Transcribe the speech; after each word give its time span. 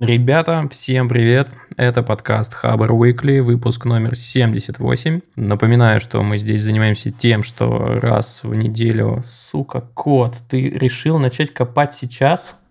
Ребята, 0.00 0.66
всем 0.70 1.10
привет! 1.10 1.50
Это 1.76 2.02
подкаст 2.02 2.54
Хабр 2.54 2.92
Weekly, 2.92 3.42
выпуск 3.42 3.84
номер 3.84 4.16
78. 4.16 5.20
Напоминаю, 5.36 6.00
что 6.00 6.22
мы 6.22 6.38
здесь 6.38 6.62
занимаемся 6.62 7.10
тем, 7.10 7.42
что 7.42 8.00
раз 8.00 8.42
в 8.42 8.54
неделю... 8.54 9.22
Сука, 9.26 9.82
кот, 9.92 10.38
ты 10.48 10.70
решил 10.70 11.18
начать 11.18 11.52
копать 11.52 11.92
сейчас? 11.92 12.62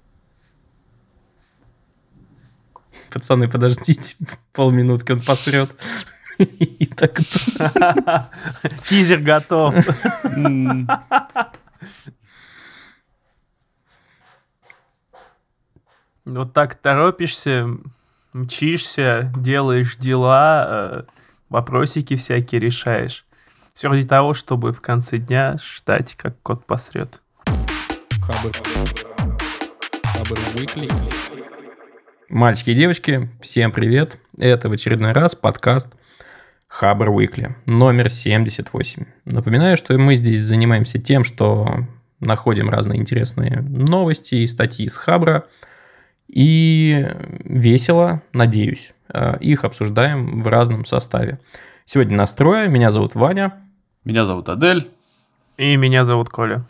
Пацаны, 3.13 3.47
подождите 3.47 4.15
полминутки, 4.51 5.11
он 5.11 5.21
посрет. 5.21 5.69
И 6.39 6.87
так 6.87 7.19
Тизер 8.87 9.19
готов. 9.19 9.75
Вот 16.31 16.53
так 16.53 16.75
торопишься, 16.75 17.67
мчишься, 18.33 19.33
делаешь 19.35 19.95
дела, 19.97 20.67
э, 20.69 21.03
вопросики 21.49 22.15
всякие 22.15 22.61
решаешь. 22.61 23.25
Все 23.73 23.89
ради 23.89 24.07
того, 24.07 24.33
чтобы 24.33 24.71
в 24.71 24.79
конце 24.79 25.17
дня 25.17 25.57
ждать, 25.57 26.13
как 26.13 26.39
кот 26.43 26.67
посрет. 26.67 27.23
Мальчики 32.29 32.69
и 32.69 32.75
девочки, 32.75 33.31
всем 33.41 33.71
привет. 33.71 34.19
Это 34.37 34.69
в 34.69 34.73
очередной 34.73 35.13
раз 35.13 35.33
подкаст 35.33 35.95
Хабр 36.67 37.09
Уикли, 37.09 37.55
номер 37.65 38.07
78. 38.07 39.05
Напоминаю, 39.25 39.77
что 39.77 39.97
мы 39.97 40.13
здесь 40.13 40.41
занимаемся 40.41 40.99
тем, 40.99 41.23
что 41.23 41.87
находим 42.19 42.69
разные 42.69 42.99
интересные 42.99 43.61
новости 43.61 44.35
и 44.35 44.45
статьи 44.45 44.87
с 44.87 44.97
Хабра– 44.97 45.45
и 46.29 47.07
весело, 47.43 48.21
надеюсь, 48.33 48.93
э, 49.11 49.37
их 49.39 49.63
обсуждаем 49.63 50.39
в 50.39 50.47
разном 50.47 50.85
составе. 50.85 51.39
Сегодня 51.85 52.15
настроя. 52.15 52.67
Меня 52.67 52.91
зовут 52.91 53.15
Ваня. 53.15 53.53
Меня 54.05 54.25
зовут 54.25 54.47
Адель. 54.47 54.87
И 55.57 55.75
меня 55.75 56.03
зовут 56.03 56.29
Коля. 56.29 56.63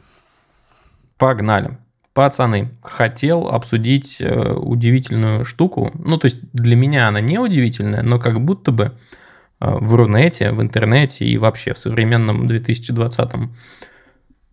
Погнали. 1.17 1.77
Пацаны, 2.13 2.71
хотел 2.81 3.49
обсудить 3.49 4.21
э, 4.21 4.53
удивительную 4.53 5.43
штуку. 5.43 5.91
Ну, 5.93 6.17
то 6.17 6.25
есть 6.25 6.39
для 6.53 6.75
меня 6.75 7.09
она 7.09 7.19
не 7.19 7.37
удивительная, 7.37 8.01
но 8.01 8.17
как 8.17 8.39
будто 8.41 8.71
бы 8.71 8.85
э, 8.85 8.91
в 9.59 9.93
Рунете, 9.93 10.51
в 10.51 10.61
интернете 10.61 11.25
и 11.25 11.37
вообще 11.37 11.73
в 11.73 11.77
современном 11.77 12.47
2020 12.47 13.31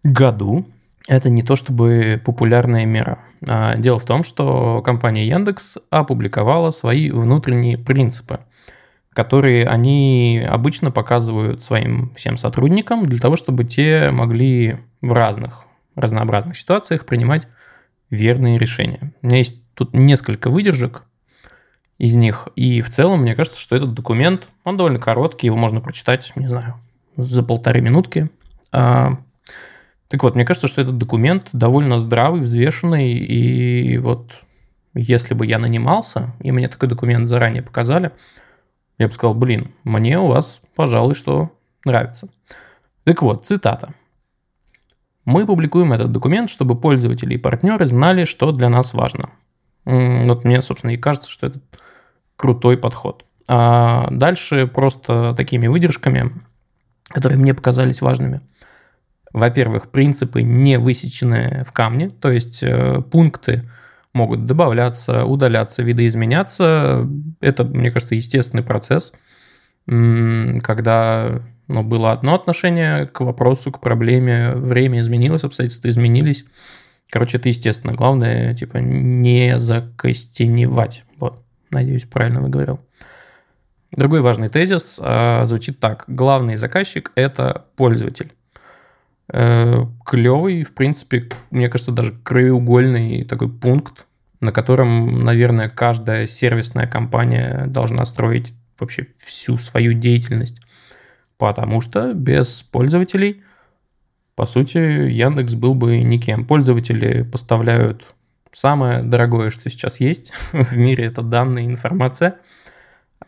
году 0.03 0.67
это 1.07 1.31
не 1.31 1.43
то 1.43 1.57
чтобы 1.57 2.21
популярная 2.25 2.85
мера. 2.85 3.21
А, 3.47 3.77
дело 3.77 3.99
в 3.99 4.05
том, 4.05 4.25
что 4.25 4.83
компания 4.83 5.27
Яндекс 5.27 5.79
опубликовала 5.91 6.71
свои 6.71 7.11
внутренние 7.11 7.79
принципы, 7.79 8.41
которые 9.13 9.67
они 9.67 10.45
обычно 10.47 10.91
показывают 10.91 11.63
своим 11.63 12.13
всем 12.15 12.37
сотрудникам 12.37 13.07
для 13.07 13.19
того, 13.19 13.37
чтобы 13.37 13.65
те 13.65 14.11
могли 14.11 14.79
в 15.01 15.13
разных 15.13 15.65
разнообразных 15.95 16.57
ситуациях 16.57 17.07
принимать 17.07 17.49
верные 18.11 18.59
решения. 18.59 19.15
У 19.23 19.27
меня 19.27 19.39
есть 19.39 19.63
тут 19.75 19.95
несколько 19.95 20.51
выдержек 20.51 21.05
из 21.99 22.15
них, 22.15 22.49
и 22.57 22.81
в 22.81 22.91
целом 22.91 23.23
мне 23.23 23.35
кажется, 23.35 23.59
что 23.59 23.75
этот 23.75 23.95
документ, 23.95 24.49
он 24.65 24.77
довольно 24.77 24.99
короткий, 24.99 25.47
его 25.47 25.57
можно 25.57 25.81
прочитать, 25.81 26.33
не 26.37 26.47
знаю, 26.47 26.75
за 27.17 27.43
полторы 27.43 27.81
минутки. 27.81 28.29
Так 30.09 30.23
вот, 30.23 30.37
мне 30.37 30.45
кажется, 30.45 30.69
что 30.69 30.83
этот 30.83 30.99
документ 30.99 31.49
довольно 31.53 31.99
здравый, 31.99 32.41
взвешенный, 32.41 33.13
и 33.13 33.99
вот 33.99 34.43
если 34.95 35.35
бы 35.35 35.47
я 35.47 35.59
нанимался, 35.59 36.33
и 36.41 36.53
мне 36.53 36.69
такой 36.69 36.89
документ 36.89 37.29
заранее 37.29 37.63
показали, 37.63 38.13
я 38.99 39.09
бы 39.09 39.13
сказал, 39.13 39.35
блин, 39.35 39.73
мне 39.85 40.19
у 40.19 40.29
вас, 40.29 40.63
пожалуй, 40.77 41.15
что 41.15 41.51
нравится. 41.85 42.29
Так 43.05 43.21
вот, 43.21 43.45
цитата. 43.45 43.95
Мы 45.25 45.45
публикуем 45.45 45.93
этот 45.93 46.13
документ, 46.13 46.51
чтобы 46.51 46.81
пользователи 46.81 47.35
и 47.35 47.39
партнеры 47.39 47.85
знали, 47.85 48.25
что 48.25 48.53
для 48.53 48.69
нас 48.69 48.95
важно. 48.95 49.31
Вот 49.85 50.45
мне, 50.45 50.63
собственно, 50.63 50.93
и 50.93 50.97
кажется, 50.97 51.31
что 51.31 51.49
это 51.49 51.61
крутой 52.37 52.79
подход. 52.79 53.25
А 53.49 54.09
дальше 54.11 54.69
просто 54.69 55.35
такими 55.37 55.67
выдержками, 55.67 56.33
которые 57.09 57.39
мне 57.39 57.55
показались 57.55 58.01
важными– 58.01 58.41
во-первых, 59.37 59.91
принципы 59.91 60.41
не 60.41 60.79
высечены 60.79 61.63
в 61.67 61.73
камне, 61.73 62.09
то 62.09 62.31
есть 62.31 62.63
э, 62.63 63.03
пункты 63.03 63.69
могут 64.15 64.47
добавляться, 64.47 65.27
удаляться, 65.27 65.83
видоизменяться. 65.83 67.07
Это, 67.43 67.65
мне 67.65 67.91
кажется, 67.91 68.15
естественный 68.15 68.63
процесс, 68.63 69.13
когда 69.85 71.43
ну, 71.69 71.83
было 71.83 72.13
одно 72.13 72.35
отношение 72.35 73.05
к 73.09 73.21
вопросу, 73.21 73.71
к 73.71 73.83
проблеме, 73.83 74.53
время 74.53 75.01
изменилось, 75.01 75.45
обстоятельства 75.45 75.91
изменились. 75.91 76.47
Короче, 77.11 77.37
это 77.37 77.51
естественно. 77.51 77.93
Главное, 77.93 78.55
типа, 78.55 78.79
не 78.79 79.59
закостеневать. 79.59 81.05
Вот, 81.19 81.45
надеюсь, 81.71 82.07
правильно 82.07 82.41
выговорил. 82.41 82.81
Другой 83.93 84.23
важный 84.23 84.49
тезис 84.49 84.99
а, 85.03 85.45
звучит 85.45 85.79
так. 85.79 86.05
Главный 86.07 86.57
заказчик– 86.57 87.13
это 87.17 87.67
пользователь. 87.77 88.33
Э, 89.33 89.87
клевый, 90.05 90.63
в 90.63 90.75
принципе, 90.75 91.29
мне 91.51 91.69
кажется, 91.69 91.93
даже 91.93 92.15
краеугольный 92.15 93.25
такой 93.25 93.49
пункт, 93.49 94.07
на 94.41 94.53
котором, 94.53 95.25
наверное, 95.25 95.69
каждая 95.69 96.27
сервисная 96.27 96.87
компания 96.87 97.67
должна 97.67 98.05
строить 98.05 98.55
вообще 98.79 99.07
всю 99.17 99.59
свою 99.59 99.95
деятельность. 99.95 100.61
Потому 101.39 101.81
что 101.81 102.13
без 102.15 102.63
пользователей, 102.63 103.43
по 104.37 104.47
сути, 104.47 104.79
Яндекс 104.79 105.55
был 105.55 105.75
бы 105.75 106.01
никем. 106.03 106.47
Пользователи 106.47 107.23
поставляют 107.23 108.15
самое 108.53 109.03
дорогое, 109.03 109.51
что 109.51 109.69
сейчас 109.69 110.01
есть 110.01 110.33
в 110.53 110.77
мире, 110.77 111.07
это 111.07 111.23
данные, 111.23 111.67
информация. 111.67 112.37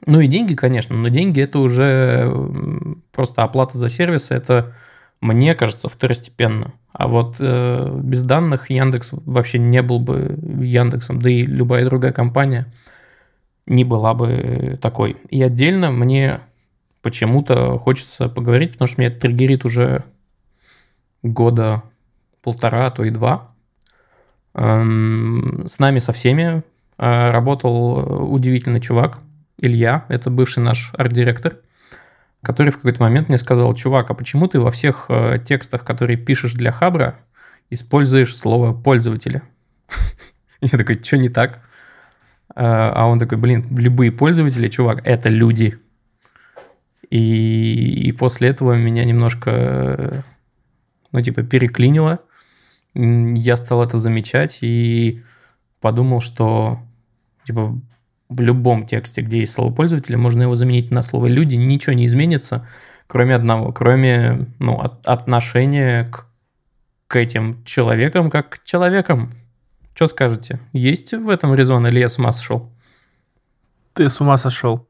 Ну 0.07 0.21
и 0.21 0.29
деньги, 0.29 0.55
конечно, 0.55 0.97
но 0.97 1.09
деньги 1.09 1.41
это 1.41 1.59
уже 1.59 2.33
просто 3.13 3.43
оплата 3.43 3.77
за 3.77 3.89
сервис, 3.89 4.31
это 4.31 4.75
мне 5.21 5.55
кажется, 5.55 5.89
второстепенно. 5.89 6.73
А 6.93 7.09
вот 7.09 7.37
э, 7.41 8.01
без 8.03 8.23
данных 8.23 8.71
Яндекс 8.71 9.11
вообще 9.13 9.59
не 9.59 9.83
был 9.83 9.99
бы 9.99 10.39
Яндексом, 10.63 11.19
да 11.19 11.29
и 11.29 11.43
любая 11.43 11.85
другая 11.85 12.13
компания 12.13 12.67
не 13.67 13.85
была 13.85 14.15
бы 14.15 14.79
такой. 14.81 15.17
И 15.29 15.43
отдельно 15.43 15.91
мне 15.91 16.41
почему-то 17.03 17.79
хочется 17.79 18.29
поговорить, 18.29 18.73
потому 18.73 18.87
что 18.87 19.01
меня 19.01 19.11
триггерит 19.11 19.65
уже 19.65 20.05
года 21.23 21.83
полтора, 22.43 22.87
а 22.87 22.91
то 22.91 23.05
и 23.05 23.11
два. 23.11 23.51
Эм, 24.55 25.65
с 25.67 25.79
нами 25.79 25.99
со 25.99 26.13
всеми 26.13 26.63
э, 26.99 27.31
работал 27.31 28.33
удивительный 28.33 28.81
чувак, 28.81 29.19
Илья, 29.61 30.07
это 30.09 30.31
бывший 30.31 30.63
наш 30.63 30.93
арт-директор– 30.95 31.57
который 32.43 32.71
в 32.71 32.77
какой-то 32.77 33.03
момент 33.03 33.29
мне 33.29 33.39
сказал, 33.39 33.75
чувак, 33.75 34.11
а 34.11 34.15
почему 34.15 34.47
ты 34.47 34.61
во 34.61 34.71
всех 34.71 35.07
э, 35.09 35.39
текстах, 35.45 35.85
которые 35.85 36.17
пишешь 36.17 36.55
для 36.55 36.73
Хабра, 36.73 37.19
используешь 37.71 38.37
слово 38.37 38.73
пользователя? 38.73 39.43
Я 40.61 40.79
такой, 40.79 41.03
что 41.03 41.17
не 41.17 41.29
так? 41.29 41.61
А, 42.55 42.93
а 42.95 43.07
он 43.07 43.19
такой, 43.19 43.39
блин, 43.39 43.67
любые 43.77 44.13
пользователи, 44.13 44.69
чувак, 44.69 45.03
это 45.05 45.29
люди. 45.29 45.79
И, 47.11 48.09
и 48.09 48.13
после 48.13 48.49
этого 48.49 48.75
меня 48.75 49.05
немножко, 49.05 50.25
ну, 51.13 51.21
типа, 51.21 51.43
переклинило. 51.43 52.21
Я 52.95 53.57
стал 53.57 53.83
это 53.83 53.99
замечать 53.99 54.59
и 54.63 55.23
подумал, 55.81 56.21
что, 56.21 56.81
типа, 57.45 57.81
в 58.29 58.41
любом 58.41 58.85
тексте, 58.85 59.23
где 59.23 59.41
есть 59.41 59.53
слово 59.53 59.73
пользователя, 59.73 60.19
можно 60.19 60.43
его 60.43 60.55
заменить 60.55 60.91
на 60.91 61.03
слово 61.03 61.27
люди, 61.27 61.57
ничего 61.57 61.95
не 61.95 62.07
изменится, 62.07 62.67
кроме 63.07 63.35
одного, 63.35 63.73
кроме 63.73 64.49
ну, 64.59 64.79
от, 64.79 65.07
отношения 65.07 66.05
к, 66.07 66.27
к 67.07 67.17
этим 67.17 67.63
человекам 67.65 68.31
как 68.31 68.51
к 68.51 68.65
человекам. 68.65 69.31
Что 69.95 70.09
скажете? 70.09 70.61
Есть 70.73 71.13
в 71.13 71.29
этом 71.29 71.55
резон 71.55 71.87
или 71.87 72.01
я 72.01 72.09
с 72.09 72.19
ума 72.19 72.33
сошел? 72.33 72.71
Ты 73.95 74.09
с 74.09 74.21
ума 74.21 74.37
сошел. 74.37 74.88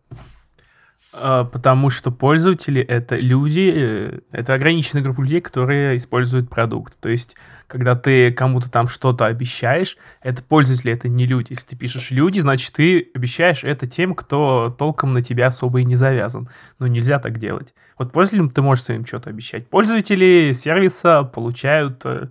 А, 1.15 1.45
потому 1.45 1.89
что 1.89 2.11
пользователи 2.11 2.83
это 2.83 3.17
люди, 3.17 3.73
э, 3.75 4.19
это 4.31 4.53
ограниченная 4.55 5.03
группа 5.03 5.23
людей, 5.23 5.41
которые 5.41 5.97
используют 5.97 6.51
продукт. 6.51 6.99
То 7.01 7.09
есть, 7.09 7.35
когда 7.67 7.95
ты 7.95 8.31
кому-то 8.31 8.71
там 8.71 8.89
что-то 8.89 9.25
обещаешь, 9.25 9.97
это 10.21 10.43
пользователи, 10.43 10.93
это 10.93 11.09
не 11.09 11.27
люди. 11.27 11.53
Если 11.53 11.69
ты 11.69 11.77
пишешь 11.77 12.11
люди, 12.11 12.41
значит, 12.41 12.75
ты 12.75 13.11
обещаешь 13.15 13.65
это 13.65 13.87
тем, 13.87 14.15
кто 14.15 14.75
толком 14.79 15.13
на 15.15 15.23
тебя 15.23 15.47
особо 15.47 15.81
и 15.81 15.85
не 15.85 15.97
завязан. 15.97 16.49
Но 16.79 16.87
нельзя 16.87 17.19
так 17.19 17.39
делать. 17.39 17.75
Вот 17.97 18.13
пользователям 18.13 18.51
ты 18.51 18.61
можешь 18.61 18.85
своим 18.85 19.07
что-то 19.07 19.31
обещать. 19.31 19.67
Пользователи 19.69 20.53
сервиса 20.53 21.23
получают 21.23 22.05
э, 22.05 22.29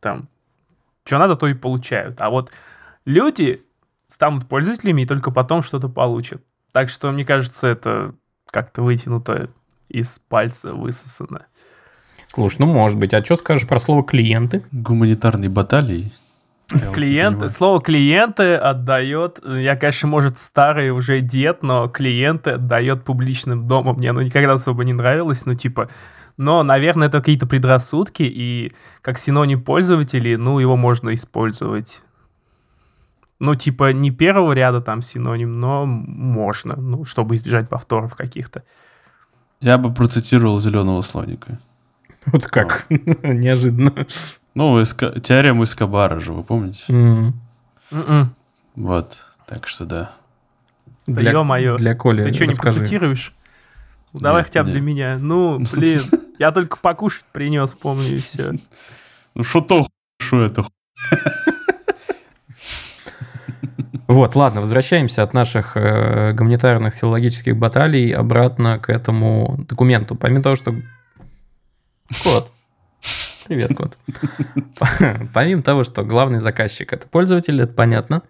там, 0.00 0.28
что 1.04 1.18
надо, 1.18 1.34
то 1.34 1.46
и 1.46 1.54
получают. 1.54 2.22
А 2.22 2.30
вот 2.30 2.52
люди 3.04 3.60
станут 4.06 4.48
пользователями 4.48 5.02
и 5.02 5.06
только 5.06 5.30
потом 5.30 5.62
что-то 5.62 5.90
получат. 5.90 6.42
Так 6.72 6.88
что, 6.88 7.10
мне 7.10 7.24
кажется, 7.24 7.68
это 7.68 8.14
как-то 8.50 8.82
вытянуто 8.82 9.50
из 9.88 10.18
пальца 10.18 10.74
высосано. 10.74 11.46
Слушай, 12.26 12.56
ну 12.60 12.66
может 12.66 12.98
быть. 12.98 13.12
А 13.12 13.22
что 13.22 13.36
скажешь 13.36 13.68
про 13.68 13.78
слово 13.78 14.02
клиенты? 14.02 14.62
Гуманитарные 14.72 15.50
баталии. 15.50 16.12
Клиенты, 16.94 17.50
слово 17.50 17.82
клиенты 17.82 18.54
отдает, 18.54 19.40
я, 19.44 19.76
конечно, 19.76 20.08
может, 20.08 20.38
старый 20.38 20.90
уже 20.90 21.20
дед, 21.20 21.62
но 21.62 21.88
клиенты 21.88 22.52
отдает 22.52 23.04
публичным 23.04 23.68
домом. 23.68 23.96
Мне 23.96 24.10
оно 24.10 24.22
никогда 24.22 24.54
особо 24.54 24.84
не 24.84 24.94
нравилось, 24.94 25.44
ну, 25.44 25.54
типа, 25.54 25.90
но, 26.38 26.62
наверное, 26.62 27.08
это 27.08 27.18
какие-то 27.18 27.46
предрассудки, 27.46 28.22
и 28.22 28.72
как 29.02 29.18
синоним 29.18 29.62
пользователей, 29.62 30.36
ну, 30.36 30.60
его 30.60 30.76
можно 30.76 31.12
использовать. 31.12 32.02
Ну, 33.42 33.56
типа, 33.56 33.92
не 33.92 34.12
первого 34.12 34.52
ряда 34.52 34.80
там 34.80 35.02
синоним, 35.02 35.58
но 35.58 35.84
можно, 35.84 36.76
ну, 36.76 37.04
чтобы 37.04 37.34
избежать 37.34 37.68
повторов 37.68 38.14
каких-то. 38.14 38.62
Я 39.60 39.78
бы 39.78 39.92
процитировал 39.92 40.60
зеленого 40.60 41.02
слоника. 41.02 41.58
Вот 42.26 42.46
как? 42.46 42.86
Неожиданно. 42.88 44.06
Ну, 44.54 44.80
эска... 44.80 45.18
теорему 45.18 45.64
Эскобара 45.64 46.20
же, 46.20 46.32
вы 46.32 46.44
помните? 46.44 46.84
М. 46.88 47.34
М-м. 47.90 48.32
Вот, 48.76 49.24
так 49.48 49.66
что 49.66 49.86
да. 49.86 50.12
Да 51.08 51.14
Для, 51.14 51.32
ё-моё. 51.32 51.76
для 51.78 51.96
Коли 51.96 52.22
Ты 52.22 52.32
что, 52.32 52.46
не 52.46 52.54
процитируешь? 52.54 53.32
Ну, 54.12 54.20
Давай 54.20 54.42
Нет, 54.42 54.46
хотя 54.46 54.62
бы 54.62 54.68
нет. 54.68 54.76
для 54.76 54.86
меня. 54.86 55.18
Ну, 55.18 55.58
блин, 55.72 56.02
я 56.38 56.52
только 56.52 56.76
покушать 56.76 57.24
принес, 57.32 57.74
помню, 57.74 58.06
и 58.06 58.18
все. 58.18 58.52
Ну, 59.34 59.42
что 59.42 59.62
то 59.62 59.84
что 60.20 60.42
это 60.42 60.64
Вот, 64.12 64.36
ладно, 64.36 64.60
возвращаемся 64.60 65.22
от 65.22 65.32
наших 65.32 65.74
э, 65.74 66.34
гуманитарных 66.34 66.92
филологических 66.92 67.56
баталий 67.56 68.10
обратно 68.10 68.78
к 68.78 68.90
этому 68.90 69.64
документу. 69.66 70.16
Помимо 70.16 70.42
того, 70.42 70.54
что... 70.54 70.74
Кот. 72.22 72.52
Привет, 73.46 73.74
кот. 73.74 73.96
Помимо 75.32 75.62
того, 75.62 75.82
что 75.82 76.04
главный 76.04 76.40
заказчик– 76.40 76.92
это 76.92 77.08
пользователь, 77.08 77.58
это 77.62 77.72
понятно. 77.72 78.20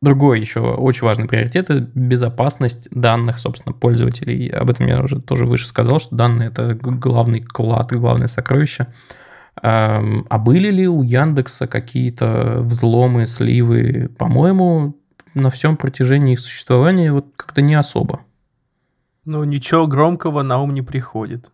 Другой 0.00 0.38
еще 0.38 0.60
очень 0.60 1.04
важный 1.08 1.26
приоритет– 1.26 1.70
это 1.70 1.80
безопасность 1.92 2.88
данных, 2.92 3.40
собственно, 3.40 3.72
пользователей. 3.72 4.46
Об 4.50 4.70
этом 4.70 4.86
я 4.86 5.02
уже 5.02 5.20
тоже 5.20 5.44
выше 5.44 5.66
сказал, 5.66 5.98
что 5.98 6.14
данные– 6.14 6.50
это 6.50 6.74
главный 6.74 7.40
клад, 7.40 7.90
главное 7.90 8.28
сокровище. 8.28 8.86
Эм, 9.60 10.24
А 10.30 10.38
были 10.38 10.70
ли 10.70 10.86
у 10.86 11.02
Яндекса 11.02 11.66
какие-то 11.66 12.60
взломы, 12.60 13.26
сливы? 13.26 14.08
По-моему, 14.16 14.99
на 15.34 15.50
всем 15.50 15.76
протяжении 15.76 16.32
их 16.34 16.40
существования 16.40 17.12
вот 17.12 17.26
как-то 17.36 17.62
не 17.62 17.74
особо. 17.74 18.20
Ну, 19.24 19.44
ничего 19.44 19.86
громкого 19.86 20.42
на 20.42 20.60
ум 20.62 20.72
не 20.72 20.82
приходит. 20.82 21.50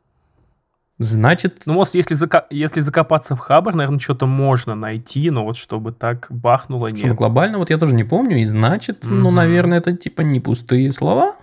Значит, 0.99 1.63
Ну, 1.67 1.75
может, 1.75 1.95
если, 1.95 2.17
зака- 2.17 2.47
если 2.49 2.81
закопаться 2.81 3.37
в 3.37 3.39
хабар, 3.39 3.75
наверное, 3.75 3.99
что-то 3.99 4.27
можно 4.27 4.75
найти, 4.75 5.29
но 5.31 5.45
вот 5.45 5.57
чтобы 5.59 5.93
так 5.93 6.27
бахнуло, 6.31 6.87
нет. 6.87 7.15
глобально, 7.15 7.59
вот 7.59 7.69
я 7.69 7.77
тоже 7.77 7.95
не 7.95 8.05
помню, 8.05 8.39
и 8.39 8.45
значит, 8.45 9.01
ну, 9.03 9.27
Мгм. 9.29 9.35
наверное, 9.35 9.79
это 9.79 9.95
типа 9.95 10.23
не 10.23 10.41
пустые 10.41 10.91
слова. 10.93 11.37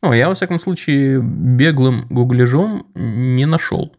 Ну, 0.00 0.12
я, 0.12 0.28
во 0.28 0.34
всяком 0.34 0.60
случае, 0.60 1.20
беглым 1.22 2.06
гугляжом 2.08 2.86
не 2.94 3.46
нашел. 3.46 3.92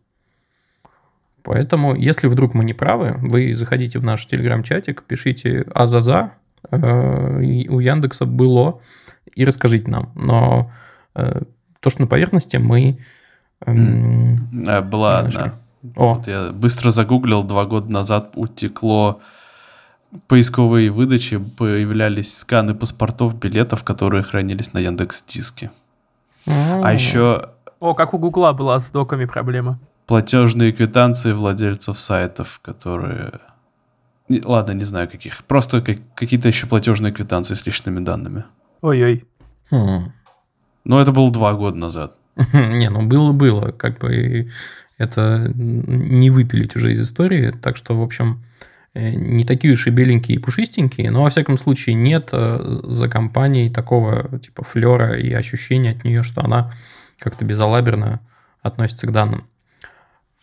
Поэтому, 1.44 1.94
если 1.96 2.28
вдруг 2.28 2.54
мы 2.54 2.64
не 2.64 2.74
правы, 2.74 3.18
вы 3.22 3.54
заходите 3.54 4.00
в 4.00 4.06
наш 4.06 4.26
телеграм-чатик, 4.28 5.04
пишите 5.04 5.66
«Азаза», 5.76 6.34
у 6.72 7.80
Яндекса 7.80 8.26
было, 8.26 8.80
и 9.36 9.46
расскажите 9.46 9.90
нам. 9.92 10.12
Но 10.16 10.72
э, 11.16 11.42
то, 11.80 11.90
что 11.90 12.02
на 12.02 12.08
поверхности, 12.08 12.58
мы... 12.58 12.98
эм, 13.66 14.48
А, 14.68 14.82
Была 14.82 15.20
одна. 15.20 15.54
О, 15.96 16.16
Вот 16.16 16.28
я 16.28 16.52
быстро 16.52 16.92
загуглил, 16.92 17.44
два 17.44 17.66
года 17.66 17.92
назад 17.92 18.32
утекло 18.36 19.20
поисковые 20.28 20.92
выдачи, 20.92 21.38
появлялись 21.38 22.38
сканы 22.38 22.74
паспортов, 22.76 23.36
билетов, 23.36 23.84
которые 23.84 24.24
хранились 24.24 24.74
на 24.74 24.78
Яндекс 24.80 25.24
Диске. 25.24 25.72
А 26.46 26.94
еще 26.94 27.50
О, 27.80 27.94
как 27.94 28.14
у 28.14 28.18
Гугла 28.18 28.54
была 28.54 28.80
с 28.80 28.92
доками 28.92 29.26
проблема. 29.26 29.80
платежные 30.08 30.72
квитанции 30.72 31.32
владельцев 31.34 31.98
сайтов, 32.00 32.60
которые... 32.62 33.32
Ладно, 34.30 34.72
не 34.72 34.84
знаю 34.84 35.10
каких. 35.10 35.44
Просто 35.46 35.82
как- 35.82 36.00
какие-то 36.16 36.48
еще 36.48 36.68
платежные 36.68 37.12
квитанции 37.12 37.56
с 37.56 37.66
личными 37.66 38.00
данными. 38.00 38.46
Ой-ой. 38.82 39.26
Хм. 39.70 40.12
Но 40.86 41.02
это 41.02 41.12
было 41.12 41.32
два 41.32 41.54
года 41.54 41.78
назад. 41.78 42.16
Не, 42.54 42.90
ну 42.90 43.04
было-было, 43.04 43.72
как 43.72 44.00
бы 44.00 44.50
это 44.98 45.52
не 45.56 46.30
выпилить 46.30 46.76
уже 46.76 46.92
из 46.92 47.02
истории, 47.02 47.52
так 47.52 47.78
что, 47.78 47.98
в 47.98 48.02
общем, 48.02 48.44
э, 48.94 49.12
не 49.12 49.44
такие 49.44 49.74
уж 49.74 49.88
и 49.88 49.90
беленькие 49.92 50.38
и 50.38 50.40
пушистенькие, 50.40 51.12
но, 51.12 51.24
во 51.24 51.30
всяком 51.30 51.58
случае, 51.58 51.96
нет 51.96 52.30
э, 52.32 52.82
за 52.84 53.08
компанией 53.08 53.70
такого, 53.70 54.40
типа, 54.40 54.64
флера 54.64 55.18
и 55.18 55.32
ощущения 55.32 55.92
от 55.92 56.04
нее, 56.04 56.24
что 56.24 56.44
она 56.44 56.72
как-то 57.20 57.46
безалаберно 57.46 58.22
относится 58.62 59.08
к 59.08 59.12
данным. 59.12 59.46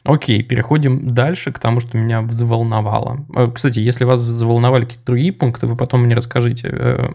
Окей, 0.05 0.43
переходим 0.43 1.09
дальше 1.15 1.53
к 1.53 1.59
тому, 1.59 1.81
что 1.81 1.99
меня 1.99 2.23
взволновало. 2.23 3.27
Э, 3.35 3.51
Кстати, 3.55 3.81
если 3.81 4.05
вас 4.05 4.21
заволновали 4.21 4.83
какие-то 4.83 5.05
другие 5.07 5.33
пункты, 5.33 5.67
вы 5.67 5.77
потом 5.77 6.03
мне 6.05 6.15
расскажите. 6.15 6.69
Э, 6.73 7.09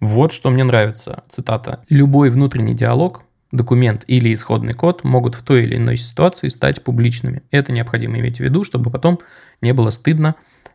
Вот 0.00 0.32
что 0.32 0.50
мне 0.50 0.64
нравится, 0.64 1.22
цитата. 1.28 1.80
«Любой 1.88 2.28
внутренний 2.28 2.74
диалог, 2.74 3.22
документ 3.52 4.04
или 4.06 4.32
исходный 4.34 4.74
код 4.74 5.02
могут 5.04 5.34
в 5.34 5.42
той 5.42 5.62
или 5.64 5.76
иной 5.76 5.96
ситуации 5.96 6.48
стать 6.48 6.84
публичными. 6.84 7.42
Это 7.50 7.72
необходимо 7.72 8.18
иметь 8.18 8.36
в 8.36 8.40
виду, 8.40 8.64
чтобы 8.64 8.90
потом 8.90 9.18
не 9.62 9.72
было 9.72 9.90
стыдно, 9.90 10.34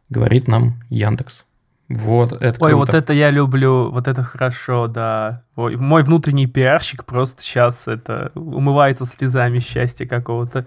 говорит 0.09 0.47
нам 0.47 0.81
Яндекс». 0.89 1.45
Вот, 1.89 2.33
это 2.33 2.63
Ой, 2.65 2.71
круто. 2.71 2.75
вот 2.77 2.93
это 2.93 3.13
я 3.13 3.31
люблю, 3.31 3.89
вот 3.91 4.07
это 4.07 4.23
хорошо, 4.23 4.87
да. 4.87 5.41
Ой, 5.55 5.75
мой 5.75 6.03
внутренний 6.03 6.45
пиарщик 6.47 7.03
просто 7.03 7.41
сейчас 7.41 7.87
это 7.87 8.31
умывается 8.35 9.05
слезами 9.05 9.59
счастья 9.59 10.05
какого-то. 10.07 10.65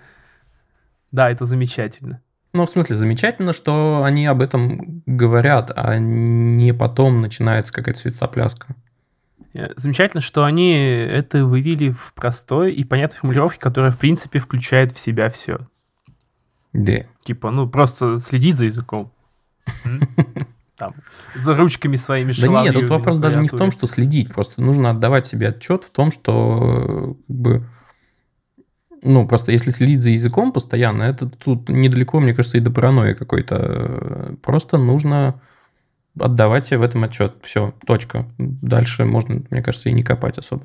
Да, 1.13 1.31
это 1.31 1.45
замечательно. 1.45 2.21
Ну, 2.55 2.67
в 2.67 2.71
смысле, 2.71 2.97
замечательно, 2.97 3.53
что 3.53 4.03
они 4.05 4.27
об 4.27 4.43
этом 4.43 5.03
говорят, 5.07 5.73
а 5.75 5.99
не 5.99 6.75
потом 6.75 7.23
начинается 7.23 7.73
какая-то 7.73 8.01
светопляска. 8.01 8.75
Э, 9.55 9.69
Замечательно, 9.77 10.21
что 10.21 10.45
они 10.45 10.73
это 10.73 11.47
вывели 11.47 11.91
в 11.91 12.13
простой 12.15 12.73
и 12.73 12.85
понятной 12.85 13.19
формулировке, 13.19 13.59
которая, 13.59 13.91
в 13.91 13.99
принципе, 13.99 14.39
включает 14.39 14.93
в 14.93 14.99
себя 14.99 15.31
все. 15.31 15.61
Да. 16.73 17.05
Типа, 17.21 17.51
ну, 17.51 17.69
просто 17.69 18.19
следить 18.19 18.57
за 18.57 18.67
языком. 18.67 19.13
Там, 20.77 20.95
за 21.35 21.55
ручками 21.55 21.97
своими 21.97 22.33
Да 22.33 22.63
нет, 22.63 22.75
тут 22.75 22.91
вопрос 22.91 23.19
даже 23.19 23.39
не 23.39 23.49
в 23.49 23.53
том, 23.53 23.71
что 23.71 23.87
следить, 23.87 24.33
просто 24.33 24.61
нужно 24.63 24.91
отдавать 24.91 25.27
себе 25.27 25.49
отчет 25.51 25.85
в 25.85 25.91
том, 25.91 26.11
что 26.11 27.17
как 27.29 27.37
бы 27.37 27.69
ну, 29.03 29.27
просто 29.27 29.53
если 29.53 29.71
следить 29.71 30.01
за 30.01 30.11
языком 30.11 30.53
постоянно, 30.53 31.03
это 31.03 31.29
тут 31.29 31.69
недалеко, 31.69 32.21
мне 32.21 32.35
кажется, 32.35 32.59
и 32.59 32.61
до 32.61 32.71
паранойи 32.71 33.15
какой-то. 33.15 34.37
Просто 34.43 34.79
нужно 34.79 35.41
отдавать 36.19 36.65
себе 36.65 36.79
в 36.79 36.83
этом 36.83 37.05
отчет. 37.05 37.35
Все, 37.43 37.75
точка. 37.87 38.27
Дальше 38.39 39.05
можно, 39.05 39.43
мне 39.51 39.63
кажется, 39.63 39.89
и 39.89 39.93
не 39.93 40.03
копать 40.03 40.39
особо. 40.39 40.65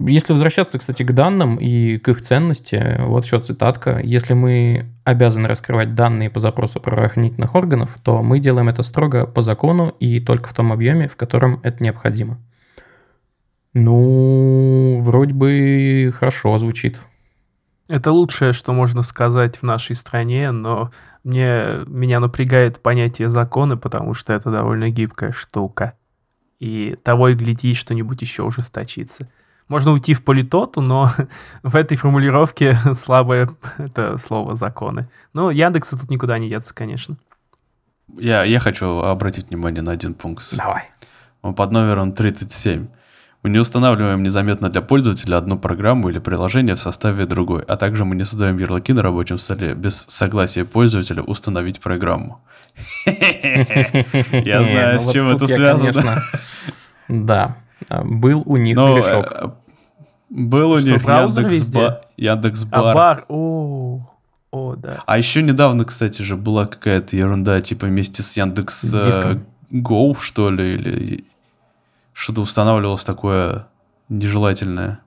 Если 0.00 0.32
возвращаться, 0.32 0.78
кстати, 0.78 1.04
к 1.04 1.12
данным 1.12 1.56
и 1.56 1.98
к 1.98 2.08
их 2.08 2.20
ценности, 2.20 2.96
вот 2.98 3.24
еще 3.24 3.38
цитатка. 3.40 4.00
Если 4.02 4.34
мы 4.34 4.86
обязаны 5.04 5.46
раскрывать 5.46 5.94
данные 5.94 6.30
по 6.30 6.40
запросу 6.40 6.80
правоохранительных 6.80 7.54
органов, 7.54 7.98
то 8.02 8.22
мы 8.22 8.40
делаем 8.40 8.68
это 8.68 8.82
строго 8.82 9.24
по 9.24 9.40
закону 9.40 9.94
и 10.00 10.18
только 10.18 10.48
в 10.48 10.52
том 10.52 10.72
объеме, 10.72 11.06
в 11.06 11.14
котором 11.14 11.60
это 11.62 11.82
необходимо. 11.82 12.38
Ну, 13.74 14.96
вроде 15.00 15.34
бы 15.34 16.12
хорошо 16.16 16.56
звучит. 16.58 17.02
Это 17.88 18.12
лучшее, 18.12 18.52
что 18.52 18.72
можно 18.72 19.02
сказать 19.02 19.58
в 19.58 19.62
нашей 19.62 19.94
стране, 19.94 20.52
но 20.52 20.90
мне, 21.22 21.80
меня 21.86 22.20
напрягает 22.20 22.80
понятие 22.80 23.28
законы, 23.28 23.76
потому 23.76 24.14
что 24.14 24.32
это 24.32 24.50
довольно 24.50 24.88
гибкая 24.90 25.32
штука. 25.32 25.94
И 26.60 26.96
того 27.02 27.28
и 27.28 27.34
гляди, 27.34 27.74
что-нибудь 27.74 28.22
еще 28.22 28.42
ужесточится. 28.42 29.28
Можно 29.68 29.92
уйти 29.92 30.14
в 30.14 30.24
политоту, 30.24 30.80
но 30.80 31.10
в 31.62 31.76
этой 31.76 31.96
формулировке 31.96 32.78
слабое 32.94 33.50
это 33.76 34.16
слово 34.18 34.54
законы. 34.54 35.08
Но 35.32 35.50
Яндексу 35.50 35.98
тут 35.98 36.10
никуда 36.10 36.38
не 36.38 36.48
деться, 36.48 36.74
конечно. 36.74 37.16
Я, 38.16 38.44
я 38.44 38.60
хочу 38.60 39.00
обратить 39.00 39.48
внимание 39.48 39.82
на 39.82 39.92
один 39.92 40.14
пункт. 40.14 40.56
Давай. 40.56 40.84
Он 41.42 41.54
под 41.54 41.72
номером 41.72 42.12
37. 42.12 42.86
Мы 43.44 43.50
не 43.50 43.58
устанавливаем 43.58 44.22
незаметно 44.22 44.70
для 44.70 44.80
пользователя 44.80 45.36
одну 45.36 45.58
программу 45.58 46.08
или 46.08 46.18
приложение 46.18 46.76
в 46.76 46.80
составе 46.80 47.26
другой, 47.26 47.62
а 47.68 47.76
также 47.76 48.06
мы 48.06 48.16
не 48.16 48.24
создаем 48.24 48.56
ярлыки 48.58 48.94
на 48.94 49.02
рабочем 49.02 49.36
столе 49.36 49.74
без 49.74 49.96
согласия 50.08 50.64
пользователя 50.64 51.22
установить 51.22 51.78
программу. 51.80 52.40
Я 53.06 54.62
знаю, 54.64 54.98
с 54.98 55.06
Ну, 55.06 55.12
чем 55.12 55.28
вот 55.28 55.42
это 55.42 55.46
связано. 55.46 56.14
Да, 57.08 57.56
был 58.02 58.42
у 58.46 58.56
них 58.56 58.76
грешок. 58.76 59.30
э, 59.32 59.48
Был 60.30 60.70
у 60.70 60.78
них 60.78 61.02
браузер 61.04 61.42
Яндекс 61.42 61.54
везде? 61.60 61.78
Ба- 61.78 62.00
Яндекс 62.16 62.66
А 62.70 62.94
Бар. 62.94 63.24
о, 63.28 64.00
о, 64.52 64.74
да. 64.76 65.00
А 65.04 65.18
еще 65.18 65.42
недавно, 65.42 65.84
кстати 65.84 66.22
же, 66.22 66.36
была 66.36 66.64
какая-то 66.64 67.14
ерунда, 67.14 67.60
типа 67.60 67.86
вместе 67.88 68.22
с 68.22 68.34
Яндекс 68.38 68.94
э, 68.94 69.04
Диском. 69.04 69.44
Go, 69.70 70.16
что 70.18 70.48
ли, 70.50 70.74
или 70.76 71.24
что-то 72.14 72.40
устанавливалось 72.40 73.04
такое 73.04 73.66
нежелательное. 74.08 75.00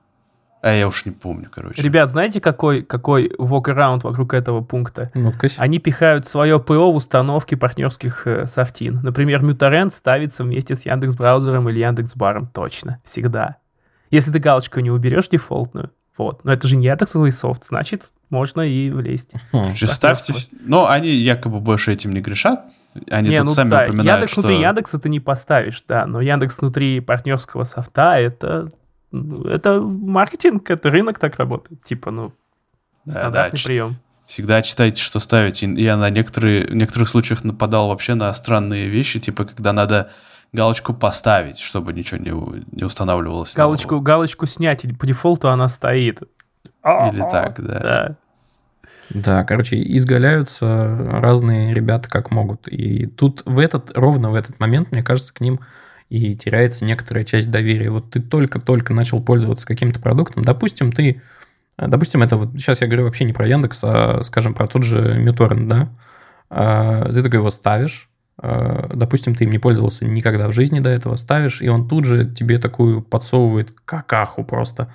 А 0.61 0.73
я 0.73 0.87
уж 0.87 1.05
не 1.05 1.11
помню, 1.11 1.47
короче. 1.51 1.81
Ребят, 1.81 2.09
знаете, 2.09 2.41
какой, 2.41 2.81
какой 2.81 3.29
walk-around 3.29 4.01
вокруг 4.03 4.33
этого 4.33 4.61
пункта? 4.61 5.11
Ну-ка, 5.13 5.47
Они 5.57 5.79
пихают 5.79 6.27
свое 6.27 6.59
ПО 6.59 6.91
в 6.91 6.95
установки 6.95 7.55
партнерских 7.55 8.27
э, 8.27 8.45
софтин. 8.47 8.99
Например, 9.03 9.43
Mutarend 9.43 9.91
ставится 9.91 10.43
вместе 10.43 10.75
с 10.75 10.85
Яндекс 10.85 11.15
браузером 11.15 11.69
или 11.69 11.79
Яндекс 11.79 12.15
Баром. 12.15 12.47
Точно. 12.47 12.99
Всегда. 13.03 13.57
Если 14.09 14.31
ты 14.31 14.39
галочку 14.39 14.79
не 14.79 14.89
уберешь 14.89 15.29
дефолтную, 15.29 15.91
вот. 16.17 16.43
Но 16.43 16.51
это 16.51 16.67
же 16.67 16.75
не 16.75 16.87
Яндексовый 16.87 17.31
софт, 17.31 17.63
значит, 17.63 18.09
можно 18.29 18.61
и 18.61 18.89
влезть. 18.89 19.33
Хм. 19.51 19.63
Короче, 19.63 19.87
ставьте... 19.87 20.33
Но 20.65 20.89
они 20.89 21.09
якобы 21.09 21.59
больше 21.59 21.93
этим 21.93 22.11
не 22.11 22.21
грешат. 22.21 22.65
Они 23.09 23.29
не, 23.29 23.37
тут 23.37 23.45
ну 23.45 23.51
сами 23.51 23.69
да, 23.69 23.83
упоминают, 23.83 24.09
Яндекс 24.09 24.31
что... 24.31 24.41
внутри 24.41 24.61
Яндекса 24.61 24.99
ты 24.99 25.09
не 25.09 25.19
поставишь, 25.19 25.83
да, 25.87 26.05
но 26.05 26.21
Яндекс 26.21 26.59
внутри 26.59 26.99
партнерского 26.99 27.63
софта 27.63 28.17
это 28.19 28.69
ну, 29.11 29.43
это 29.45 29.79
маркетинг, 29.81 30.69
это 30.69 30.89
рынок 30.89 31.19
так 31.19 31.37
работает. 31.37 31.83
Типа, 31.83 32.11
ну, 32.11 32.33
Да, 33.05 33.13
стандартный 33.13 33.59
да, 33.59 33.63
прием. 33.63 33.95
Всегда 34.25 34.61
читайте, 34.61 35.01
что 35.01 35.19
ставить. 35.19 35.63
И 35.63 35.67
Я 35.67 35.95
на 35.95 36.09
некоторые, 36.09 36.65
в 36.65 36.75
некоторых 36.75 37.07
случаях 37.07 37.43
нападал 37.43 37.87
вообще 37.87 38.13
на 38.13 38.33
странные 38.33 38.87
вещи, 38.87 39.19
типа 39.19 39.45
когда 39.45 39.71
надо 39.71 40.11
галочку 40.51 40.93
поставить, 40.93 41.59
чтобы 41.59 41.93
ничего 41.93 42.19
не, 42.19 42.65
не 42.71 42.83
устанавливалось. 42.83 43.55
Галочку, 43.55 44.01
галочку 44.01 44.45
снять, 44.45 44.83
и 44.83 44.93
по 44.93 45.05
дефолту 45.05 45.49
она 45.49 45.67
стоит. 45.67 46.21
Или 46.83 47.29
так, 47.29 47.61
да. 47.61 47.79
Да. 47.79 48.15
Да, 49.09 49.43
короче, 49.43 49.81
изгаляются 49.81 50.97
разные 51.11 51.73
ребята 51.73 52.09
как 52.09 52.31
могут. 52.31 52.67
И 52.67 53.05
тут 53.05 53.41
в 53.45 53.59
этот, 53.59 53.97
ровно 53.97 54.31
в 54.31 54.35
этот 54.35 54.59
момент, 54.59 54.91
мне 54.91 55.01
кажется, 55.01 55.33
к 55.33 55.41
ним 55.41 55.59
и 56.09 56.35
теряется 56.35 56.85
некоторая 56.85 57.23
часть 57.23 57.49
доверия. 57.51 57.89
Вот 57.89 58.11
ты 58.11 58.21
только-только 58.21 58.93
начал 58.93 59.21
пользоваться 59.21 59.67
каким-то 59.67 59.99
продуктом, 59.99 60.43
допустим, 60.43 60.91
ты, 60.91 61.21
допустим, 61.77 62.23
это 62.23 62.37
вот, 62.37 62.51
сейчас 62.53 62.81
я 62.81 62.87
говорю 62.87 63.05
вообще 63.05 63.25
не 63.25 63.33
про 63.33 63.47
Яндекс, 63.47 63.81
а, 63.83 64.23
скажем, 64.23 64.53
про 64.53 64.67
тот 64.67 64.83
же 64.83 65.19
MuTorrent, 65.21 65.67
да, 65.67 65.89
А, 66.49 67.05
ты 67.11 67.23
такой 67.23 67.39
его 67.39 67.49
ставишь, 67.49 68.09
а, 68.39 68.89
допустим, 68.93 69.35
ты 69.35 69.45
им 69.45 69.51
не 69.51 69.59
пользовался 69.59 70.05
никогда 70.05 70.47
в 70.47 70.53
жизни 70.53 70.79
до 70.79 70.89
этого, 70.89 71.15
ставишь, 71.15 71.61
и 71.61 71.69
он 71.69 71.87
тут 71.87 72.05
же 72.05 72.25
тебе 72.25 72.57
такую 72.59 73.01
подсовывает 73.01 73.73
какаху 73.85 74.43
просто. 74.43 74.91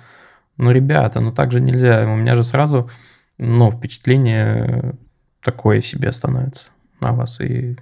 Ну, 0.57 0.71
ребята, 0.71 1.19
ну 1.19 1.31
так 1.31 1.51
же 1.51 1.61
нельзя. 1.61 2.03
У 2.07 2.15
меня 2.15 2.35
же 2.35 2.43
сразу, 2.43 2.89
ну, 3.37 3.71
впечатление 3.71 4.95
такое 5.41 5.81
себе 5.81 6.11
становится 6.11 6.67
на 6.99 7.11
вас. 7.13 7.39
И 7.41 7.77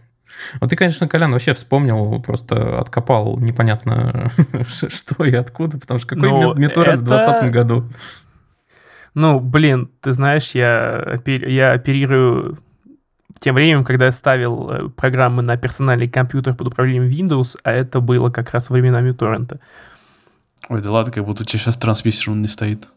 вот 0.60 0.70
ты, 0.70 0.76
конечно, 0.76 1.08
Колян, 1.08 1.32
вообще 1.32 1.54
вспомнил, 1.54 2.22
просто 2.22 2.80
откопал 2.80 3.38
непонятно 3.38 4.30
что 4.64 5.26
и 5.26 5.34
откуда, 5.36 5.78
потому 5.78 6.00
что 6.00 6.10
какой 6.16 6.30
Ну, 6.30 6.54
Миторрент 6.56 7.02
в 7.02 7.12
это- 7.12 7.18
2020 7.18 7.52
году? 7.52 7.90
Ну, 9.14 9.40
блин, 9.42 9.92
ты 10.00 10.14
знаешь, 10.14 10.52
я, 10.52 11.04
опер- 11.16 11.48
я 11.50 11.74
оперирую 11.74 12.60
тем 13.40 13.56
временем, 13.56 13.84
когда 13.84 14.06
я 14.06 14.12
ставил 14.12 14.70
э, 14.70 14.90
программы 14.90 15.42
на 15.42 15.58
персональный 15.58 16.08
компьютер 16.08 16.56
под 16.56 16.68
управлением 16.68 17.08
Windows, 17.10 17.58
а 17.64 17.72
это 17.72 18.00
было 18.00 18.30
как 18.30 18.52
раз 18.52 18.70
во 18.70 18.74
времена 18.76 19.02
MuTorrent. 19.02 19.60
Ой, 20.70 20.82
да 20.82 20.92
ладно, 20.92 21.12
как 21.12 21.26
будто 21.26 21.42
у 21.42 21.46
тебя 21.46 21.60
сейчас 21.60 21.76
трансмиссер 21.76 22.32
не 22.34 22.48
стоит. 22.48 22.88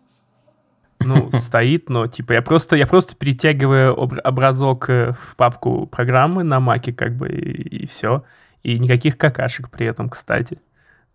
Ну, 1.05 1.31
стоит, 1.33 1.89
но 1.89 2.07
типа 2.07 2.33
я 2.33 2.43
просто, 2.43 2.77
я 2.77 2.87
просто 2.87 3.15
перетягиваю 3.15 3.95
обр- 3.95 4.21
образок 4.21 4.89
э, 4.91 5.13
в 5.13 5.37
папку 5.37 5.87
программы 5.87 6.43
на 6.43 6.61
маке, 6.61 6.93
как 6.93 7.17
бы, 7.17 7.29
и, 7.29 7.87
все. 7.87 8.25
И 8.63 8.79
никаких 8.79 9.19
какашек 9.19 9.71
при 9.71 9.87
этом, 9.87 10.09
кстати. 10.09 10.59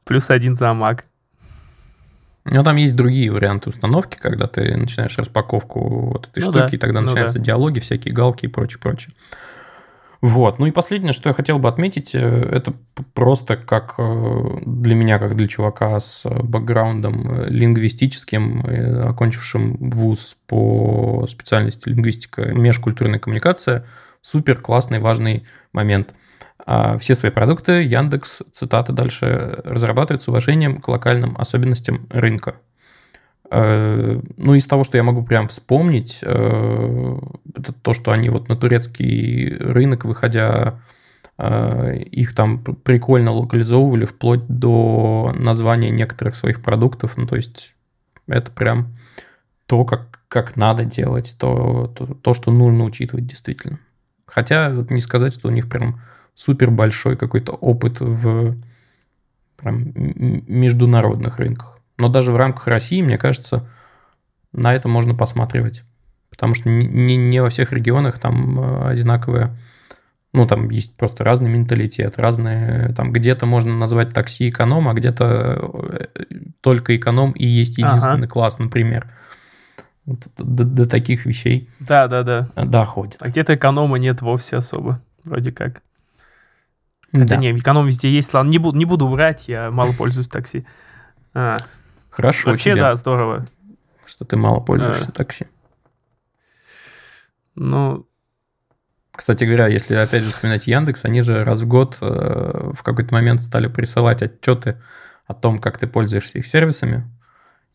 Плюс 0.06 0.30
один 0.30 0.56
за 0.56 0.68
Mac. 0.68 1.04
Ну, 2.46 2.64
там 2.64 2.78
есть 2.78 2.96
другие 2.96 3.30
варианты 3.32 3.70
установки, 3.70 4.18
когда 4.18 4.48
ты 4.48 4.76
начинаешь 4.76 5.18
распаковку 5.18 6.12
вот 6.12 6.28
этой 6.28 6.44
Ну 6.44 6.52
штуки, 6.52 6.72
да, 6.72 6.76
и 6.76 6.78
тогда 6.78 7.02
ну 7.02 7.06
начинаются 7.08 7.38
да. 7.38 7.46
диалоги, 7.46 7.80
всякие 7.80 8.14
галки 8.14 8.46
и 8.46 8.48
прочее, 8.48 8.80
прочее. 8.82 9.14
Вот. 10.22 10.60
Ну 10.60 10.66
и 10.66 10.72
последнее, 10.72 11.14
что 11.14 11.30
я 11.30 11.34
хотел 11.34 11.60
бы 11.60 11.70
отметить, 11.70 12.14
э, 12.14 12.20
это 12.20 12.74
просто 13.14 13.56
как 13.56 13.96
э, 13.98 14.44
для 14.66 14.96
меня, 14.96 15.18
как 15.18 15.36
для 15.36 15.48
чувака 15.48 15.98
с 15.98 16.26
э, 16.26 16.44
бэкграундом 16.44 17.46
лингвистическим, 17.46 19.06
окончившим 19.08 19.78
вуз 19.80 20.36
по 20.48 21.26
специальности 21.28 21.88
лингвистика, 21.88 22.42
межкультурная 22.48 23.20
коммуникация, 23.20 23.86
супер 24.22 24.60
классный, 24.60 25.00
важный 25.00 25.46
момент. 25.72 26.14
А 26.66 26.98
Все 26.98 27.16
свои 27.16 27.32
продукты 27.32 27.84
Яндекс, 27.84 28.44
цитата 28.52 28.92
дальше, 28.92 29.62
разрабатывает 29.64 30.22
с 30.22 30.28
уважением 30.28 30.82
к 30.82 30.88
локальным 30.90 31.36
особенностям 31.38 32.06
рынка. 32.10 32.56
Э, 33.52 34.22
Ну, 34.38 34.54
из 34.56 34.66
того, 34.68 34.84
что 34.84 34.98
я 34.98 35.04
могу 35.04 35.24
прям 35.24 35.48
вспомнить, 35.48 36.20
э, 36.24 37.18
это 37.56 37.74
то, 37.74 37.94
что 37.94 38.12
они 38.12 38.30
вот 38.30 38.50
на 38.50 38.56
турецкий 38.56 39.56
рынок, 39.58 40.06
выходя, 40.06 40.82
э, 41.38 41.98
их 41.98 42.36
там 42.36 42.64
прикольно 42.64 43.32
локализовывали 43.32 44.06
вплоть 44.06 44.46
до 44.48 45.34
названия 45.38 45.90
некоторых 45.90 46.36
своих 46.36 46.62
продуктов. 46.62 47.18
Ну, 47.18 47.26
то 47.28 47.36
есть 47.36 47.76
это 48.28 48.52
прям 48.52 48.96
то, 49.66 49.86
как, 49.86 50.22
как 50.28 50.56
надо 50.56 50.86
делать, 50.86 51.36
то, 51.40 51.94
то, 51.98 52.06
то, 52.06 52.34
что 52.34 52.52
нужно 52.52 52.84
учитывать 52.84 53.28
действительно. 53.28 53.80
Хотя 54.26 54.70
вот 54.72 54.92
не 54.92 55.00
сказать, 55.00 55.34
что 55.34 55.48
у 55.48 55.52
них 55.52 55.70
прям 55.70 56.02
супер 56.36 56.72
большой 56.72 57.18
какой-то 57.18 57.54
опыт 57.54 58.00
в 58.00 58.56
прям 59.58 59.92
международных 60.48 61.40
рынках. 61.40 61.79
Но 62.00 62.08
даже 62.10 62.32
в 62.32 62.38
рамках 62.38 62.68
России, 62.68 63.02
мне 63.02 63.18
кажется, 63.18 63.68
на 64.54 64.74
это 64.74 64.88
можно 64.88 65.14
посматривать. 65.14 65.84
Потому 66.30 66.56
что 66.56 66.70
не, 66.70 66.88
не, 66.88 67.18
не 67.18 67.42
во 67.42 67.50
всех 67.50 67.74
регионах 67.74 68.18
там 68.18 68.60
э, 68.60 68.88
одинаковые, 68.90 69.56
ну, 70.32 70.48
там 70.48 70.70
есть 70.70 70.96
просто 70.96 71.24
разный 71.24 71.50
менталитет, 71.50 72.18
разные, 72.18 72.94
там 72.96 73.12
где-то 73.12 73.46
можно 73.46 73.76
назвать 73.76 74.14
такси 74.14 74.50
эконом, 74.50 74.88
а 74.88 74.94
где-то 74.94 75.60
э, 76.20 76.24
только 76.62 76.96
эконом 76.96 77.32
и 77.32 77.46
есть 77.46 77.78
единственный 77.78 78.20
Ага. 78.20 78.28
класс, 78.28 78.60
например. 78.60 79.08
Вот 80.06 80.28
до, 80.38 80.64
до 80.64 80.88
таких 80.88 81.26
вещей 81.26 81.70
Да, 81.82 82.08
да, 82.08 82.24
да. 82.24 82.50
э, 82.56 82.66
доходит. 82.66 83.18
А 83.22 83.28
где-то 83.28 83.56
эконома 83.56 83.98
нет 83.98 84.22
вовсе 84.22 84.56
особо. 84.56 85.02
Вроде 85.24 85.52
как. 85.52 85.82
Хотя 87.12 87.26
Да. 87.26 87.36
не, 87.38 87.52
эконом 87.52 87.88
везде 87.88 88.10
есть. 88.10 88.34
Ладно, 88.34 88.50
не 88.50 88.60
буду, 88.60 88.78
не 88.78 88.86
буду 88.86 89.08
врать, 89.08 89.50
я 89.50 89.70
мало 89.72 89.92
пользуюсь 89.94 90.28
такси. 90.28 90.66
А, 91.34 91.58
Хорошо 92.22 92.50
вообще, 92.52 92.72
тебе, 92.72 92.82
да, 92.82 92.96
здорово. 92.96 93.48
что 94.06 94.26
ты 94.26 94.36
мало 94.38 94.60
пользуешься 94.60 95.10
А. 95.10 95.12
такси. 95.12 95.46
Ну, 97.56 98.06
Кстати 99.12 99.44
говоря, 99.44 99.68
если 99.68 99.96
опять 99.96 100.24
же 100.24 100.32
вспоминать 100.32 100.68
Яндекс, 100.68 101.04
они 101.04 101.22
же 101.22 101.44
раз 101.44 101.60
в 101.62 101.68
год 101.68 101.98
э, 102.02 102.72
в 102.74 102.84
какой-то 102.84 103.14
момент 103.14 103.42
стали 103.42 103.68
присылать 103.68 104.22
отчеты 104.22 104.82
о 105.28 105.34
том, 105.34 105.60
как 105.60 105.78
ты 105.78 105.88
пользуешься 105.88 106.40
их 106.40 106.48
сервисами. 106.48 107.04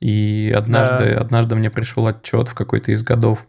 И 0.00 0.52
однажды, 0.56 1.14
Да. 1.14 1.20
однажды 1.20 1.54
мне 1.54 1.70
пришел 1.70 2.06
отчет 2.06 2.48
в 2.48 2.54
какой-то 2.54 2.92
из 2.92 3.02
годов, 3.02 3.46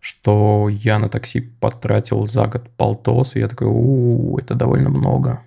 что 0.00 0.68
я 0.70 1.00
на 1.00 1.08
такси 1.08 1.40
потратил 1.40 2.24
за 2.24 2.46
год 2.46 2.70
полтос, 2.76 3.34
и 3.34 3.40
я 3.40 3.48
такой, 3.48 3.66
у 3.68 4.38
это 4.38 4.54
довольно 4.54 4.88
много. 4.88 5.42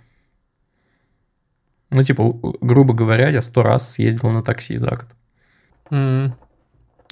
Ну, 1.92 2.04
типа, 2.04 2.24
грубо 2.62 2.94
говоря, 2.94 3.30
я 3.30 3.42
сто 3.42 3.64
раз 3.64 3.92
съездил 3.94 4.30
на 4.32 4.42
такси 4.44 4.78
за 4.78 4.90
год. 4.92 5.08
м, 5.92 6.36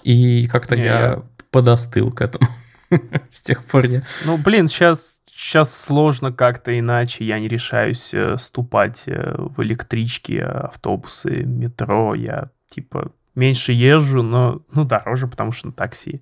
И 0.04 0.48
как-то 0.48 0.76
я 0.76 0.84
я- 0.86 1.24
подостыл 1.52 2.12
к 2.12 2.22
этому. 2.22 2.48
С 3.30 3.42
тех 3.42 3.64
пор 3.66 3.86
я... 3.86 4.04
ну, 4.26 4.38
блин, 4.38 4.68
сейчас, 4.68 5.20
сейчас 5.28 5.76
сложно 5.76 6.32
как-то 6.32 6.78
иначе. 6.78 7.26
Я 7.26 7.40
не 7.40 7.48
решаюсь 7.50 8.14
э, 8.14 8.38
ступать 8.38 9.04
э, 9.08 9.36
в 9.38 9.62
электрички, 9.62 10.34
автобусы, 10.38 11.44
метро. 11.44 12.16
Я, 12.16 12.50
типа, 12.68 13.12
меньше 13.36 13.74
езжу, 13.74 14.24
но, 14.24 14.62
ну, 14.72 14.86
дороже, 14.86 15.28
потому 15.28 15.52
что 15.52 15.68
на 15.68 15.74
такси. 15.74 16.22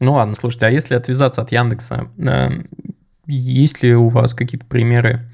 Ну 0.00 0.12
ладно, 0.14 0.34
слушайте, 0.34 0.66
а 0.66 0.70
если 0.70 0.94
отвязаться 0.94 1.40
от 1.40 1.52
Яндекса, 1.52 2.08
э, 2.18 2.50
есть 3.26 3.82
ли 3.82 3.94
у 3.94 4.08
вас 4.08 4.34
какие-то 4.34 4.66
примеры 4.66 5.30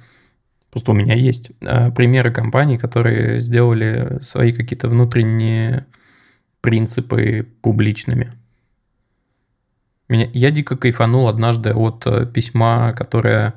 Просто 0.71 0.93
у 0.93 0.95
меня 0.95 1.15
есть 1.15 1.51
э, 1.63 1.91
примеры 1.91 2.31
компаний, 2.33 2.79
которые 2.79 3.41
сделали 3.41 4.19
свои 4.23 4.53
какие-то 4.53 4.89
внутренние 4.89 5.87
принципы 6.61 7.49
публичными. 7.63 8.33
Меня, 10.09 10.29
я 10.33 10.51
дико 10.51 10.77
кайфанул 10.77 11.29
однажды 11.29 11.73
от 11.73 12.07
э, 12.07 12.27
письма, 12.27 12.93
которое 12.97 13.55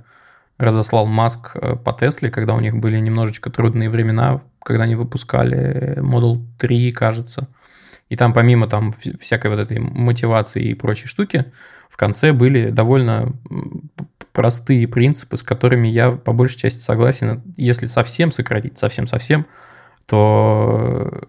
разослал 0.58 1.06
Маск 1.06 1.52
э, 1.56 1.76
по 1.76 1.94
Тесле, 1.94 2.32
когда 2.32 2.56
у 2.56 2.60
них 2.60 2.76
были 2.76 3.00
немножечко 3.00 3.52
трудные 3.52 3.90
времена, 3.90 4.42
когда 4.64 4.84
они 4.84 4.96
выпускали 4.96 5.98
Model 5.98 6.44
3, 6.60 6.92
кажется. 6.94 7.48
И 8.10 8.16
там 8.16 8.34
помимо 8.34 8.68
там 8.68 8.92
всякой 8.92 9.52
вот 9.52 9.60
этой 9.60 9.80
мотивации 9.80 10.64
и 10.64 10.74
прочей 10.74 11.08
штуки, 11.08 11.46
в 11.90 11.98
конце 11.98 12.32
были 12.32 12.70
довольно 12.70 13.34
простые 14.34 14.88
принципы, 14.88 15.38
с 15.38 15.44
которыми 15.44 15.88
я 15.88 16.12
по 16.12 16.34
большей 16.34 16.58
части 16.58 16.80
согласен. 16.80 17.44
Если 17.56 17.86
совсем 17.86 18.32
сократить, 18.32 18.78
совсем-совсем, 18.78 19.46
то 20.08 21.28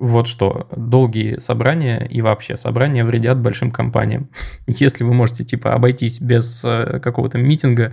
вот 0.00 0.26
что, 0.26 0.66
долгие 0.74 1.38
собрания 1.38 2.06
и 2.08 2.22
вообще 2.22 2.56
собрания 2.56 3.04
вредят 3.04 3.38
большим 3.38 3.70
компаниям. 3.70 4.30
Если 4.66 5.04
вы 5.04 5.12
можете, 5.12 5.44
типа, 5.44 5.74
обойтись 5.74 6.20
без 6.20 6.64
э, 6.64 7.00
какого-то 7.00 7.36
митинга, 7.36 7.92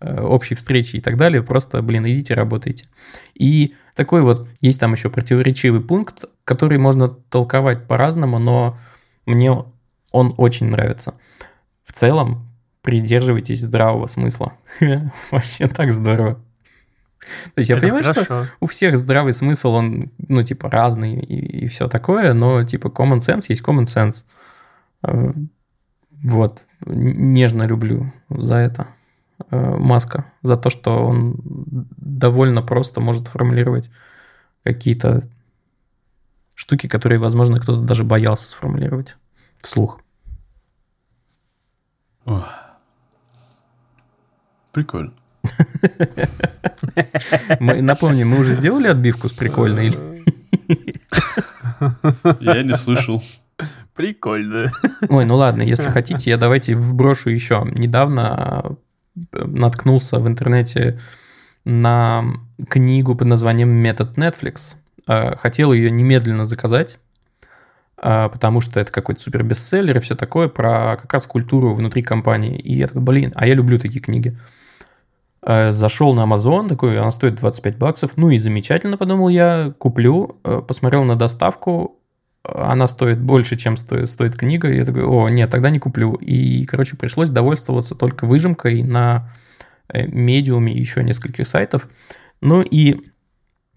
э, 0.00 0.20
общей 0.22 0.54
встречи 0.54 0.96
и 0.96 1.00
так 1.00 1.18
далее, 1.18 1.42
просто, 1.42 1.82
блин, 1.82 2.06
идите, 2.06 2.32
работайте. 2.32 2.86
И 3.34 3.74
такой 3.94 4.22
вот, 4.22 4.48
есть 4.62 4.80
там 4.80 4.92
еще 4.92 5.10
противоречивый 5.10 5.82
пункт, 5.82 6.24
который 6.44 6.78
можно 6.78 7.08
толковать 7.08 7.86
по-разному, 7.86 8.38
но 8.38 8.78
мне 9.26 9.52
он 10.10 10.34
очень 10.38 10.68
нравится. 10.68 11.14
В 11.84 11.92
целом, 11.92 12.51
придерживайтесь 12.82 13.62
здравого 13.62 14.06
смысла. 14.06 14.52
Вообще 15.30 15.68
так 15.68 15.92
здорово. 15.92 16.34
То 17.54 17.58
есть 17.58 17.70
я 17.70 17.76
Это 17.76 17.86
понимаю, 17.86 18.04
хорошо. 18.04 18.24
что 18.24 18.46
у 18.60 18.66
всех 18.66 18.96
здравый 18.98 19.32
смысл, 19.32 19.70
он, 19.70 20.10
ну, 20.28 20.42
типа, 20.42 20.68
разный 20.68 21.20
и, 21.20 21.64
и 21.64 21.66
все 21.68 21.88
такое, 21.88 22.34
но, 22.34 22.64
типа, 22.64 22.88
common 22.88 23.18
sense 23.18 23.46
есть 23.48 23.62
common 23.62 23.84
sense. 23.84 24.24
Э, 25.06 25.32
вот. 26.22 26.64
Нежно 26.84 27.62
люблю 27.62 28.12
за 28.28 28.56
это 28.56 28.88
э, 29.50 29.56
Маска. 29.56 30.32
За 30.42 30.56
то, 30.56 30.68
что 30.68 31.04
он 31.06 31.36
довольно 31.44 32.62
просто 32.62 33.00
может 33.00 33.28
формулировать 33.28 33.90
какие-то 34.64 35.22
штуки, 36.54 36.88
которые, 36.88 37.18
возможно, 37.18 37.60
кто-то 37.60 37.80
даже 37.80 38.02
боялся 38.02 38.48
сформулировать 38.48 39.16
вслух. 39.58 40.00
Прикольно. 44.72 45.12
Мы, 47.60 47.82
напомню, 47.82 48.26
мы 48.26 48.38
уже 48.38 48.54
сделали 48.54 48.88
отбивку 48.88 49.28
с 49.28 49.32
прикольной? 49.32 49.94
Я 52.40 52.62
не 52.62 52.76
слышал. 52.76 53.22
Прикольно. 53.94 54.72
Ой, 55.08 55.24
ну 55.24 55.36
ладно, 55.36 55.62
если 55.62 55.84
хотите, 55.90 56.30
я 56.30 56.38
давайте 56.38 56.74
вброшу 56.74 57.30
еще. 57.30 57.66
Недавно 57.76 58.76
э, 59.32 59.44
наткнулся 59.44 60.18
в 60.18 60.26
интернете 60.26 60.98
на 61.64 62.24
книгу 62.68 63.14
под 63.14 63.28
названием 63.28 63.68
«Метод 63.68 64.16
Netflix». 64.16 64.76
Э, 65.06 65.36
хотел 65.36 65.72
ее 65.72 65.90
немедленно 65.90 66.46
заказать, 66.46 66.98
э, 68.02 68.30
потому 68.32 68.62
что 68.62 68.80
это 68.80 68.90
какой-то 68.90 69.20
супер 69.20 69.42
бестселлер 69.42 69.98
и 69.98 70.00
все 70.00 70.16
такое 70.16 70.48
про 70.48 70.96
как 70.96 71.12
раз 71.12 71.26
культуру 71.26 71.74
внутри 71.74 72.02
компании. 72.02 72.58
И 72.58 72.74
я 72.74 72.88
такой, 72.88 73.02
блин, 73.02 73.32
а 73.34 73.46
я 73.46 73.54
люблю 73.54 73.78
такие 73.78 74.00
книги. 74.00 74.36
Э, 75.44 75.72
зашел 75.72 76.14
на 76.14 76.22
Amazon, 76.24 76.68
такой, 76.68 76.98
она 76.98 77.10
стоит 77.10 77.34
25 77.34 77.76
баксов. 77.76 78.16
Ну 78.16 78.30
и 78.30 78.38
замечательно, 78.38 78.96
подумал 78.96 79.28
я, 79.28 79.74
куплю. 79.78 80.38
Э, 80.44 80.62
посмотрел 80.66 81.04
на 81.04 81.16
доставку, 81.16 81.98
она 82.44 82.86
стоит 82.86 83.20
больше, 83.20 83.56
чем 83.56 83.76
стоит, 83.76 84.08
стоит 84.08 84.36
книга. 84.36 84.72
Я 84.72 84.84
такой, 84.84 85.04
о, 85.04 85.28
нет, 85.28 85.50
тогда 85.50 85.70
не 85.70 85.80
куплю. 85.80 86.14
И, 86.14 86.64
короче, 86.64 86.96
пришлось 86.96 87.30
довольствоваться 87.30 87.94
только 87.96 88.26
выжимкой 88.26 88.82
на 88.82 89.30
э, 89.88 90.06
медиуме 90.06 90.72
еще 90.72 91.02
нескольких 91.02 91.46
сайтов. 91.46 91.88
Ну 92.40 92.62
и, 92.62 93.00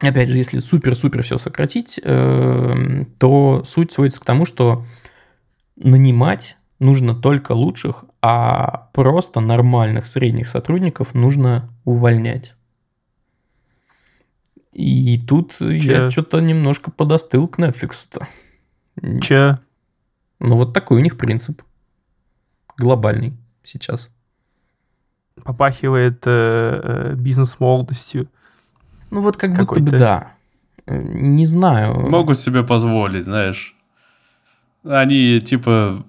опять 0.01 0.29
же, 0.29 0.37
если 0.37 0.59
супер-супер 0.59 1.23
все 1.23 1.37
сократить, 1.37 1.99
то 2.03 3.61
суть 3.63 3.91
сводится 3.91 4.21
к 4.21 4.25
тому, 4.25 4.45
что 4.45 4.83
нанимать 5.75 6.57
нужно 6.79 7.13
только 7.13 7.51
лучших, 7.51 8.04
а 8.27 8.89
просто 8.91 9.39
нормальных 9.39 10.07
средних 10.07 10.47
сотрудников 10.47 11.13
нужно 11.13 11.69
увольнять. 11.83 12.55
И 14.73 15.19
тут 15.19 15.53
Че? 15.59 15.77
я 15.77 16.09
что-то 16.09 16.39
немножко 16.39 16.89
подостыл 16.89 17.47
к 17.47 17.59
Netflix-то. 17.59 18.25
Че? 19.21 19.59
Ну, 20.39 20.55
вот 20.57 20.73
такой 20.73 20.97
у 20.97 21.01
них 21.01 21.19
принцип. 21.19 21.61
Глобальный 22.79 23.33
сейчас. 23.61 24.09
Попахивает 25.43 26.25
э, 26.25 26.31
э, 26.31 27.13
бизнес-молодостью. 27.15 28.27
Ну, 29.11 29.21
вот 29.21 29.37
как 29.37 29.55
будто 29.55 29.79
бы 29.81 29.91
да. 29.91 30.33
Не 30.87 31.45
знаю. 31.45 32.09
Могут 32.09 32.39
себе 32.39 32.63
позволить, 32.63 33.25
знаешь. 33.25 33.75
Они, 34.83 35.39
типа, 35.41 36.03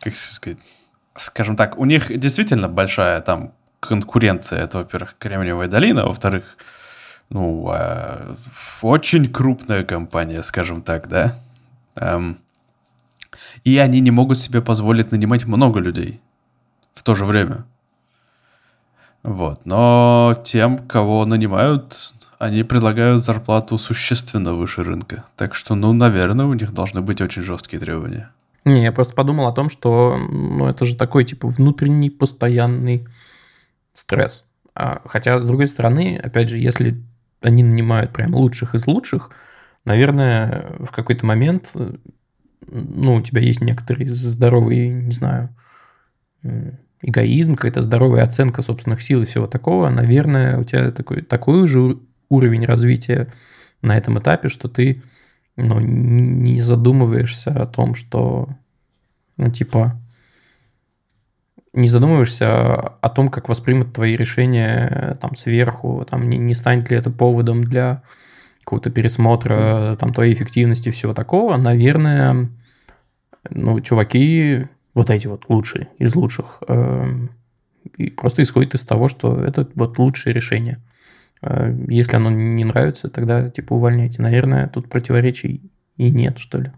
как 0.00 0.16
сказать, 0.16 0.58
скажем 1.14 1.56
так, 1.56 1.78
у 1.78 1.84
них 1.84 2.16
действительно 2.18 2.68
большая 2.68 3.20
там 3.20 3.52
конкуренция. 3.80 4.64
Это, 4.64 4.78
во-первых, 4.78 5.16
Кремниевая 5.18 5.68
долина, 5.68 6.06
во-вторых, 6.06 6.56
ну, 7.30 7.70
э, 7.72 8.34
очень 8.82 9.30
крупная 9.30 9.84
компания, 9.84 10.42
скажем 10.42 10.82
так, 10.82 11.08
да. 11.08 11.38
Эм, 11.96 12.38
и 13.64 13.76
они 13.78 14.00
не 14.00 14.10
могут 14.10 14.38
себе 14.38 14.62
позволить 14.62 15.12
нанимать 15.12 15.44
много 15.44 15.80
людей 15.80 16.20
в 16.94 17.02
то 17.02 17.14
же 17.14 17.24
время. 17.24 17.64
Вот. 19.22 19.60
Но 19.66 20.34
тем, 20.44 20.78
кого 20.78 21.26
нанимают, 21.26 22.14
они 22.38 22.62
предлагают 22.62 23.24
зарплату 23.24 23.76
существенно 23.78 24.54
выше 24.54 24.82
рынка. 24.82 25.24
Так 25.36 25.54
что, 25.54 25.74
ну, 25.74 25.92
наверное, 25.92 26.46
у 26.46 26.54
них 26.54 26.72
должны 26.72 27.00
быть 27.00 27.20
очень 27.20 27.42
жесткие 27.42 27.80
требования. 27.80 28.30
Не, 28.68 28.82
я 28.82 28.92
просто 28.92 29.14
подумал 29.14 29.46
о 29.46 29.52
том, 29.52 29.70
что 29.70 30.18
ну, 30.18 30.66
это 30.66 30.84
же 30.84 30.94
такой, 30.94 31.24
типа, 31.24 31.48
внутренний 31.48 32.10
постоянный 32.10 33.06
стресс. 33.92 34.50
А, 34.74 35.00
хотя, 35.06 35.38
с 35.38 35.46
другой 35.46 35.66
стороны, 35.66 36.20
опять 36.22 36.50
же, 36.50 36.58
если 36.58 37.02
они 37.40 37.62
нанимают 37.62 38.12
прям 38.12 38.34
лучших 38.34 38.74
из 38.74 38.86
лучших, 38.86 39.30
наверное, 39.84 40.66
в 40.80 40.90
какой-то 40.92 41.24
момент, 41.24 41.74
ну, 42.66 43.14
у 43.14 43.22
тебя 43.22 43.40
есть 43.40 43.62
некоторый 43.62 44.06
здоровый, 44.06 44.90
не 44.90 45.12
знаю, 45.12 45.48
эгоизм, 47.00 47.54
какая-то 47.54 47.80
здоровая 47.80 48.22
оценка 48.22 48.60
собственных 48.60 49.00
сил 49.00 49.22
и 49.22 49.24
всего 49.24 49.46
такого, 49.46 49.88
наверное, 49.88 50.58
у 50.58 50.64
тебя 50.64 50.90
такой, 50.90 51.22
такой 51.22 51.66
же 51.66 51.98
уровень 52.28 52.66
развития 52.66 53.32
на 53.80 53.96
этом 53.96 54.18
этапе, 54.18 54.48
что 54.50 54.68
ты 54.68 55.02
ну, 55.58 55.80
не 55.80 56.60
задумываешься 56.60 57.50
о 57.50 57.66
том, 57.66 57.94
что, 57.94 58.48
ну, 59.36 59.50
типа, 59.50 60.00
не 61.72 61.88
задумываешься 61.88 62.78
о 62.80 63.08
том, 63.08 63.28
как 63.28 63.48
воспримут 63.48 63.92
твои 63.92 64.16
решения 64.16 65.18
там 65.20 65.34
сверху, 65.34 66.06
там 66.08 66.28
не, 66.28 66.38
не 66.38 66.54
станет 66.54 66.90
ли 66.90 66.96
это 66.96 67.10
поводом 67.10 67.62
для 67.62 68.02
какого-то 68.60 68.90
пересмотра 68.90 69.96
там 69.98 70.12
твоей 70.12 70.32
эффективности 70.32 70.90
и 70.90 70.92
всего 70.92 71.12
такого, 71.12 71.56
наверное, 71.56 72.48
ну, 73.50 73.80
чуваки, 73.80 74.68
вот 74.94 75.10
эти 75.10 75.26
вот 75.26 75.46
лучшие 75.48 75.88
из 75.98 76.14
лучших, 76.14 76.62
э, 76.68 77.28
и 77.96 78.10
просто 78.10 78.42
исходит 78.42 78.74
из 78.74 78.84
того, 78.84 79.08
что 79.08 79.42
это 79.42 79.68
вот 79.74 79.98
лучшее 79.98 80.34
решение. 80.34 80.78
А 81.42 81.68
если 81.88 82.16
оно 82.16 82.30
не 82.30 82.64
нравится, 82.64 83.08
тогда 83.08 83.50
типа 83.50 83.74
увольняйте. 83.74 84.22
Наверное, 84.22 84.68
тут 84.68 84.88
противоречий 84.88 85.70
и 85.96 86.10
нет, 86.10 86.38
что 86.38 86.58
ли. 86.58 86.72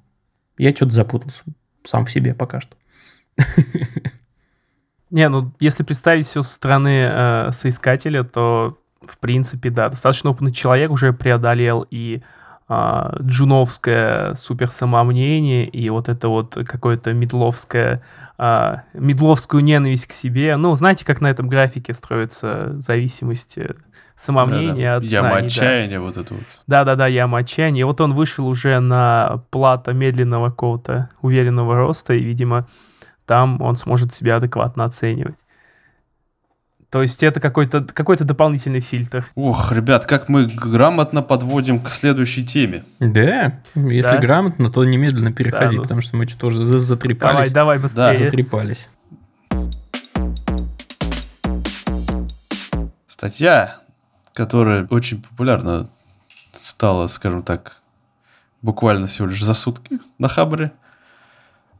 Я 0.58 0.74
что-то 0.74 0.92
запутался 0.92 1.44
сам 1.84 2.04
в 2.04 2.10
себе 2.10 2.34
пока 2.34 2.60
что. 2.60 2.76
Не, 5.10 5.28
ну 5.28 5.52
если 5.58 5.82
представить 5.82 6.26
все 6.26 6.42
со 6.42 6.52
стороны 6.52 7.08
э, 7.10 7.52
соискателя, 7.52 8.22
то 8.22 8.78
в 9.00 9.18
принципе, 9.18 9.70
да, 9.70 9.88
достаточно 9.88 10.30
опытный 10.30 10.52
человек 10.52 10.90
уже 10.90 11.12
преодолел 11.12 11.86
и 11.90 12.22
э, 12.68 13.10
джуновское 13.22 14.34
супер 14.34 14.68
самомнение, 14.68 15.66
и 15.66 15.88
вот 15.90 16.08
это 16.08 16.28
вот 16.28 16.56
какое-то 16.66 17.12
медловское, 17.12 18.02
э, 18.38 18.76
медловскую 18.94 19.64
ненависть 19.64 20.06
к 20.06 20.12
себе. 20.12 20.56
Ну, 20.56 20.74
знаете, 20.74 21.04
как 21.04 21.20
на 21.20 21.28
этом 21.28 21.48
графике 21.48 21.92
строится 21.92 22.78
зависимость 22.78 23.58
самомнение 24.20 24.85
да, 24.87 24.90
да. 24.90 24.96
от 24.96 25.04
Яма 25.04 25.28
знаний, 25.30 25.46
отчаяния, 25.46 25.98
да. 25.98 26.00
вот 26.04 26.16
это 26.16 26.35
вот. 26.35 26.42
Да-да-да, 26.66 27.06
яма 27.06 27.38
отчаяния. 27.38 27.80
И 27.80 27.85
вот 27.85 28.00
он 28.00 28.12
вышел 28.12 28.46
уже 28.46 28.78
на 28.80 29.42
плата 29.50 29.92
медленного 29.92 30.48
какого-то 30.48 31.09
уверенного 31.22 31.76
роста, 31.78 32.12
и, 32.14 32.20
видимо, 32.22 32.66
там 33.26 33.61
он 33.62 33.76
сможет 33.76 34.12
себя 34.12 34.37
адекватно 34.37 34.85
оценивать. 34.85 35.38
То 36.90 37.02
есть 37.02 37.22
это 37.22 37.40
какой-то 37.40 37.83
какой 37.94 38.16
дополнительный 38.16 38.80
фильтр. 38.80 39.24
Ох, 39.37 39.70
ребят, 39.70 40.06
как 40.06 40.28
мы 40.28 40.46
грамотно 40.46 41.22
подводим 41.22 41.78
к 41.80 41.88
следующей 41.88 42.44
теме. 42.44 42.85
Да, 42.98 43.61
если 43.76 44.11
Да? 44.11 44.18
грамотно, 44.18 44.70
то 44.70 44.85
немедленно 44.85 45.33
переходи, 45.33 45.76
Да, 45.76 45.76
ну. 45.76 45.83
потому 45.83 46.00
что 46.00 46.16
мы 46.16 46.26
что-то 46.26 46.48
уже 46.48 46.64
за- 46.64 46.72
Давай, 46.72 46.80
затрепались. 46.87 47.52
давай 47.52 47.78
быстрее. 47.78 48.12
Затрепались. 48.12 48.88
Статья, 53.06 53.76
которая 54.34 54.86
очень 54.90 55.22
популярна 55.22 55.88
стала, 56.52 57.06
скажем 57.06 57.42
так, 57.42 57.76
буквально 58.62 59.06
всего 59.06 59.28
лишь 59.28 59.42
за 59.42 59.54
сутки 59.54 60.00
на 60.18 60.28
Хабре. 60.28 60.72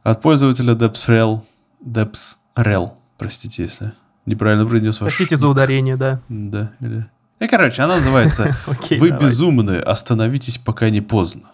От 0.03 0.21
пользователя 0.21 0.73
DepsRel. 0.73 1.41
DepsRel, 1.83 2.91
простите, 3.17 3.63
если 3.63 3.93
неправильно 4.25 4.65
произнес 4.65 4.99
ваш... 5.01 5.15
Простите 5.15 5.37
за 5.37 5.47
ударение, 5.47 5.97
да. 5.97 6.19
Да, 6.29 6.71
или... 6.79 7.05
И, 7.39 7.47
короче, 7.47 7.81
она 7.81 7.95
называется 7.95 8.55
«Вы 8.91 9.09
безумны, 9.09 9.77
остановитесь, 9.77 10.57
пока 10.57 10.89
не 10.89 11.01
поздно». 11.01 11.49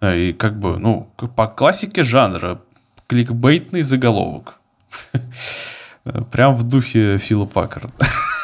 А, 0.00 0.14
И 0.14 0.32
как 0.32 0.58
бы, 0.58 0.78
ну, 0.78 1.08
по 1.36 1.46
классике 1.46 2.02
жанра, 2.02 2.60
кликбейтный 3.06 3.82
заголовок. 3.82 4.60
Прям 6.30 6.54
в 6.54 6.64
духе 6.64 7.18
Фила 7.18 7.46
Паккарда. 7.46 7.92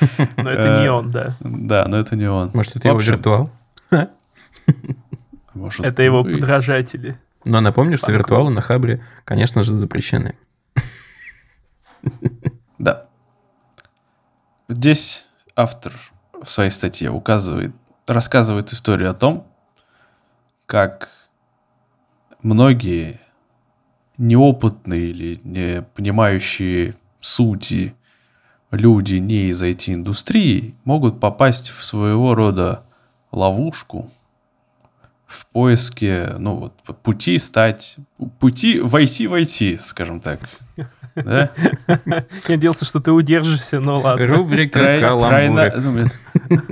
Но 0.36 0.50
это 0.50 0.80
не 0.80 0.86
Э, 0.86 0.90
он, 0.90 1.10
да. 1.10 1.34
Да, 1.40 1.86
но 1.86 1.98
это 1.98 2.16
не 2.16 2.30
он. 2.30 2.50
Может, 2.54 2.76
это 2.76 2.88
его 2.88 2.98
виртуал? 2.98 3.50
может, 5.54 5.84
Это 5.84 6.02
его 6.02 6.22
подражатели. 6.22 7.18
Но 7.44 7.60
напомню, 7.60 7.96
что 7.96 8.12
виртуалы 8.12 8.50
на 8.50 8.60
Хабре, 8.60 9.02
конечно 9.24 9.62
же, 9.62 9.72
запрещены. 9.72 10.34
Да. 12.78 13.06
Здесь 14.68 15.26
автор 15.56 15.92
в 16.40 16.48
своей 16.48 16.70
статье 16.70 17.10
указывает, 17.10 17.72
рассказывает 18.06 18.72
историю 18.72 19.10
о 19.10 19.14
том, 19.14 19.48
как 20.66 21.08
многие 22.40 23.18
неопытные 24.16 25.06
или 25.10 25.40
не 25.42 25.82
понимающие 25.82 26.94
сути 27.20 27.94
люди 28.70 29.16
не 29.16 29.48
из 29.48 29.62
IT-индустрии 29.62 30.74
могут 30.84 31.20
попасть 31.20 31.70
в 31.70 31.84
своего 31.84 32.34
рода 32.34 32.82
ловушку 33.32 34.10
в 35.26 35.46
поиске, 35.46 36.34
ну 36.38 36.54
вот, 36.54 36.72
пути 37.02 37.36
стать, 37.38 37.96
пути 38.38 38.80
войти 38.80 39.26
в 39.26 39.34
IT, 39.34 39.78
скажем 39.78 40.20
так. 40.20 40.40
Да? 41.14 41.50
Я 41.86 42.24
надеялся, 42.48 42.84
что 42.84 43.00
ты 43.00 43.10
удержишься, 43.12 43.80
но 43.80 43.98
ладно. 43.98 44.26
Рубрика 44.26 44.78
Трой- 44.78 45.00
тройна- 45.00 45.72
ну, 45.76 45.92
блин, 45.92 46.10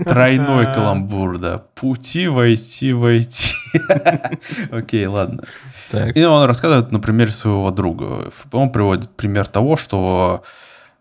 Тройной 0.04 0.72
каламбур, 0.72 1.38
да. 1.38 1.64
Пути 1.74 2.28
войти, 2.28 2.92
войти. 2.92 3.52
Окей, 4.70 5.06
ладно. 5.06 5.42
Так, 5.90 6.16
И 6.16 6.24
он 6.24 6.44
рассказывает 6.46 6.92
на 6.92 7.00
примере 7.00 7.32
своего 7.32 7.70
друга. 7.70 8.30
Он 8.52 8.70
приводит 8.70 9.10
пример 9.10 9.46
того, 9.48 9.76
что 9.76 10.42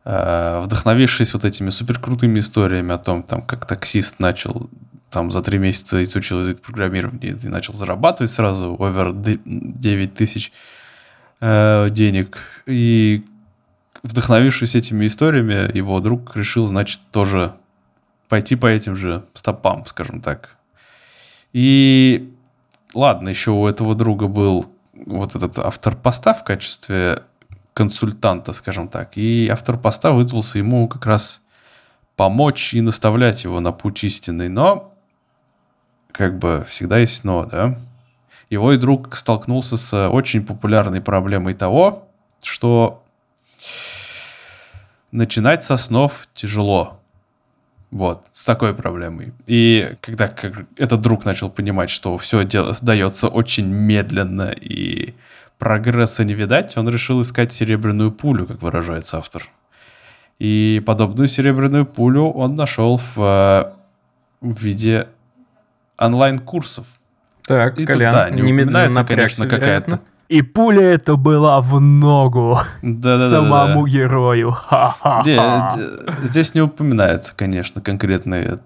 вдохновившись 0.06 1.34
вот 1.34 1.46
этими 1.46 1.72
суперкрутыми 1.72 2.40
историями 2.40 2.94
о 2.94 3.00
том, 3.00 3.24
там, 3.24 3.42
как 3.42 3.66
таксист 3.66 4.20
начал 4.20 4.70
там 5.10 5.32
за 5.32 5.42
три 5.42 5.58
месяца 5.60 6.04
изучил 6.04 6.42
язык 6.42 6.62
программирования 6.62 7.38
и 7.42 7.48
начал 7.48 7.74
зарабатывать 7.74 8.32
сразу 8.32 8.76
овер 8.78 9.14
9 9.14 10.14
тысяч 10.14 10.52
э, 11.40 11.88
денег. 11.90 12.38
И 12.66 13.24
вдохновившись 14.04 14.76
этими 14.76 15.08
историями, 15.08 15.76
его 15.76 16.02
друг 16.02 16.36
решил, 16.36 16.68
значит, 16.68 17.00
тоже 17.14 17.54
пойти 18.28 18.58
по 18.58 18.68
этим 18.68 18.98
же 18.98 19.24
стопам, 19.34 19.86
скажем 19.86 20.22
так. 20.22 20.58
И 21.54 22.34
ладно, 22.94 23.30
еще 23.30 23.52
у 23.52 23.68
этого 23.68 23.96
друга 23.96 24.28
был 24.28 24.70
вот 25.06 25.36
этот 25.36 25.60
автор 25.60 25.96
поста 25.96 26.34
в 26.34 26.44
качестве 26.44 27.24
консультанта, 27.76 28.54
скажем 28.54 28.88
так. 28.88 29.18
И 29.18 29.48
автор 29.52 29.78
поста 29.78 30.14
вызвался 30.14 30.58
ему 30.58 30.88
как 30.88 31.06
раз 31.06 31.42
помочь 32.16 32.74
и 32.74 32.82
наставлять 32.82 33.44
его 33.44 33.60
на 33.60 33.74
путь 33.74 34.04
истинный. 34.06 34.48
Но, 34.48 34.94
как 36.12 36.40
бы, 36.40 36.66
всегда 36.68 36.98
есть 36.98 37.26
но, 37.26 37.46
да? 37.46 37.78
Его 38.50 38.72
и 38.72 38.78
друг 38.78 39.16
столкнулся 39.16 39.76
с 39.76 40.10
очень 40.10 40.46
популярной 40.46 41.02
проблемой 41.02 41.54
того, 41.54 42.08
что 42.42 43.04
начинать 45.12 45.64
со 45.64 45.76
снов 45.76 46.30
тяжело. 46.34 47.02
Вот, 47.92 48.26
с 48.32 48.46
такой 48.46 48.74
проблемой. 48.74 49.34
И 49.48 49.96
когда 50.00 50.34
этот 50.78 51.02
друг 51.02 51.26
начал 51.26 51.50
понимать, 51.50 51.90
что 51.90 52.18
все 52.18 52.46
дело 52.46 52.74
дается 52.82 53.28
очень 53.28 53.68
медленно 53.68 54.52
и 54.52 55.14
прогресса 55.58 56.24
не 56.24 56.34
видать, 56.34 56.78
он 56.78 56.90
решил 56.90 57.22
искать 57.22 57.54
серебряную 57.54 58.12
пулю, 58.12 58.46
как 58.46 58.62
выражается 58.62 59.18
автор. 59.18 59.44
И 60.40 60.84
подобную 60.86 61.28
серебряную 61.28 61.86
пулю 61.86 62.30
он 62.30 62.56
нашел 62.56 62.98
в, 62.98 63.18
э, 63.18 63.72
в 64.42 64.62
виде 64.62 65.08
онлайн-курсов. 65.98 66.88
так, 67.48 67.80
И 67.80 67.86
тут, 67.86 67.94
Колян, 67.94 68.14
да, 68.14 68.30
не 68.30 68.42
упоминается, 68.42 69.00
напрягся, 69.00 69.42
конечно, 69.42 69.48
какая-то... 69.48 70.00
И 70.28 70.42
пуля 70.42 70.82
эта 70.82 71.16
была 71.18 71.62
в 71.62 71.80
ногу 71.80 72.58
самому 72.82 73.86
герою. 73.86 74.52
Ха-ха-ха. 74.52 75.22
Не, 75.24 75.38
э, 75.38 76.12
здесь 76.24 76.56
не 76.56 76.62
упоминается, 76.62 77.36
конечно, 77.36 77.80
конкретные, 77.80 78.60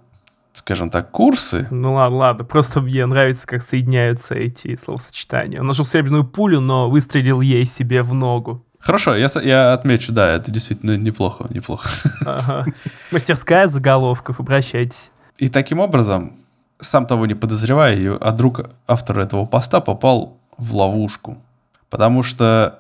скажем 0.60 0.89
так, 0.89 1.10
курсы. 1.12 1.67
Ну 1.72 1.93
ладно, 1.95 2.17
ладно, 2.17 2.45
просто 2.45 2.82
мне 2.82 3.06
нравится, 3.06 3.48
как 3.48 3.63
соединяются 3.63 4.36
эти 4.36 4.76
словосочетания. 4.76 5.60
Он 5.62 5.67
нашел 5.67 5.86
серебряную 5.86 6.26
пулю, 6.26 6.60
но 6.60 6.89
выстрелил 6.89 7.41
ей 7.41 7.65
себе 7.65 8.02
в 8.02 8.13
ногу. 8.13 8.63
Хорошо, 8.80 9.15
я, 9.15 9.28
я 9.43 9.74
отмечу, 9.74 10.12
да, 10.13 10.32
это 10.32 10.52
действительно 10.52 10.95
неплохо, 10.98 11.48
неплохо. 11.50 11.89
Ага. 12.26 12.65
Мастерская 13.12 13.67
заголовков, 13.67 14.39
обращайтесь. 14.39 15.12
И 15.38 15.50
таким 15.50 15.80
образом, 15.80 16.34
сам 16.80 17.06
того 17.06 17.26
не 17.26 17.34
подозревая, 17.36 17.95
и- 17.95 18.08
а 18.22 18.32
друг 18.32 18.62
автора 18.88 19.24
этого 19.24 19.45
поста 19.45 19.80
попал 19.82 20.38
в 20.58 20.76
ловушку. 20.76 21.38
Потому 21.89 22.24
что 22.24 22.80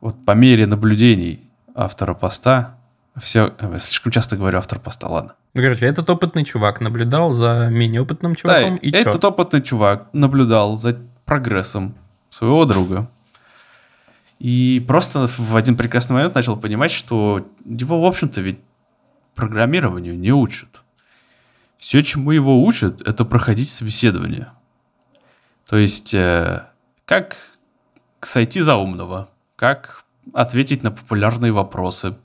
вот 0.00 0.16
по 0.24 0.32
мере 0.32 0.66
наблюдений 0.66 1.40
автора 1.74 2.14
поста, 2.14 2.75
все, 3.20 3.54
э, 3.58 3.70
я 3.72 3.78
слишком 3.78 4.12
часто 4.12 4.36
говорю 4.36 4.58
автор 4.58 4.78
поста, 4.78 5.08
ладно. 5.08 5.34
Ну, 5.54 5.62
короче, 5.62 5.86
этот 5.86 6.08
опытный 6.10 6.44
чувак 6.44 6.80
наблюдал 6.80 7.32
за 7.32 7.68
менее 7.70 8.02
опытным 8.02 8.32
Да, 8.32 8.38
чуваком, 8.38 8.76
и 8.76 8.90
чё? 8.92 8.98
этот 8.98 9.24
опытный 9.24 9.62
чувак 9.62 10.08
наблюдал 10.12 10.78
за 10.78 10.98
прогрессом 11.24 11.94
своего 12.30 12.64
друга. 12.64 13.10
И 14.38 14.84
просто 14.86 15.26
в 15.28 15.56
один 15.56 15.76
прекрасный 15.76 16.12
момент 16.14 16.34
начал 16.34 16.56
понимать, 16.56 16.90
что 16.90 17.46
его, 17.64 18.02
в 18.02 18.04
общем-то, 18.04 18.40
ведь 18.42 18.60
программированию 19.34 20.18
не 20.18 20.32
учат. 20.32 20.82
Все, 21.78 22.02
чему 22.02 22.32
его 22.32 22.62
учат, 22.62 23.06
это 23.06 23.24
проходить 23.24 23.68
собеседование. 23.68 24.48
То 25.66 25.76
есть, 25.76 26.14
э, 26.14 26.66
как 27.06 27.36
сойти 28.20 28.60
за 28.60 28.76
умного, 28.76 29.28
как 29.56 30.04
ответить 30.34 30.82
на 30.82 30.90
популярные 30.90 31.52
вопросы, 31.52 32.16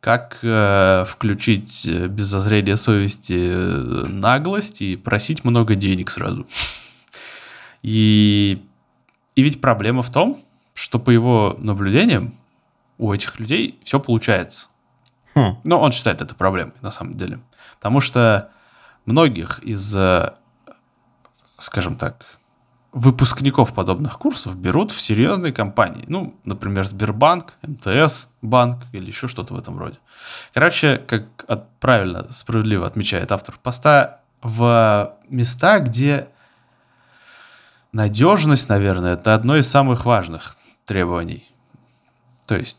как 0.00 0.38
э, 0.42 1.04
включить 1.06 1.86
э, 1.86 2.06
без 2.06 2.24
зазрения 2.24 2.76
совести 2.76 3.36
э, 3.36 4.06
наглость 4.06 4.82
и 4.82 4.96
просить 4.96 5.44
много 5.44 5.74
денег 5.74 6.10
сразу. 6.10 6.46
И, 7.82 8.64
и 9.34 9.42
ведь 9.42 9.60
проблема 9.60 10.02
в 10.02 10.10
том, 10.10 10.42
что 10.74 10.98
по 10.98 11.10
его 11.10 11.56
наблюдениям 11.58 12.34
у 12.98 13.12
этих 13.12 13.40
людей 13.40 13.80
все 13.82 13.98
получается. 13.98 14.68
Хм. 15.34 15.58
Но 15.64 15.80
он 15.80 15.92
считает 15.92 16.22
это 16.22 16.34
проблемой, 16.34 16.74
на 16.80 16.90
самом 16.90 17.16
деле. 17.16 17.40
Потому 17.76 18.00
что 18.00 18.50
многих 19.04 19.58
из, 19.60 19.96
э, 19.96 20.34
скажем 21.58 21.96
так, 21.96 22.37
выпускников 22.92 23.74
подобных 23.74 24.18
курсов 24.18 24.56
берут 24.56 24.90
в 24.90 25.00
серьезные 25.00 25.52
компании. 25.52 26.04
Ну, 26.08 26.34
например, 26.44 26.84
Сбербанк, 26.86 27.54
МТС 27.62 28.30
банк 28.40 28.82
или 28.92 29.06
еще 29.06 29.28
что-то 29.28 29.54
в 29.54 29.58
этом 29.58 29.78
роде. 29.78 29.98
Короче, 30.54 30.96
как 30.96 31.24
от- 31.46 31.70
правильно, 31.78 32.26
справедливо 32.30 32.86
отмечает 32.86 33.30
автор 33.32 33.56
поста, 33.62 34.20
в 34.42 35.16
места, 35.28 35.80
где 35.80 36.28
надежность, 37.92 38.68
наверное, 38.68 39.14
это 39.14 39.34
одно 39.34 39.56
из 39.56 39.68
самых 39.68 40.04
важных 40.04 40.56
требований. 40.84 41.48
То 42.46 42.56
есть 42.56 42.78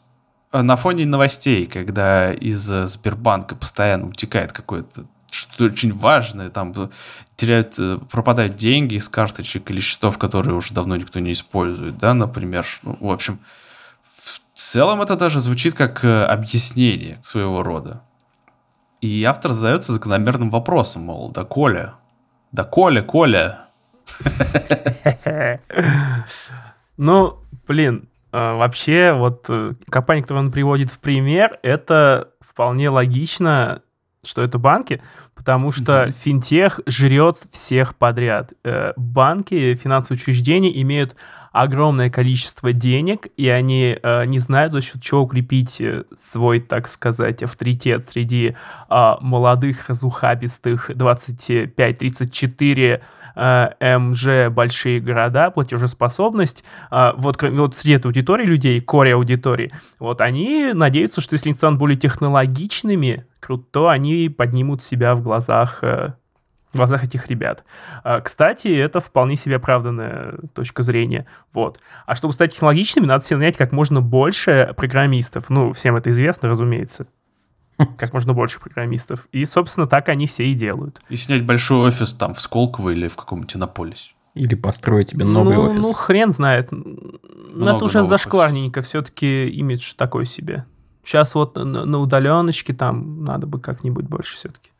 э, 0.51 0.61
на 0.61 0.75
фоне 0.75 1.05
новостей, 1.05 1.65
когда 1.65 2.31
из 2.31 2.71
э, 2.71 2.85
Сбербанка 2.87 3.55
постоянно 3.55 4.07
утекает 4.07 4.51
какое-то 4.51 5.05
что-то 5.39 5.65
очень 5.65 5.93
важное, 5.93 6.49
там 6.49 6.73
э, 6.75 6.89
теряют, 7.35 7.79
э, 7.79 7.97
пропадают 8.11 8.55
деньги 8.55 8.95
из 8.95 9.09
карточек 9.09 9.71
или 9.71 9.79
счетов, 9.79 10.17
которые 10.17 10.55
уже 10.55 10.73
давно 10.73 10.95
никто 10.95 11.19
не 11.19 11.33
использует, 11.33 11.97
да, 11.97 12.13
например. 12.13 12.65
Ну, 12.83 12.97
в 12.99 13.11
общем, 13.11 13.39
в 14.15 14.39
целом 14.53 15.01
это 15.01 15.15
даже 15.15 15.39
звучит 15.39 15.73
как 15.73 16.03
э, 16.03 16.25
объяснение 16.25 17.19
своего 17.21 17.63
рода. 17.63 18.01
И 19.01 19.23
автор 19.23 19.51
задается 19.51 19.93
закономерным 19.93 20.49
вопросом, 20.49 21.03
мол, 21.03 21.29
да 21.29 21.45
Коля, 21.45 21.93
да 22.51 22.63
Коля, 22.63 23.01
Коля. 23.01 23.59
Ну, 27.01 27.39
блин, 27.65 28.09
вообще 28.33 29.13
вот 29.13 29.49
компания, 29.89 30.21
которую 30.21 30.47
он 30.47 30.51
приводит 30.51 30.91
в 30.91 30.99
пример, 30.99 31.57
это 31.63 32.33
вполне 32.41 32.89
логично, 32.89 33.83
что 34.29 34.43
это 34.43 34.59
банки, 34.59 35.01
потому 35.35 35.71
что 35.71 36.03
mm-hmm. 36.03 36.11
финтех 36.11 36.79
жрет 36.85 37.37
всех 37.37 37.95
подряд. 37.95 38.53
Э, 38.63 38.93
банки, 38.95 39.73
финансовые 39.73 40.21
учреждения 40.21 40.81
имеют 40.83 41.15
огромное 41.51 42.11
количество 42.11 42.71
денег, 42.71 43.25
и 43.35 43.49
они 43.49 43.97
э, 44.01 44.25
не 44.25 44.37
знают, 44.37 44.73
за 44.73 44.81
счет 44.81 45.01
чего 45.01 45.21
укрепить 45.21 45.81
э, 45.81 46.03
свой, 46.15 46.59
так 46.59 46.87
сказать, 46.87 47.41
авторитет 47.41 48.05
среди 48.05 48.55
э, 48.89 49.13
молодых, 49.19 49.89
разухабистых 49.89 50.91
25-34 50.91 52.79
э, 52.79 53.01
МЖ 53.79 54.49
большие 54.49 54.99
города, 54.99 55.49
платежеспособность. 55.51 56.63
Э, 56.91 57.13
вот, 57.15 57.41
вот 57.41 57.75
среди 57.75 58.01
аудитории 58.03 58.45
людей, 58.45 58.81
коре 58.81 59.13
аудитории, 59.13 59.71
вот 59.99 60.21
они 60.21 60.71
надеются, 60.73 61.21
что 61.21 61.33
если 61.33 61.49
они 61.49 61.55
станут 61.55 61.79
более 61.79 61.97
технологичными, 61.97 63.25
то 63.71 63.87
они 63.87 64.29
поднимут 64.29 64.81
себя 64.81 65.15
в 65.15 65.21
глазах 65.21 65.79
э, 65.81 66.13
в 66.71 66.77
глазах 66.77 67.03
этих 67.03 67.27
ребят. 67.27 67.63
А, 68.03 68.21
кстати, 68.21 68.67
это 68.67 68.99
вполне 68.99 69.35
себе 69.35 69.55
оправданная 69.55 70.35
точка 70.53 70.83
зрения. 70.83 71.25
Вот. 71.53 71.79
А 72.05 72.15
чтобы 72.15 72.33
стать 72.33 72.53
технологичными, 72.53 73.05
надо 73.05 73.23
себе 73.23 73.37
нанять 73.37 73.57
как 73.57 73.71
можно 73.71 74.01
больше 74.01 74.73
программистов. 74.77 75.49
Ну, 75.49 75.73
всем 75.73 75.95
это 75.95 76.11
известно, 76.11 76.49
разумеется. 76.49 77.07
Как 77.97 78.13
можно 78.13 78.33
больше 78.33 78.59
программистов. 78.59 79.27
И, 79.31 79.45
собственно, 79.45 79.87
так 79.87 80.09
они 80.09 80.27
все 80.27 80.45
и 80.45 80.53
делают. 80.53 81.01
И 81.09 81.15
снять 81.15 81.45
большой 81.45 81.87
офис 81.87 82.13
там 82.13 82.33
в 82.33 82.41
Сколково 82.41 82.89
или 82.89 83.07
в 83.07 83.15
каком-нибудь 83.15 83.55
Иннополисе. 83.55 84.11
Или 84.35 84.55
построить 84.55 85.11
тебе 85.11 85.25
новый 85.25 85.55
ну, 85.55 85.63
офис. 85.63 85.81
Ну, 85.81 85.93
хрен 85.93 86.31
знает. 86.31 86.69
Но 86.71 87.75
это 87.75 87.85
уже 87.85 88.03
зашкварненько. 88.03 88.81
Все-таки 88.81 89.49
имидж 89.49 89.93
такой 89.95 90.25
себе. 90.25 90.65
Сейчас 91.03 91.35
вот 91.35 91.55
на, 91.55 91.85
на 91.85 91.99
удаленочке 91.99 92.73
там 92.73 93.23
надо 93.23 93.47
бы 93.47 93.59
как-нибудь 93.59 94.05
больше 94.05 94.35
все-таки. 94.35 94.71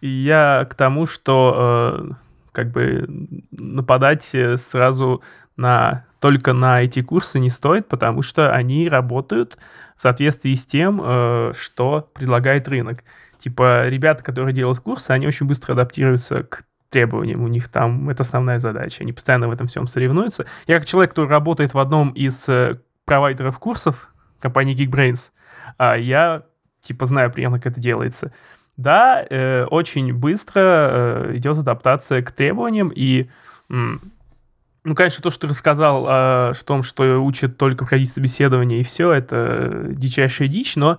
Я 0.00 0.66
к 0.70 0.74
тому, 0.74 1.06
что 1.06 1.98
э, 2.00 2.12
как 2.52 2.70
бы 2.70 3.06
нападать 3.50 4.34
сразу 4.56 5.22
на 5.56 6.06
только 6.20 6.54
на 6.54 6.80
эти 6.82 7.02
курсы 7.02 7.38
не 7.38 7.50
стоит, 7.50 7.86
потому 7.86 8.22
что 8.22 8.50
они 8.52 8.88
работают 8.88 9.58
в 9.96 10.02
соответствии 10.02 10.54
с 10.54 10.66
тем, 10.66 11.00
э, 11.02 11.52
что 11.56 12.10
предлагает 12.14 12.68
рынок. 12.68 13.04
Типа 13.38 13.88
ребята, 13.88 14.22
которые 14.24 14.54
делают 14.54 14.80
курсы, 14.80 15.10
они 15.10 15.26
очень 15.26 15.46
быстро 15.46 15.72
адаптируются 15.74 16.44
к 16.44 16.64
требованиям. 16.94 17.42
У 17.42 17.48
них 17.48 17.68
там 17.68 18.08
это 18.08 18.22
основная 18.22 18.58
задача. 18.58 19.02
Они 19.02 19.12
постоянно 19.12 19.48
в 19.48 19.52
этом 19.52 19.66
всем 19.66 19.86
соревнуются. 19.86 20.46
Я 20.68 20.76
как 20.76 20.86
человек, 20.86 21.10
который 21.10 21.28
работает 21.28 21.74
в 21.74 21.78
одном 21.78 22.10
из 22.10 22.48
э, 22.48 22.74
провайдеров 23.04 23.58
курсов 23.58 24.10
компании 24.38 24.76
Geekbrains, 24.76 25.32
э, 25.78 26.00
я 26.00 26.42
типа 26.78 27.04
знаю 27.06 27.32
примерно, 27.32 27.58
как 27.58 27.72
это 27.72 27.80
делается. 27.80 28.32
Да, 28.76 29.24
э, 29.28 29.64
очень 29.64 30.12
быстро 30.14 31.30
идет 31.32 31.58
адаптация 31.58 32.22
к 32.22 32.30
требованиям, 32.30 32.92
и, 32.94 33.28
ну, 34.84 34.94
конечно, 34.94 35.22
то, 35.22 35.30
что 35.30 35.42
ты 35.42 35.48
рассказал 35.48 36.06
о 36.06 36.52
том, 36.66 36.82
что 36.82 37.18
учат 37.18 37.56
только 37.56 37.84
проходить 37.84 38.10
собеседование, 38.10 38.80
и 38.80 38.84
все, 38.84 39.12
это 39.12 39.86
дичайшая 39.88 40.48
дичь, 40.48 40.76
но 40.76 40.98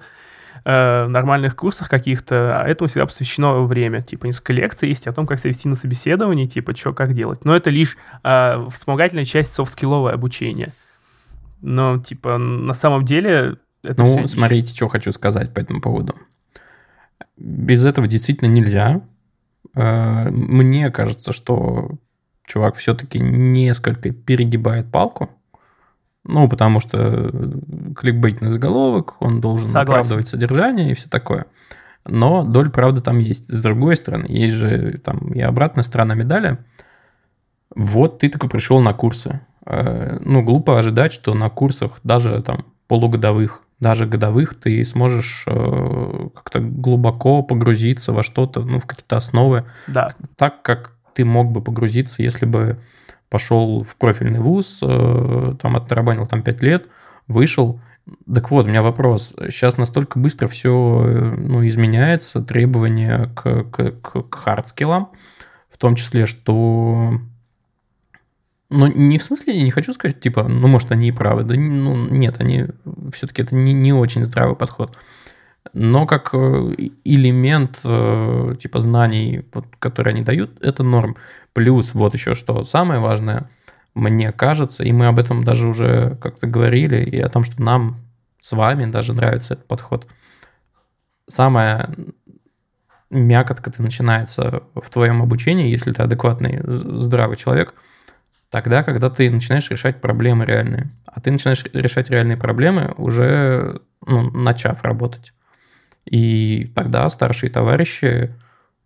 э, 0.63 1.05
в 1.05 1.09
нормальных 1.09 1.55
курсах 1.55 1.89
каких-то 1.89 2.59
а 2.59 2.67
этому 2.67 2.87
всегда 2.87 3.05
посвящено 3.05 3.61
время. 3.63 4.01
Типа, 4.01 4.25
несколько 4.25 4.53
лекций 4.53 4.89
есть 4.89 5.07
о 5.07 5.13
том, 5.13 5.27
как 5.27 5.39
себя 5.39 5.49
вести 5.49 5.69
на 5.69 5.75
собеседовании, 5.75 6.45
типа, 6.45 6.75
что, 6.75 6.93
как 6.93 7.13
делать. 7.13 7.45
Но 7.45 7.55
это 7.55 7.69
лишь 7.69 7.97
э, 8.23 8.67
вспомогательная 8.71 9.25
часть 9.25 9.53
софт-скилловое 9.53 10.13
обучения. 10.13 10.73
Но, 11.61 11.99
типа, 11.99 12.37
на 12.37 12.73
самом 12.73 13.05
деле... 13.05 13.55
Это 13.83 14.03
ну, 14.03 14.27
смотрите, 14.27 14.75
что 14.75 14.87
хочу 14.87 15.11
сказать 15.11 15.53
по 15.53 15.59
этому 15.59 15.79
поводу 15.79 16.15
без 17.37 17.85
этого 17.85 18.07
действительно 18.07 18.49
нельзя. 18.49 19.01
Э, 19.75 20.29
мне 20.29 20.89
кажется, 20.91 21.31
что 21.33 21.91
чувак 22.55 22.75
все-таки 22.75 23.19
несколько 23.19 24.11
перегибает 24.11 24.89
палку. 24.89 25.29
Ну, 26.23 26.47
потому 26.47 26.79
что 26.79 27.31
кликбейтный 27.95 28.49
заголовок, 28.49 29.15
он 29.19 29.41
должен 29.41 29.67
Согласен. 29.67 29.91
оправдывать 29.91 30.27
содержание 30.27 30.91
и 30.91 30.93
все 30.93 31.09
такое. 31.09 31.45
Но 32.05 32.43
доль 32.43 32.69
правды 32.69 33.01
там 33.01 33.19
есть. 33.19 33.51
С 33.51 33.61
другой 33.61 33.97
стороны, 33.97 34.25
есть 34.29 34.53
же 34.53 34.99
там 35.03 35.33
и 35.33 35.41
обратная 35.41 35.83
сторона 35.83 36.15
медали. 36.15 36.57
Вот 37.75 38.19
ты 38.19 38.29
такой 38.29 38.49
пришел 38.49 38.79
на 38.79 38.93
курсы. 38.93 39.41
Э, 39.65 40.17
ну, 40.21 40.41
глупо 40.41 40.79
ожидать, 40.79 41.11
что 41.11 41.33
на 41.33 41.49
курсах 41.49 41.99
даже 42.03 42.41
там 42.41 42.65
полугодовых 42.87 43.61
даже 43.79 44.05
годовых, 44.05 44.55
ты 44.55 44.85
сможешь 44.85 45.43
э, 45.47 46.29
как-то 46.33 46.59
глубоко 46.61 47.43
погрузиться 47.43 48.13
во 48.13 48.23
что-то, 48.23 48.61
ну, 48.61 48.79
в 48.79 48.85
какие-то 48.85 49.17
основы. 49.17 49.65
Да. 49.87 50.13
Так, 50.37 50.61
как 50.61 50.94
ты 51.15 51.25
мог 51.25 51.51
бы 51.51 51.61
погрузиться, 51.61 52.21
если 52.21 52.45
бы 52.45 52.77
пошел 53.29 53.81
в 53.81 53.97
профильный 53.97 54.39
вуз, 54.39 54.81
э, 54.83 55.55
там 55.61 55.75
оттарабанил 55.75 56.27
там 56.27 56.43
5 56.43 56.61
лет, 56.61 56.87
вышел. 57.27 57.79
Так 58.31 58.51
вот, 58.51 58.65
у 58.65 58.69
меня 58.69 58.83
вопрос. 58.83 59.35
Сейчас 59.49 59.77
настолько 59.77 60.19
быстро 60.19 60.47
все 60.47 61.03
э, 61.05 61.35
ну, 61.37 61.65
изменяется, 61.65 62.41
требования 62.41 63.31
к, 63.35 63.63
к, 63.63 63.91
к, 64.01 64.21
к 64.29 64.35
хардскиллам, 64.35 65.09
в 65.69 65.77
том 65.77 65.95
числе, 65.95 66.25
что 66.25 67.19
ну, 68.69 68.87
не 68.87 69.17
в 69.17 69.23
смысле, 69.23 69.57
я 69.57 69.63
не 69.63 69.71
хочу 69.71 69.93
сказать, 69.93 70.19
типа, 70.19 70.43
ну, 70.43 70.67
может, 70.67 70.91
они 70.91 71.09
и 71.09 71.11
правы. 71.11 71.43
Да, 71.43 71.55
ну, 71.55 71.95
нет, 72.09 72.35
они 72.39 72.65
все-таки 73.11 73.41
это 73.41 73.55
не, 73.55 73.73
не 73.73 73.93
очень 73.93 74.23
здравый 74.23 74.55
подход. 74.55 74.97
Но 75.73 76.05
как 76.05 76.29
э, 76.33 76.73
элемент, 77.03 77.81
э, 77.83 78.55
типа, 78.59 78.79
знаний, 78.79 79.45
вот, 79.53 79.65
которые 79.79 80.13
они 80.13 80.21
дают, 80.21 80.61
это 80.61 80.83
норм. 80.83 81.17
Плюс, 81.53 81.93
вот 81.93 82.13
еще 82.13 82.33
что 82.33 82.63
самое 82.63 82.99
важное, 82.99 83.47
мне 83.93 84.31
кажется, 84.31 84.83
и 84.83 84.91
мы 84.91 85.07
об 85.07 85.19
этом 85.19 85.43
даже 85.43 85.67
уже 85.67 86.17
как-то 86.21 86.47
говорили, 86.47 86.97
и 87.03 87.19
о 87.19 87.29
том, 87.29 87.43
что 87.43 87.61
нам 87.61 88.01
с 88.39 88.53
вами 88.53 88.89
даже 88.89 89.13
нравится 89.13 89.55
этот 89.55 89.67
подход. 89.67 90.07
Самая 91.27 91.89
мякотка-то 93.09 93.81
начинается 93.81 94.63
в 94.75 94.89
твоем 94.89 95.21
обучении, 95.21 95.69
если 95.69 95.91
ты 95.91 96.03
адекватный, 96.03 96.61
здравый 96.65 97.37
человек– 97.37 97.73
тогда, 98.55 98.83
когда 98.83 99.09
ты 99.09 99.29
начинаешь 99.29 99.69
решать 99.69 99.99
проблемы 99.99 100.45
реальные. 100.45 100.89
А 101.05 101.19
ты 101.19 101.29
начинаешь 101.29 101.65
решать 101.73 102.09
реальные 102.09 102.37
проблемы, 102.37 102.93
уже 102.95 103.81
ну, 104.07 104.31
начав 104.31 104.81
работать. 104.83 105.33
И 106.05 106.71
тогда 106.75 107.09
старшие 107.09 107.51
товарищи 107.51 108.33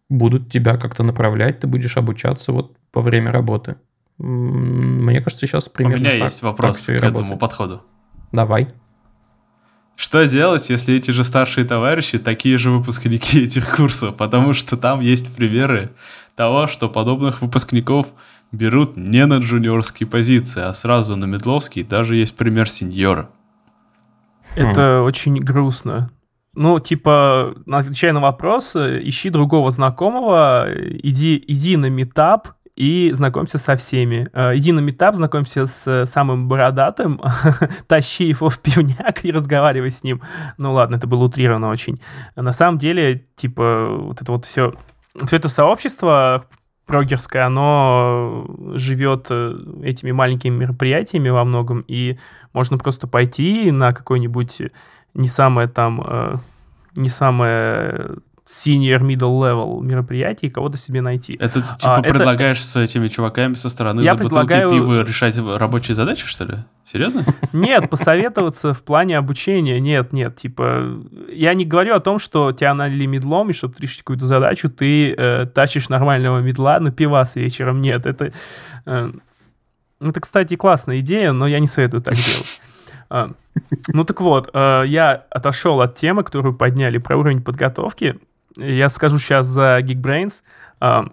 будут 0.09 0.49
тебя 0.49 0.77
как-то 0.77 1.03
направлять, 1.03 1.59
ты 1.59 1.67
будешь 1.67 1.97
обучаться 1.97 2.51
вот 2.51 2.75
во 2.93 3.01
время 3.01 3.31
работы. 3.31 3.75
Мне 4.17 5.21
кажется, 5.21 5.47
сейчас 5.47 5.69
примерно 5.69 5.97
У 5.97 5.99
меня 5.99 6.19
так, 6.19 6.23
есть 6.23 6.41
вопрос 6.41 6.85
к 6.85 6.89
работает. 6.89 7.13
этому 7.13 7.37
подходу. 7.37 7.83
Давай. 8.31 8.67
Что 9.95 10.25
делать, 10.25 10.69
если 10.69 10.95
эти 10.95 11.11
же 11.11 11.23
старшие 11.23 11.65
товарищи 11.65 12.19
такие 12.19 12.57
же 12.57 12.71
выпускники 12.71 13.43
этих 13.43 13.75
курсов? 13.75 14.15
Потому 14.15 14.53
что 14.53 14.77
там 14.77 15.01
есть 15.01 15.35
примеры 15.35 15.91
того, 16.35 16.67
что 16.67 16.89
подобных 16.89 17.41
выпускников 17.41 18.13
берут 18.51 18.97
не 18.97 19.25
на 19.25 19.39
джуниорские 19.39 20.07
позиции, 20.07 20.61
а 20.61 20.73
сразу 20.73 21.15
на 21.15 21.25
медловский. 21.25 21.83
Даже 21.83 22.15
есть 22.15 22.35
пример 22.35 22.69
сеньора. 22.69 23.29
Это 24.55 25.01
хм. 25.01 25.05
очень 25.05 25.35
грустно. 25.35 26.09
Ну, 26.59 26.77
типа, 26.81 27.55
отвечая 27.71 28.11
на 28.11 28.19
вопрос, 28.19 28.75
ищи 28.75 29.29
другого 29.29 29.71
знакомого, 29.71 30.67
иди, 30.75 31.41
иди 31.47 31.77
на 31.77 31.89
метап 31.89 32.49
и 32.75 33.11
знакомься 33.13 33.57
со 33.57 33.77
всеми. 33.77 34.27
Э, 34.33 34.57
иди 34.57 34.73
на 34.73 34.81
метап, 34.81 35.15
знакомься 35.15 35.67
с 35.67 36.05
самым 36.05 36.49
бородатым, 36.49 37.21
тащи 37.87 38.25
его 38.25 38.49
в 38.49 38.59
пивняк 38.59 39.23
и 39.23 39.31
разговаривай 39.31 39.89
с 39.89 40.03
ним. 40.03 40.21
Ну 40.57 40.73
ладно, 40.73 40.97
это 40.97 41.07
было 41.07 41.23
утрировано 41.23 41.69
очень. 41.69 42.01
На 42.35 42.51
самом 42.51 42.77
деле, 42.77 43.23
типа, 43.35 43.95
вот 43.97 44.21
это 44.21 44.29
вот 44.33 44.45
все 44.45 44.73
все 45.25 45.37
это 45.37 45.47
сообщество 45.47 46.45
прогерское, 46.89 47.45
оно 47.45 48.47
живет 48.73 49.27
э, 49.29 49.55
этими 49.83 50.11
маленькими 50.11 50.57
мероприятиями 50.57 51.29
во 51.29 51.45
многом, 51.45 51.85
и 51.87 52.17
можно 52.51 52.77
просто 52.79 53.07
пойти 53.07 53.71
на 53.71 53.93
какой-нибудь 53.93 54.63
не 55.13 55.27
самое 55.27 55.67
там, 55.67 56.01
э, 56.05 56.35
не 56.95 57.09
самое 57.09 58.19
senior 58.49 59.01
middle 59.01 59.39
level 59.39 59.83
мероприятие 59.83 60.49
и 60.49 60.51
кого-то 60.51 60.75
себе 60.75 61.01
найти. 61.01 61.37
Это 61.39 61.61
типа 61.61 61.97
а, 61.97 62.01
предлагаешь 62.01 62.57
это... 62.57 62.67
с 62.67 62.75
этими 62.77 63.07
чуваками 63.07 63.53
со 63.53 63.69
стороны 63.69 64.01
я 64.01 64.13
за 64.13 64.17
предлагаю... 64.17 64.69
бутылки 64.69 64.89
пива 64.89 65.03
решать 65.03 65.37
рабочие 65.37 65.93
задачи, 65.93 66.25
что 66.25 66.45
ли? 66.45 66.53
Серьезно? 66.83 67.23
Нет, 67.53 67.87
посоветоваться 67.91 68.73
в 68.73 68.83
плане 68.83 69.19
обучения 69.19 69.79
нет, 69.79 70.11
нет. 70.11 70.35
Типа, 70.35 70.97
я 71.31 71.53
не 71.53 71.63
говорю 71.63 71.93
о 71.93 71.99
том, 71.99 72.17
что 72.17 72.51
тебя 72.51 72.73
налили 72.73 73.05
медлом, 73.05 73.51
и 73.51 73.53
чтобы 73.53 73.75
ты 73.75 73.83
решить 73.83 73.99
какую-то 73.99 74.25
задачу, 74.25 74.69
ты 74.69 75.13
э, 75.13 75.45
тащишь 75.45 75.89
нормального 75.89 76.39
медла 76.39 76.79
на 76.79 76.91
пивас 76.91 77.35
вечером. 77.35 77.81
Нет, 77.81 78.07
это... 78.07 78.31
Э, 78.87 79.11
это, 80.01 80.19
кстати, 80.19 80.55
классная 80.55 81.01
идея, 81.01 81.33
но 81.33 81.45
я 81.45 81.59
не 81.59 81.67
советую 81.67 82.01
так 82.01 82.15
делать. 82.15 82.61
А, 83.09 83.31
ну 83.87 84.03
так 84.03 84.21
вот, 84.21 84.49
э, 84.53 84.83
я 84.87 85.25
отошел 85.29 85.81
от 85.81 85.95
темы, 85.95 86.23
которую 86.23 86.55
подняли 86.55 86.97
про 86.97 87.17
уровень 87.17 87.43
подготовки. 87.43 88.19
Я 88.57 88.89
скажу 88.89 89.19
сейчас 89.19 89.47
за 89.47 89.79
Geekbrains. 89.79 90.43
А, 90.79 91.05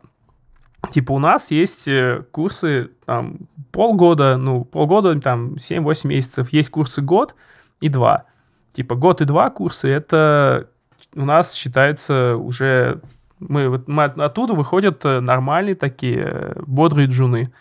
типа 0.90 1.12
у 1.12 1.18
нас 1.18 1.50
есть 1.50 1.88
э, 1.88 2.24
курсы 2.30 2.90
там 3.06 3.38
полгода, 3.72 4.37
ну 4.37 4.64
полгода, 4.64 5.18
там 5.20 5.54
7-8 5.54 6.09
месяцев. 6.09 6.52
Есть 6.52 6.70
курсы 6.70 7.02
год 7.02 7.35
и 7.80 7.88
два. 7.88 8.24
Типа 8.72 8.94
год 8.94 9.20
и 9.20 9.24
два 9.24 9.50
курса 9.50 9.88
это 9.88 10.68
у 11.14 11.24
нас 11.24 11.54
считается 11.54 12.37
уже 12.37 13.00
мы, 13.38 13.82
мы 13.87 14.04
оттуда 14.04 14.54
выходят 14.54 15.04
э, 15.04 15.20
нормальные 15.20 15.74
такие 15.74 16.54
бодрые 16.66 17.09
джуны. 17.09 17.52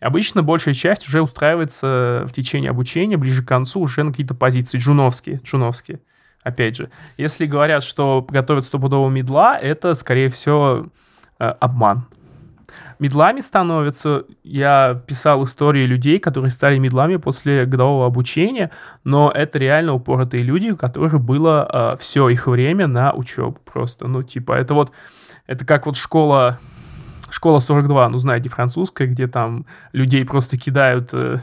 Обычно 0.00 0.42
большая 0.42 0.74
часть 0.74 1.08
уже 1.08 1.22
устраивается 1.22 2.24
в 2.28 2.32
течение 2.32 2.70
обучения, 2.70 3.16
ближе 3.16 3.42
к 3.42 3.48
концу, 3.48 3.80
уже 3.80 4.02
на 4.02 4.10
какие-то 4.10 4.34
позиции 4.34 4.78
джуновские. 4.78 5.40
джуновские. 5.44 6.00
Опять 6.42 6.76
же, 6.76 6.90
если 7.16 7.46
говорят, 7.46 7.82
что 7.82 8.26
готовят 8.28 8.64
стопудового 8.64 9.08
медла, 9.08 9.58
это, 9.58 9.94
скорее 9.94 10.28
всего, 10.28 10.88
э, 11.38 11.44
обман. 11.44 12.06
Медлами 12.98 13.40
становятся, 13.40 14.24
я 14.42 15.02
писал 15.06 15.44
истории 15.44 15.86
людей, 15.86 16.18
которые 16.18 16.50
стали 16.50 16.78
медлами 16.78 17.16
после 17.16 17.64
годового 17.64 18.06
обучения, 18.06 18.70
но 19.04 19.30
это 19.34 19.58
реально 19.58 19.94
упоротые 19.94 20.42
люди, 20.42 20.70
у 20.70 20.76
которых 20.76 21.20
было 21.20 21.94
э, 21.94 21.96
все 22.00 22.28
их 22.28 22.46
время 22.46 22.86
на 22.86 23.12
учебу 23.12 23.58
просто. 23.64 24.06
Ну, 24.06 24.22
типа, 24.22 24.52
это 24.52 24.74
вот, 24.74 24.92
это 25.46 25.64
как 25.66 25.86
вот 25.86 25.96
школа 25.96 26.58
школа 27.34 27.58
42, 27.58 28.08
ну, 28.08 28.18
знаете, 28.18 28.48
французская, 28.48 29.06
где 29.06 29.26
там 29.26 29.66
людей 29.92 30.24
просто 30.24 30.56
кидают, 30.56 31.10
э, 31.12 31.38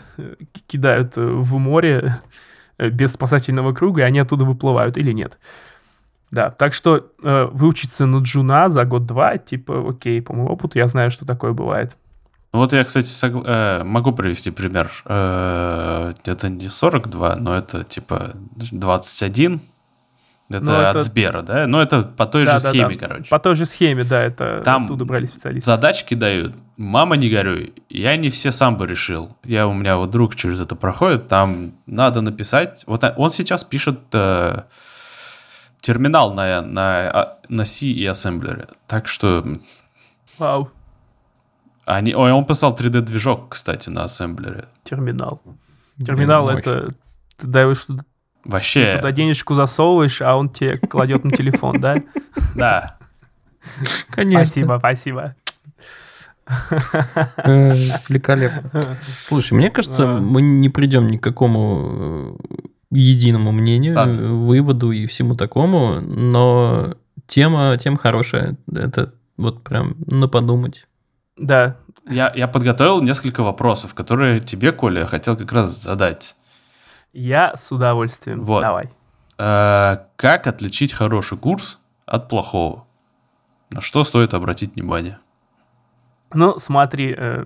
кидают 0.67 1.17
э, 1.17 1.21
в 1.25 1.57
море 1.57 2.19
э, 2.77 2.89
без 2.89 3.13
спасательного 3.13 3.73
круга, 3.73 4.01
и 4.01 4.05
они 4.05 4.19
оттуда 4.19 4.45
выплывают 4.45 4.97
или 4.97 5.11
нет. 5.13 5.39
Да, 6.31 6.49
так 6.49 6.73
что 6.73 7.11
э, 7.21 7.45
выучиться 7.51 8.05
на 8.05 8.19
джуна 8.19 8.69
за 8.69 8.85
год-два, 8.85 9.37
типа, 9.37 9.89
окей, 9.89 10.21
по 10.21 10.33
моему 10.33 10.51
опыту, 10.51 10.77
я 10.79 10.87
знаю, 10.87 11.11
что 11.11 11.25
такое 11.25 11.51
бывает. 11.51 11.97
Ну 12.53 12.59
вот 12.59 12.73
я, 12.73 12.83
кстати, 12.83 13.07
согла- 13.07 13.43
э, 13.45 13.83
могу 13.83 14.11
привести 14.13 14.51
пример. 14.51 14.89
Э, 15.05 16.13
это 16.25 16.49
не 16.49 16.69
42, 16.69 17.35
но 17.35 17.57
это 17.57 17.83
типа 17.83 18.31
21, 18.71 19.59
это, 20.57 20.65
ну, 20.65 20.73
это 20.73 20.99
от 20.99 21.03
Сбера, 21.05 21.41
да? 21.41 21.67
Но 21.67 21.81
это 21.81 22.03
по 22.03 22.25
той 22.25 22.45
да, 22.45 22.57
же 22.57 22.63
да, 22.63 22.69
схеме, 22.69 22.95
да. 22.95 23.07
короче. 23.07 23.29
По 23.29 23.39
той 23.39 23.55
же 23.55 23.65
схеме, 23.65 24.03
да, 24.03 24.23
это 24.23 24.61
Там 24.63 24.85
оттуда 24.85 25.05
брали 25.05 25.25
специалисты. 25.25 25.65
Задачки 25.65 26.13
дают. 26.13 26.55
Мама, 26.77 27.17
не 27.17 27.29
горюй. 27.29 27.73
Я 27.89 28.15
не 28.17 28.29
все 28.29 28.51
сам 28.51 28.77
бы 28.77 28.87
решил. 28.87 29.35
Я 29.43 29.67
у 29.67 29.73
меня 29.73 29.97
вот 29.97 30.09
друг 30.09 30.35
через 30.35 30.61
это 30.61 30.75
проходит. 30.75 31.27
Там 31.27 31.73
надо 31.85 32.21
написать. 32.21 32.83
Вот 32.87 33.03
он 33.17 33.31
сейчас 33.31 33.63
пишет 33.63 33.99
э, 34.13 34.61
терминал 35.81 36.33
на, 36.33 36.61
на, 36.61 37.09
а, 37.09 37.39
на 37.49 37.65
C 37.65 37.87
и 37.87 38.05
ассемблере. 38.05 38.67
Так 38.87 39.07
что... 39.07 39.45
Вау. 40.37 40.71
Они, 41.85 42.15
ой, 42.15 42.31
он 42.31 42.45
писал 42.45 42.73
3D-движок, 42.73 43.49
кстати, 43.49 43.89
на 43.89 44.03
ассемблере. 44.03 44.65
Терминал. 44.83 45.41
Терминал 45.97 46.49
это... 46.49 46.93
Ты 47.37 47.47
даешь 47.47 47.87
Вообще. 48.43 48.91
Ты 48.91 48.97
туда 48.97 49.11
денежку 49.11 49.55
засовываешь, 49.55 50.21
а 50.21 50.35
он 50.35 50.49
тебе 50.49 50.77
кладет 50.77 51.23
на 51.23 51.31
телефон, 51.31 51.79
да? 51.79 52.01
Да. 52.55 52.97
Конечно. 54.09 54.45
Спасибо, 54.45 54.75
спасибо. 54.79 55.35
Э, 57.37 57.73
великолепно. 58.09 58.71
Слушай, 59.01 59.53
мне 59.53 59.69
кажется, 59.69 60.07
мы 60.07 60.41
не 60.41 60.69
придем 60.69 61.07
ни 61.07 61.17
к 61.17 61.23
какому 61.23 62.37
э, 62.49 62.57
единому 62.91 63.51
мнению, 63.51 64.39
выводу 64.39 64.91
и 64.91 65.05
всему 65.05 65.35
такому, 65.35 66.01
но 66.01 66.93
тема, 67.27 67.77
тема 67.77 67.97
хорошая. 67.97 68.57
Это 68.73 69.13
вот 69.37 69.63
прям 69.63 69.95
на 70.07 70.27
подумать. 70.27 70.87
Да. 71.37 71.77
Я, 72.09 72.31
я 72.35 72.47
подготовил 72.47 73.01
несколько 73.01 73.43
вопросов, 73.43 73.93
которые 73.93 74.39
тебе, 74.39 74.71
Коля, 74.71 75.05
хотел 75.05 75.37
как 75.37 75.51
раз 75.51 75.81
задать. 75.81 76.35
Я 77.13 77.55
с 77.55 77.71
удовольствием. 77.71 78.41
Вот. 78.41 78.61
Давай. 78.61 78.89
Э, 79.37 79.97
как 80.15 80.47
отличить 80.47 80.93
хороший 80.93 81.37
курс 81.37 81.79
от 82.05 82.29
плохого? 82.29 82.85
На 83.69 83.81
что 83.81 84.03
стоит 84.03 84.33
обратить 84.33 84.75
внимание? 84.75 85.17
Ну, 86.33 86.57
смотри, 86.57 87.13
э, 87.17 87.45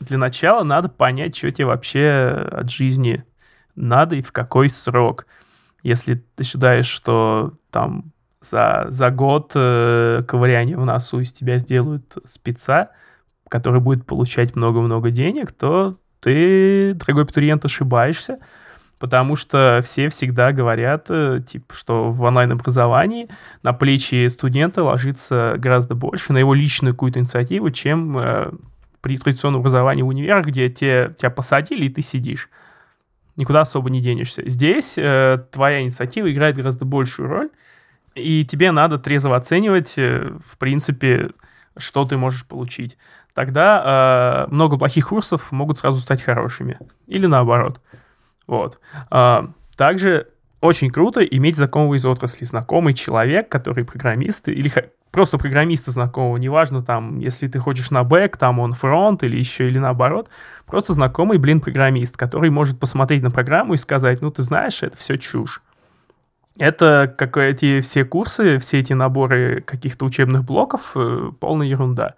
для 0.00 0.18
начала 0.18 0.64
надо 0.64 0.88
понять, 0.88 1.36
что 1.36 1.50
тебе 1.50 1.66
вообще 1.66 2.48
от 2.50 2.70
жизни 2.70 3.24
надо 3.74 4.16
и 4.16 4.22
в 4.22 4.32
какой 4.32 4.68
срок. 4.68 5.26
Если 5.82 6.14
ты 6.34 6.42
считаешь, 6.42 6.86
что 6.86 7.54
там 7.70 8.12
за, 8.40 8.86
за 8.88 9.10
год 9.10 9.52
э, 9.54 10.22
в 10.26 10.84
носу 10.84 11.20
из 11.20 11.32
тебя 11.32 11.58
сделают 11.58 12.16
спеца, 12.24 12.90
который 13.48 13.80
будет 13.80 14.06
получать 14.06 14.56
много-много 14.56 15.10
денег, 15.10 15.52
то 15.52 15.96
ты, 16.20 16.94
дорогой 16.94 17.24
абитуриент, 17.24 17.64
ошибаешься 17.64 18.38
потому 18.98 19.36
что 19.36 19.80
все 19.84 20.08
всегда 20.08 20.52
говорят, 20.52 21.06
э, 21.10 21.40
типа, 21.46 21.74
что 21.74 22.10
в 22.10 22.22
онлайн-образовании 22.22 23.28
на 23.62 23.72
плечи 23.72 24.26
студента 24.28 24.82
ложится 24.82 25.54
гораздо 25.58 25.94
больше 25.94 26.32
на 26.32 26.38
его 26.38 26.54
личную 26.54 26.94
какую-то 26.94 27.20
инициативу, 27.20 27.70
чем 27.70 28.18
э, 28.18 28.50
при 29.00 29.18
традиционном 29.18 29.60
образовании 29.60 30.02
в 30.02 30.08
универах, 30.08 30.46
где 30.46 30.68
те, 30.68 31.14
тебя 31.16 31.30
посадили, 31.30 31.86
и 31.86 31.88
ты 31.90 32.02
сидишь. 32.02 32.48
Никуда 33.36 33.60
особо 33.60 33.90
не 33.90 34.00
денешься. 34.00 34.42
Здесь 34.48 34.96
э, 34.96 35.44
твоя 35.52 35.82
инициатива 35.82 36.32
играет 36.32 36.56
гораздо 36.56 36.86
большую 36.86 37.28
роль, 37.28 37.50
и 38.14 38.46
тебе 38.46 38.72
надо 38.72 38.98
трезво 38.98 39.36
оценивать, 39.36 39.98
э, 39.98 40.32
в 40.44 40.56
принципе, 40.56 41.30
что 41.76 42.06
ты 42.06 42.16
можешь 42.16 42.46
получить. 42.46 42.96
Тогда 43.34 44.46
э, 44.48 44.52
много 44.54 44.78
плохих 44.78 45.08
курсов 45.10 45.52
могут 45.52 45.76
сразу 45.76 46.00
стать 46.00 46.22
хорошими. 46.22 46.78
Или 47.06 47.26
наоборот. 47.26 47.82
Вот. 48.46 48.80
А, 49.10 49.50
также 49.76 50.28
очень 50.60 50.90
круто 50.90 51.22
иметь 51.22 51.56
знакомого 51.56 51.94
из 51.94 52.04
отрасли, 52.04 52.44
знакомый 52.44 52.94
человек, 52.94 53.48
который 53.48 53.84
программист, 53.84 54.48
или 54.48 54.70
просто 55.10 55.38
программиста 55.38 55.90
знакомого, 55.90 56.36
неважно 56.36 56.82
там, 56.82 57.18
если 57.18 57.46
ты 57.46 57.58
хочешь 57.58 57.90
на 57.90 58.04
бэк, 58.04 58.36
там 58.36 58.58
он 58.58 58.72
фронт 58.72 59.22
или 59.22 59.38
еще, 59.38 59.66
или 59.66 59.78
наоборот, 59.78 60.28
просто 60.66 60.92
знакомый, 60.92 61.38
блин, 61.38 61.60
программист, 61.60 62.16
который 62.16 62.50
может 62.50 62.78
посмотреть 62.78 63.22
на 63.22 63.30
программу 63.30 63.74
и 63.74 63.78
сказать, 63.78 64.20
ну, 64.20 64.30
ты 64.30 64.42
знаешь, 64.42 64.82
это 64.82 64.96
все 64.96 65.16
чушь. 65.16 65.62
Это 66.58 67.14
как 67.16 67.36
эти 67.36 67.80
все 67.80 68.04
курсы, 68.04 68.58
все 68.58 68.78
эти 68.78 68.94
наборы 68.94 69.60
каких-то 69.60 70.06
учебных 70.06 70.44
блоков, 70.44 70.92
э, 70.94 71.30
полная 71.38 71.66
ерунда. 71.66 72.14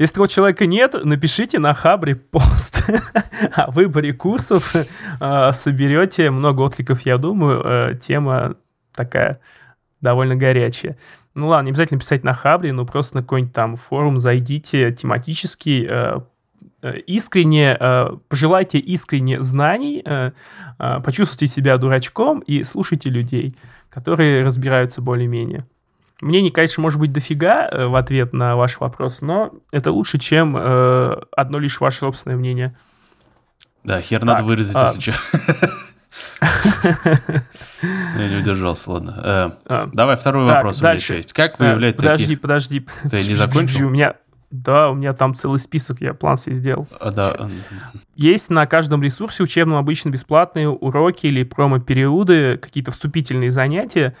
Если 0.00 0.14
такого 0.14 0.28
человека 0.28 0.64
нет, 0.64 0.94
напишите 1.04 1.58
на 1.58 1.74
Хабре 1.74 2.16
пост 2.16 2.82
о 3.52 3.70
выборе 3.70 4.14
курсов, 4.14 4.74
э, 4.74 5.52
соберете 5.52 6.30
много 6.30 6.62
откликов, 6.62 7.02
я 7.02 7.18
думаю. 7.18 7.62
Э, 7.62 7.94
тема 8.00 8.54
такая 8.94 9.40
довольно 10.00 10.36
горячая. 10.36 10.96
Ну 11.34 11.48
ладно, 11.48 11.66
не 11.66 11.72
обязательно 11.72 12.00
писать 12.00 12.24
на 12.24 12.32
Хабре, 12.32 12.72
но 12.72 12.86
просто 12.86 13.16
на 13.16 13.22
какой-нибудь 13.22 13.52
там 13.52 13.76
форум 13.76 14.20
зайдите 14.20 14.90
тематический, 14.90 15.86
э, 15.86 16.20
искренне, 17.06 17.78
пожелайте 18.30 18.78
искренне 18.78 19.42
знаний, 19.42 20.02
почувствуйте 20.78 21.46
себя 21.46 21.76
дурачком 21.76 22.38
и 22.40 22.64
слушайте 22.64 23.10
людей, 23.10 23.54
которые 23.90 24.46
разбираются 24.46 25.02
более-менее. 25.02 25.66
Мнений, 26.20 26.50
конечно, 26.50 26.82
может 26.82 27.00
быть 27.00 27.12
дофига 27.12 27.68
э, 27.70 27.86
в 27.86 27.94
ответ 27.94 28.32
на 28.32 28.56
ваш 28.56 28.78
вопрос, 28.80 29.22
но 29.22 29.52
это 29.72 29.90
лучше, 29.90 30.18
чем 30.18 30.56
э, 30.56 31.16
одно 31.34 31.58
лишь 31.58 31.80
ваше 31.80 32.00
собственное 32.00 32.36
мнение. 32.36 32.76
Да, 33.84 34.00
хер 34.00 34.24
надо 34.24 34.42
выразить, 34.42 34.76
а... 34.76 34.92
если 34.94 35.12
что. 35.12 35.20
Я 37.82 38.28
не 38.28 38.36
удержался, 38.36 38.90
ладно. 38.90 39.20
Э, 39.24 39.50
а, 39.66 39.88
давай 39.92 40.16
второй 40.16 40.46
вопрос 40.46 40.80
у 40.80 40.84
меня 40.84 40.94
еще 40.94 41.16
есть. 41.16 41.32
Как 41.32 41.58
выявлять 41.58 41.96
таких... 41.96 42.40
Подожди, 42.40 42.80
подожди. 42.80 42.86
Ты 43.08 43.28
не 43.28 43.34
закончил? 43.34 43.86
У 43.86 43.90
меня... 43.90 44.14
Да, 44.50 44.90
у 44.90 44.94
меня 44.94 45.12
там 45.12 45.36
целый 45.36 45.60
список, 45.60 46.00
я 46.00 46.12
план 46.12 46.36
себе 46.36 46.56
сделал. 46.56 46.88
А, 46.98 47.12
да. 47.12 47.36
Есть 48.16 48.50
на 48.50 48.66
каждом 48.66 49.00
ресурсе 49.00 49.44
учебном 49.44 49.78
обычно 49.78 50.10
бесплатные 50.10 50.68
уроки 50.68 51.26
или 51.26 51.44
промо-периоды, 51.44 52.58
какие-то 52.58 52.90
вступительные 52.90 53.52
занятия. 53.52 54.16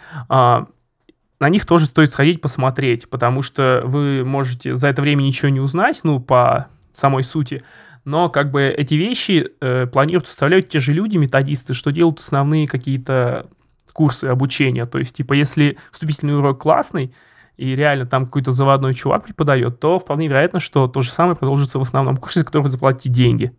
На 1.40 1.48
них 1.48 1.64
тоже 1.64 1.86
стоит 1.86 2.12
сходить 2.12 2.42
посмотреть, 2.42 3.08
потому 3.08 3.40
что 3.40 3.82
вы 3.84 4.24
можете 4.24 4.76
за 4.76 4.88
это 4.88 5.00
время 5.00 5.22
ничего 5.22 5.48
не 5.48 5.60
узнать, 5.60 6.00
ну, 6.02 6.20
по 6.20 6.68
самой 6.92 7.24
сути, 7.24 7.62
но 8.04 8.28
как 8.28 8.50
бы 8.50 8.62
эти 8.64 8.94
вещи 8.94 9.50
э, 9.60 9.86
планируют 9.86 10.26
оставлять 10.26 10.68
те 10.68 10.80
же 10.80 10.92
люди, 10.92 11.16
методисты, 11.16 11.72
что 11.72 11.92
делают 11.92 12.18
основные 12.18 12.68
какие-то 12.68 13.46
курсы 13.92 14.26
обучения. 14.26 14.84
То 14.86 14.98
есть, 14.98 15.16
типа, 15.16 15.32
если 15.32 15.78
вступительный 15.90 16.36
урок 16.36 16.60
классный, 16.60 17.14
и 17.56 17.74
реально 17.76 18.06
там 18.06 18.24
какой-то 18.24 18.52
заводной 18.52 18.94
чувак 18.94 19.24
преподает, 19.24 19.80
то 19.80 19.98
вполне 19.98 20.28
вероятно, 20.28 20.60
что 20.60 20.88
то 20.88 21.02
же 21.02 21.10
самое 21.10 21.36
продолжится 21.36 21.78
в 21.78 21.82
основном 21.82 22.16
курсе, 22.16 22.40
за 22.40 22.46
который 22.46 22.62
вы 22.62 22.68
заплатите 22.70 23.10
деньги. 23.10 23.52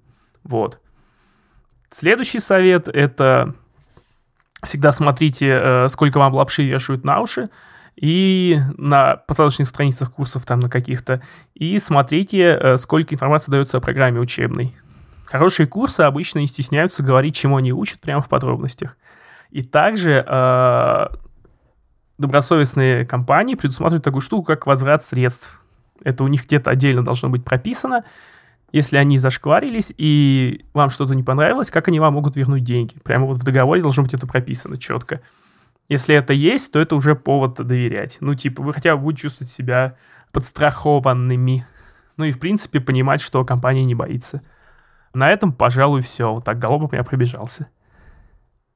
Вот. 0.44 0.80
Следующий 1.92 2.40
совет— 2.40 2.88
это 2.94 3.54
всегда 4.64 4.92
смотрите, 4.92 5.50
э, 5.50 5.88
сколько 5.88 6.18
вам 6.18 6.34
лапши 6.34 6.64
вешают 6.64 7.04
на 7.04 7.20
уши, 7.22 7.50
и 8.02 8.58
на 8.78 9.16
посадочных 9.16 9.68
страницах 9.68 10.12
курсов 10.12 10.44
там 10.44 10.60
на 10.60 10.70
каких-то, 10.70 11.22
и 11.54 11.78
смотрите, 11.78 12.58
э, 12.60 12.78
сколько 12.78 13.14
информации 13.14 13.52
дается 13.52 13.78
о 13.78 13.82
программе 13.82 14.20
учебной. 14.20 14.76
Хорошие 15.26 15.68
курсы 15.68 16.02
обычно 16.02 16.40
не 16.40 16.48
стесняются 16.48 17.04
говорить, 17.04 17.36
чему 17.36 17.58
они 17.58 17.72
учат, 17.72 18.02
прямо 18.02 18.22
в 18.22 18.28
подробностях. 18.28 18.98
И 19.52 19.62
также 19.62 20.26
э, 20.28 21.08
добросовестные 22.18 23.06
компании 23.06 23.54
предусматривают 23.54 24.04
такую 24.04 24.22
штуку, 24.22 24.44
как 24.44 24.66
возврат 24.66 25.04
средств. 25.04 25.62
Это 26.04 26.24
у 26.24 26.28
них 26.28 26.46
где-то 26.46 26.72
отдельно 26.72 27.04
должно 27.04 27.30
быть 27.30 27.46
прописано. 27.46 28.04
Если 28.72 28.98
они 28.98 29.20
зашкварились 29.20 29.94
и 29.96 30.66
вам 30.74 30.90
что-то 30.90 31.14
не 31.14 31.24
понравилось, 31.24 31.70
как 31.70 31.88
они 31.88 32.00
вам 32.00 32.16
могут 32.16 32.36
вернуть 32.36 32.64
деньги? 32.64 32.96
Прямо 33.04 33.28
вот 33.28 33.38
в 33.38 33.44
договоре 33.44 33.84
должно 33.84 34.02
быть 34.04 34.16
это 34.16 34.26
прописано 34.26 34.80
четко. 34.80 35.22
Если 35.92 36.16
это 36.16 36.32
есть, 36.32 36.72
то 36.72 36.80
это 36.80 36.96
уже 36.96 37.16
повод 37.16 37.56
доверять. 37.56 38.16
Ну, 38.22 38.34
типа, 38.34 38.64
вы 38.64 38.74
хотя 38.74 38.96
бы 38.96 39.04
будете 39.04 39.24
чувствовать 39.24 39.52
себя 39.52 39.98
подстрахованными. 40.32 41.68
Ну 42.16 42.24
и, 42.24 42.32
в 42.32 42.40
принципе, 42.40 42.80
понимать, 42.80 43.20
что 43.20 43.44
компания 43.44 43.84
не 43.84 43.94
боится. 43.94 44.42
На 45.14 45.30
этом, 45.30 45.52
пожалуй, 45.52 46.00
все. 46.00 46.32
Вот 46.34 46.46
так 46.46 46.60
голубом 46.60 46.92
я 46.94 47.04
пробежался. 47.04 47.68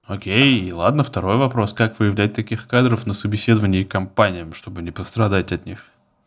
Окей, 0.06 0.70
ладно, 0.74 1.06
второй 1.06 1.38
вопрос. 1.38 1.72
Как 1.72 2.00
выявлять 2.00 2.34
таких 2.34 2.68
кадров 2.68 3.08
на 3.08 3.14
собеседовании 3.14 3.84
компаниям, 3.84 4.54
чтобы 4.54 4.82
не 4.82 4.92
пострадать 4.92 5.54
от 5.54 5.66
них? 5.66 5.86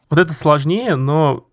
Вот 0.09 0.19
это 0.19 0.33
сложнее, 0.33 0.97
но 0.97 1.47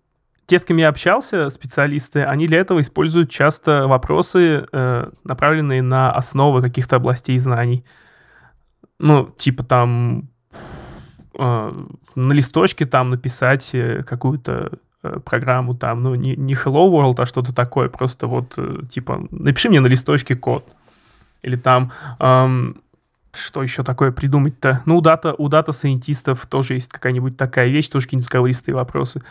те, 0.46 0.58
с 0.58 0.64
кем 0.64 0.78
я 0.78 0.88
общался, 0.88 1.50
специалисты, 1.50 2.24
они 2.24 2.46
для 2.46 2.60
этого 2.60 2.80
используют 2.80 3.28
часто 3.28 3.86
вопросы, 3.86 4.64
э, 4.72 5.10
направленные 5.24 5.82
на 5.82 6.10
основы 6.10 6.62
каких-то 6.62 6.96
областей 6.96 7.36
знаний. 7.36 7.84
Ну, 8.98 9.34
типа 9.36 9.64
там 9.64 10.28
э, 11.38 11.84
на 12.14 12.32
листочке 12.32 12.86
там 12.86 13.10
написать 13.10 13.70
э, 13.74 14.02
какую-то 14.02 14.72
э, 15.02 15.20
программу 15.24 15.74
там, 15.74 16.02
ну, 16.02 16.14
не, 16.14 16.34
не 16.36 16.54
Hello 16.54 16.90
World, 16.90 17.16
а 17.18 17.26
что-то 17.26 17.54
такое, 17.54 17.88
просто 17.88 18.26
вот, 18.26 18.54
э, 18.56 18.80
типа, 18.90 19.26
напиши 19.30 19.68
мне 19.68 19.80
на 19.80 19.86
листочке 19.86 20.34
код. 20.34 20.66
Или 21.42 21.56
там, 21.56 21.92
эм, 22.18 22.80
что 23.32 23.62
еще 23.62 23.84
такое 23.84 24.10
придумать-то? 24.10 24.82
Ну, 24.86 24.96
у 24.96 25.00
дата, 25.00 25.34
у 25.36 25.48
дата-сайентистов 25.48 26.46
тоже 26.46 26.74
есть 26.74 26.90
какая-нибудь 26.90 27.36
такая 27.36 27.68
вещь, 27.68 27.88
тоже 27.88 28.06
какие-нибудь 28.06 28.24
заковыристые 28.24 28.74
вопросы. 28.74 29.22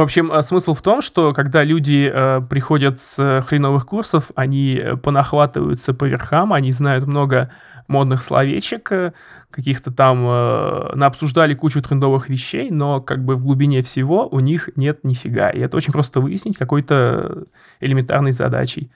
В 0.00 0.02
общем, 0.02 0.32
э, 0.32 0.40
смысл 0.40 0.72
в 0.72 0.80
том, 0.80 1.02
что 1.02 1.34
когда 1.34 1.62
люди 1.62 2.10
э, 2.10 2.40
приходят 2.48 2.98
с 2.98 3.42
хреновых 3.46 3.84
курсов, 3.84 4.30
они 4.34 4.76
э, 4.76 4.96
понахватываются 4.96 5.92
по 5.92 6.06
верхам, 6.06 6.54
они 6.54 6.70
знают 6.70 7.06
много 7.06 7.50
модных 7.86 8.22
словечек, 8.22 8.90
э, 8.92 9.12
каких-то 9.50 9.92
там 9.92 10.26
э, 10.26 10.94
наобсуждали 10.94 11.52
кучу 11.52 11.82
трендовых 11.82 12.30
вещей, 12.30 12.70
но 12.70 13.02
как 13.02 13.22
бы 13.22 13.34
в 13.34 13.42
глубине 13.42 13.82
всего 13.82 14.26
у 14.26 14.40
них 14.40 14.70
нет 14.74 15.04
нифига. 15.04 15.50
И 15.50 15.60
это 15.60 15.76
очень 15.76 15.92
просто 15.92 16.22
выяснить 16.22 16.56
какой-то 16.56 17.44
элементарной 17.80 18.32
задачей. 18.32 18.90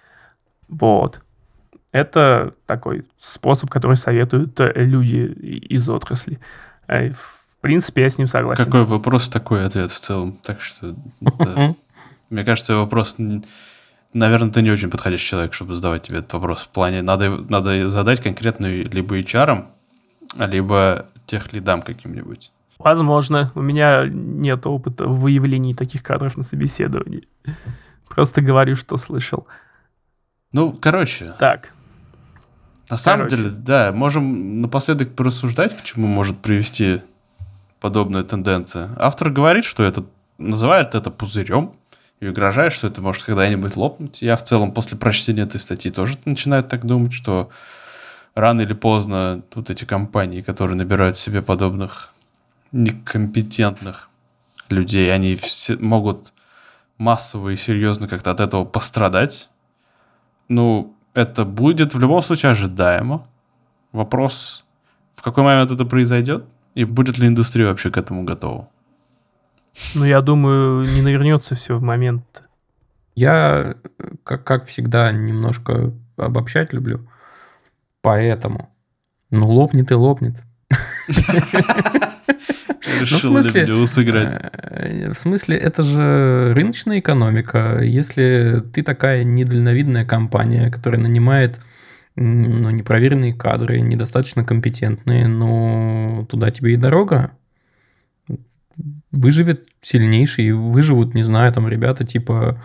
Вот. 0.70 1.20
Это 1.92 2.54
такой 2.64 3.04
способ, 3.18 3.68
который 3.68 3.98
советуют 3.98 4.58
э, 4.58 4.72
люди 4.76 5.16
из 5.16 5.86
отрасли. 5.90 6.40
В 7.64 7.66
принципе, 7.66 8.02
я 8.02 8.10
с 8.10 8.18
ним 8.18 8.28
согласен. 8.28 8.62
Какой 8.62 8.84
вопрос, 8.84 9.26
такой 9.30 9.64
ответ 9.64 9.90
в 9.90 9.98
целом. 9.98 10.38
Так 10.42 10.60
что, 10.60 10.94
да. 11.22 11.74
мне 12.28 12.44
кажется, 12.44 12.76
вопрос, 12.76 13.16
наверное, 14.12 14.50
ты 14.50 14.60
не 14.60 14.70
очень 14.70 14.90
подходящий 14.90 15.30
человек, 15.30 15.54
чтобы 15.54 15.72
задавать 15.72 16.02
тебе 16.02 16.18
этот 16.18 16.34
вопрос. 16.34 16.64
В 16.64 16.68
плане, 16.68 17.00
надо, 17.00 17.30
надо 17.48 17.88
задать 17.88 18.20
конкретную 18.20 18.90
либо 18.90 19.18
HR, 19.18 19.64
либо 20.36 21.06
тех 21.24 21.54
лидам 21.54 21.80
каким-нибудь. 21.80 22.52
Возможно. 22.78 23.50
У 23.54 23.62
меня 23.62 24.04
нет 24.10 24.66
опыта 24.66 25.08
в 25.08 25.20
выявлении 25.20 25.72
таких 25.72 26.02
кадров 26.02 26.36
на 26.36 26.42
собеседовании. 26.42 27.26
Просто 28.10 28.42
говорю, 28.42 28.76
что 28.76 28.98
слышал. 28.98 29.46
Ну, 30.52 30.76
короче. 30.78 31.32
Так. 31.38 31.72
На 32.90 32.98
самом 32.98 33.26
Короче. 33.26 33.36
деле, 33.36 33.50
да, 33.56 33.90
можем 33.90 34.60
напоследок 34.60 35.14
порассуждать, 35.14 35.74
к 35.74 35.82
чему 35.82 36.06
может 36.06 36.36
привести 36.40 37.00
подобная 37.84 38.22
тенденция. 38.22 38.88
Автор 38.96 39.28
говорит, 39.28 39.66
что 39.66 39.82
это 39.82 40.06
называет 40.38 40.94
это 40.94 41.10
пузырем 41.10 41.74
и 42.18 42.26
угрожает, 42.26 42.72
что 42.72 42.86
это 42.86 43.02
может 43.02 43.22
когда-нибудь 43.24 43.76
лопнуть. 43.76 44.22
Я 44.22 44.36
в 44.36 44.42
целом 44.42 44.72
после 44.72 44.96
прочтения 44.96 45.42
этой 45.42 45.60
статьи 45.60 45.90
тоже 45.90 46.16
начинаю 46.24 46.64
так 46.64 46.86
думать, 46.86 47.12
что 47.12 47.50
рано 48.34 48.62
или 48.62 48.72
поздно 48.72 49.42
вот 49.54 49.68
эти 49.68 49.84
компании, 49.84 50.40
которые 50.40 50.78
набирают 50.78 51.18
себе 51.18 51.42
подобных 51.42 52.14
некомпетентных 52.72 54.08
людей, 54.70 55.14
они 55.14 55.36
все 55.36 55.76
могут 55.76 56.32
массово 56.96 57.50
и 57.50 57.56
серьезно 57.56 58.08
как-то 58.08 58.30
от 58.30 58.40
этого 58.40 58.64
пострадать. 58.64 59.50
Ну, 60.48 60.96
это 61.12 61.44
будет 61.44 61.92
в 61.92 61.98
любом 61.98 62.22
случае 62.22 62.52
ожидаемо. 62.52 63.28
Вопрос, 63.92 64.64
в 65.14 65.20
какой 65.20 65.44
момент 65.44 65.70
это 65.70 65.84
произойдет, 65.84 66.46
и 66.74 66.84
будет 66.84 67.18
ли 67.18 67.28
индустрия 67.28 67.68
вообще 67.68 67.90
к 67.90 67.96
этому 67.96 68.24
готова? 68.24 68.68
Ну, 69.94 70.04
я 70.04 70.20
думаю, 70.20 70.84
не 70.84 71.02
навернется 71.02 71.54
все 71.54 71.76
в 71.76 71.82
момент. 71.82 72.42
Я, 73.14 73.76
как, 74.24 74.44
как 74.44 74.64
всегда, 74.66 75.12
немножко 75.12 75.92
обобщать 76.16 76.72
люблю. 76.72 77.08
Поэтому, 78.02 78.70
ну, 79.30 79.48
лопнет 79.48 79.90
и 79.90 79.94
лопнет. 79.94 80.36
Решил 83.00 83.18
ну, 83.32 83.40
в 83.40 83.42
смысле, 83.42 83.86
сыграть. 83.86 84.50
Э, 84.52 85.10
в 85.10 85.14
смысле, 85.14 85.56
это 85.56 85.82
же 85.82 86.52
рыночная 86.54 87.00
экономика. 87.00 87.80
Если 87.82 88.62
ты 88.72 88.82
такая 88.82 89.24
недальновидная 89.24 90.04
компания, 90.04 90.70
которая 90.70 91.00
нанимает 91.00 91.60
ну, 92.16 92.70
непроверенные 92.70 93.32
кадры, 93.32 93.80
недостаточно 93.80 94.44
компетентные, 94.44 95.26
но 95.26 96.26
туда 96.28 96.50
тебе 96.50 96.74
и 96.74 96.76
дорога. 96.76 97.32
Выживет 99.10 99.66
сильнейший, 99.80 100.52
выживут, 100.52 101.14
не 101.14 101.22
знаю, 101.22 101.52
там 101.52 101.68
ребята 101.68 102.04
типа, 102.04 102.60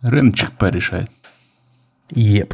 Рыночек 0.02 0.52
порешает. 0.52 1.10
Еп. 2.12 2.54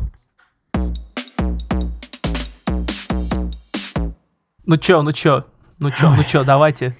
Ну 4.65 4.77
чё, 4.77 5.01
ну 5.01 5.11
чё, 5.11 5.45
ну 5.79 5.91
чё, 5.91 6.13
ну 6.15 6.23
чё, 6.23 6.43
давайте. 6.43 6.95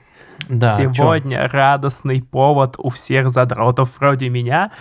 Да, 0.50 0.78
Сегодня 0.78 1.48
чё? 1.48 1.52
радостный 1.52 2.22
повод 2.22 2.76
у 2.78 2.90
всех 2.90 3.30
задротов 3.30 4.00
вроде 4.00 4.30
меня. 4.30 4.72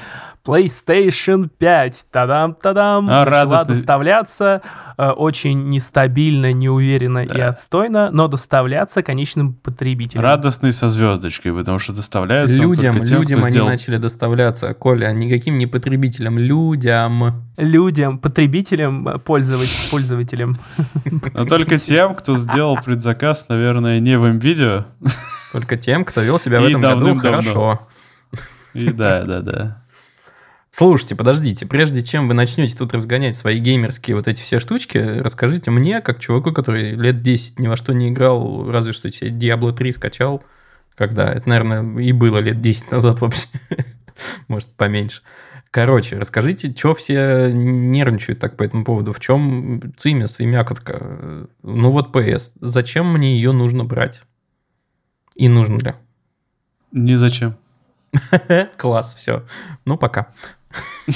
PlayStation 0.47 1.49
5, 1.59 2.07
тадам-тадам, 2.11 3.09
а, 3.11 3.24
начала 3.24 3.64
доставляться. 3.64 4.62
э, 4.99 5.11
очень 5.11 5.68
нестабильно, 5.68 6.53
неуверенно 6.55 7.18
и 7.18 7.38
отстойно, 7.38 8.11
но 8.11 8.28
доставляться 8.28 9.03
конечным 9.03 9.53
потребителям. 9.53 10.24
Радостный 10.24 10.72
со 10.72 10.88
звездочкой, 10.88 11.53
потому 11.53 11.78
что 11.78 11.92
доставляются 11.92 12.59
Людям, 12.59 13.05
тем, 13.05 13.18
людям 13.18 13.42
они 13.42 13.51
сделал- 13.51 13.68
начали 13.68 13.99
доставляться, 13.99 14.72
Коля, 14.72 15.11
никаким 15.12 15.59
не 15.59 15.66
потребителям, 15.66 16.38
людям. 16.38 17.44
Людям, 17.59 18.18
потребителям, 18.18 19.07
э, 19.07 19.18
пользовать, 19.18 19.88
пользователям. 19.90 20.59
Но 21.34 21.44
только 21.44 21.78
тем, 21.78 22.14
кто 22.14 22.38
сделал 22.38 22.78
предзаказ, 22.82 23.47
наверное, 23.51 24.01
не 24.01 24.16
в 24.16 24.26
видео. 24.38 24.86
Только 25.53 25.76
тем, 25.76 26.07
кто 26.07 26.22
вел 26.22 26.38
себя 26.38 26.61
в 26.61 26.64
этом 26.64 26.80
году 26.80 27.18
хорошо. 27.20 27.80
И 28.72 28.90
да, 28.90 29.24
да, 29.24 29.40
да. 29.40 29.78
Слушайте, 30.79 31.16
подождите, 31.16 31.64
прежде 31.64 32.03
чем 32.03 32.29
вы 32.29 32.35
начнете 32.35 32.77
тут 32.77 32.93
разгонять 32.93 33.35
свои 33.35 33.61
геймерские 33.61 34.14
вот 34.14 34.29
эти 34.29 34.43
все 34.43 34.59
штучки, 34.59 34.99
расскажите 34.99 35.70
мне, 35.70 36.03
как 36.03 36.20
чуваку, 36.20 36.53
который 36.53 36.93
лет 36.93 37.22
10 37.22 37.61
ни 37.61 37.66
во 37.66 37.79
что 37.79 37.95
не 37.95 38.11
играл, 38.11 38.70
разве 38.70 38.93
что 38.93 39.11
себе 39.11 39.31
Diablo 39.31 39.72
3 39.72 39.93
скачал, 39.93 40.45
когда 40.95 41.33
это, 41.33 41.49
наверное, 41.49 41.99
и 42.03 42.12
было 42.12 42.41
лет 42.41 42.61
10 42.61 42.91
назад 42.91 43.22
вообще, 43.22 43.49
может, 44.49 44.77
поменьше. 44.77 45.22
Короче, 45.70 46.18
расскажите, 46.18 46.74
что 46.77 46.95
все 46.95 47.51
нервничают 47.51 48.39
так 48.39 48.59
по 48.59 48.62
этому 48.62 48.85
поводу, 48.85 49.14
в 49.14 49.18
чем 49.20 49.81
цимис 49.97 50.41
и 50.41 50.45
мякотка? 50.45 51.49
Ну 51.62 51.91
вот 51.91 52.14
PS, 52.14 52.53
зачем 52.61 53.11
мне 53.14 53.37
ее 53.37 53.53
нужно 53.53 53.85
брать? 53.85 54.24
И 55.37 55.49
нужно 55.49 55.79
ли? 55.79 55.95
Ни 56.93 57.14
зачем. 57.14 57.57
Класс, 58.77 59.14
все. 59.14 59.43
Ну, 59.87 59.97
пока. 59.97 60.33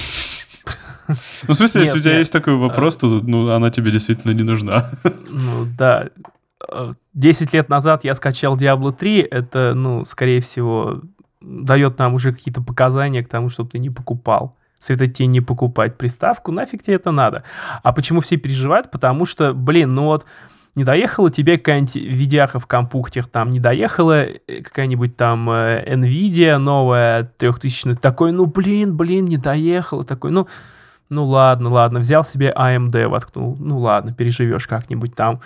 Ну, 1.48 1.54
в 1.54 1.56
смысле, 1.56 1.80
если 1.80 1.98
у 1.98 2.02
тебя 2.02 2.18
есть 2.18 2.32
такой 2.32 2.54
вопрос, 2.54 2.96
то 2.96 3.06
ну, 3.26 3.50
она 3.50 3.70
тебе 3.70 3.90
действительно 3.90 4.32
не 4.32 4.44
нужна. 4.44 4.88
Ну 5.30 5.66
да. 5.76 6.08
Э, 6.70 6.92
10 7.14 7.52
лет 7.52 7.68
назад 7.68 8.04
я 8.04 8.14
скачал 8.14 8.56
Diablo 8.56 8.92
3. 8.92 9.20
Это, 9.22 9.72
ну, 9.74 10.04
скорее 10.04 10.40
всего, 10.40 11.00
дает 11.40 11.98
нам 11.98 12.14
уже 12.14 12.32
какие-то 12.32 12.62
показания 12.62 13.24
к 13.24 13.28
тому, 13.28 13.48
чтобы 13.48 13.70
ты 13.70 13.78
не 13.78 13.90
покупал. 13.90 14.56
Советую 14.78 15.10
тебе 15.10 15.26
не 15.26 15.40
покупать 15.40 15.98
приставку. 15.98 16.52
Нафиг 16.52 16.82
тебе 16.82 16.96
это 16.96 17.10
надо? 17.10 17.42
А 17.82 17.92
почему 17.92 18.20
все 18.20 18.36
переживают? 18.36 18.90
Потому 18.90 19.26
что, 19.26 19.52
блин, 19.52 19.94
ну 19.94 20.04
вот 20.04 20.26
не 20.74 20.84
доехала 20.84 21.30
тебе 21.30 21.58
какая-нибудь 21.58 21.96
видяха 21.96 22.60
в 22.60 22.66
компьютер, 22.66 23.26
там 23.26 23.48
не 23.48 23.60
доехала 23.60 24.24
э, 24.24 24.62
какая-нибудь 24.62 25.16
там 25.16 25.50
э, 25.50 25.84
Nvidia 25.96 26.58
новая 26.58 27.24
3000 27.38 27.96
такой, 27.96 28.32
ну 28.32 28.46
блин, 28.46 28.96
блин, 28.96 29.24
не 29.24 29.36
доехала, 29.36 30.04
такой, 30.04 30.30
ну, 30.30 30.48
ну 31.08 31.26
ладно, 31.26 31.70
ладно, 31.70 32.00
взял 32.00 32.24
себе 32.24 32.54
AMD 32.56 33.08
воткнул, 33.08 33.56
ну 33.58 33.78
ладно, 33.78 34.12
переживешь 34.12 34.66
как-нибудь 34.66 35.14
там. 35.14 35.40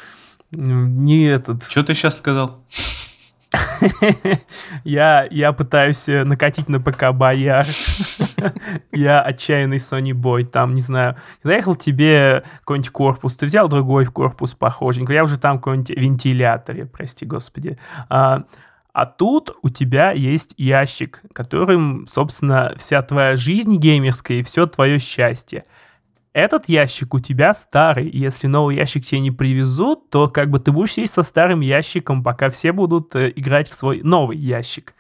Не 0.53 1.25
этот, 1.25 1.65
Что 1.65 1.83
ты 1.83 1.95
сейчас 1.95 2.19
сказал? 2.19 2.63
я, 4.85 5.27
я 5.31 5.53
пытаюсь 5.53 6.09
э, 6.09 6.25
накатить 6.25 6.69
на 6.69 6.81
ПК 6.81 7.13
бояр. 7.13 7.67
Я 8.93 9.21
отчаянный 9.23 9.79
Sony 9.79 10.13
Boy. 10.13 10.45
Там, 10.45 10.75
не 10.75 10.81
знаю, 10.81 11.17
заехал 11.43 11.75
тебе 11.75 12.45
какой-нибудь 12.61 12.91
корпус, 12.91 13.37
ты 13.37 13.47
взял 13.47 13.69
другой 13.69 14.07
корпус 14.07 14.55
похоженький. 14.55 15.15
Я 15.15 15.25
уже 15.25 15.39
там 15.39 15.59
какой-нибудь 15.59 15.91
вентиляторе, 15.91 16.87
прости 16.87 17.25
господи. 17.25 17.79
А, 18.09 18.45
а 18.93 19.07
тут 19.07 19.51
у 19.63 19.71
тебя 19.71 20.13
есть 20.13 20.55
ящик, 20.57 21.23
которым, 21.33 22.07
собственно, 22.07 22.75
вся 22.77 23.03
твоя 23.03 23.35
жизнь 23.35 23.77
геймерская 23.77 24.39
и 24.39 24.43
все 24.43 24.67
твое 24.67 24.99
счастье. 24.99 25.65
Этот 26.35 26.69
ящик 26.69 27.15
у 27.15 27.21
тебя 27.21 27.55
старый. 27.55 28.11
Если 28.11 28.49
новый 28.49 28.77
ящик 28.77 29.07
тебе 29.07 29.21
не 29.21 29.31
привезут, 29.31 30.11
то 30.11 30.29
как 30.29 30.51
бы 30.51 30.59
ты 30.59 30.73
будешь 30.73 30.93
сидеть 30.93 31.13
со 31.13 31.23
старым 31.23 31.61
ящиком, 31.61 32.23
пока 32.23 32.51
все 32.51 32.73
будут 32.73 33.15
э, 33.15 33.33
играть 33.37 33.71
в 33.71 33.75
свой 33.75 34.03
новый 34.03 34.37
ящик. 34.37 34.95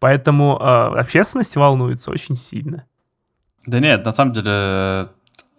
Поэтому 0.00 0.58
э, 0.60 0.98
общественность 0.98 1.54
волнуется 1.54 2.10
очень 2.10 2.34
сильно. 2.36 2.84
Да 3.66 3.78
нет, 3.78 4.04
на 4.04 4.12
самом 4.12 4.32
деле, 4.32 5.08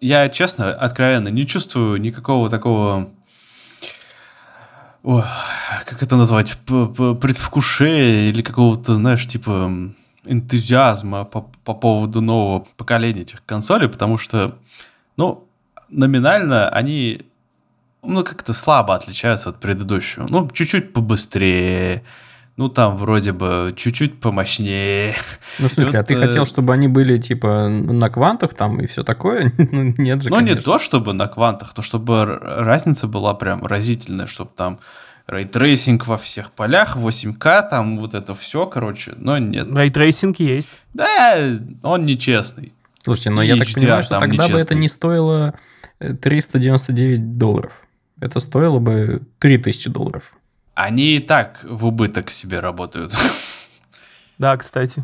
я 0.02 0.28
честно, 0.30 0.74
откровенно, 0.74 1.30
не 1.30 1.48
чувствую 1.48 2.02
никакого 2.02 2.50
такого... 2.50 3.10
Ой, 5.04 5.24
как 5.86 6.04
это 6.04 6.18
назвать? 6.18 6.58
Предвкушения 6.68 8.32
или 8.32 8.42
какого-то, 8.42 8.96
знаешь, 8.96 9.26
типа 9.26 9.72
энтузиазма 10.26 11.24
по, 11.24 11.50
по 11.64 11.74
поводу 11.74 12.20
нового 12.22 12.66
поколения 12.76 13.22
этих 13.22 13.46
консолей, 13.46 13.88
потому 13.88 14.18
что, 14.18 14.58
ну, 15.20 15.50
номинально 15.90 16.70
они, 16.70 17.24
ну, 18.02 18.24
как-то 18.24 18.54
слабо 18.54 18.96
отличаются 18.96 19.50
от 19.50 19.60
предыдущего. 19.60 20.26
Ну, 20.30 20.50
чуть-чуть 20.50 20.94
побыстрее, 20.94 22.04
ну, 22.56 22.70
там 22.70 22.96
вроде 22.96 23.34
бы 23.34 23.74
чуть-чуть 23.76 24.22
помощнее. 24.22 25.14
Ну, 25.60 25.68
в 25.68 25.74
смысле, 25.74 26.00
а 26.00 26.04
ты 26.04 26.16
вот, 26.16 26.24
э, 26.24 26.28
хотел, 26.28 26.46
чтобы 26.46 26.74
они 26.74 26.88
были, 26.88 27.18
типа, 27.18 27.68
на 27.68 28.10
квантах 28.10 28.54
там 28.54 28.80
и 28.80 28.86
все 28.86 29.04
такое? 29.04 29.52
Ну, 29.58 29.94
нет 29.98 30.24
же, 30.24 30.30
Ну, 30.30 30.40
не 30.40 30.52
конечно. 30.52 30.62
то, 30.62 30.80
чтобы 30.80 31.12
на 31.14 31.28
квантах, 31.28 31.74
то 31.74 31.82
чтобы 31.82 32.26
разница 32.42 33.08
была 33.08 33.34
прям 33.34 33.66
разительная, 33.66 34.28
чтобы 34.28 34.52
там 34.56 34.80
рейтрейсинг 35.28 36.08
во 36.08 36.18
всех 36.18 36.52
полях, 36.52 36.96
8К, 36.96 37.70
там 37.70 38.00
вот 38.00 38.14
это 38.14 38.34
все, 38.36 38.66
короче, 38.68 39.14
но 39.18 39.38
нет. 39.38 39.68
Рейтрейсинг 39.70 40.40
есть. 40.40 40.72
Да, 40.94 41.36
он 41.84 42.06
нечестный. 42.06 42.72
Слушайте, 43.04 43.30
но 43.30 43.42
я 43.42 43.58
так 43.58 43.68
понимаю, 43.74 44.04
что 44.04 44.20
тогда 44.20 44.44
бы 44.44 44.44
это 44.44 44.54
нечестный. 44.54 44.78
не 44.78 44.90
стоило 44.90 45.56
э, 46.00 46.14
399 46.14 47.38
долларов. 47.38 47.82
Это 48.20 48.40
стоило 48.40 48.80
бы 48.80 49.22
3000 49.40 49.90
долларов. 49.90 50.36
Они 50.74 51.18
и 51.18 51.20
так 51.20 51.60
в 51.64 51.86
убыток 51.86 52.30
себе 52.30 52.60
работают. 52.60 53.14
Да, 54.38 54.56
кстати. 54.56 55.04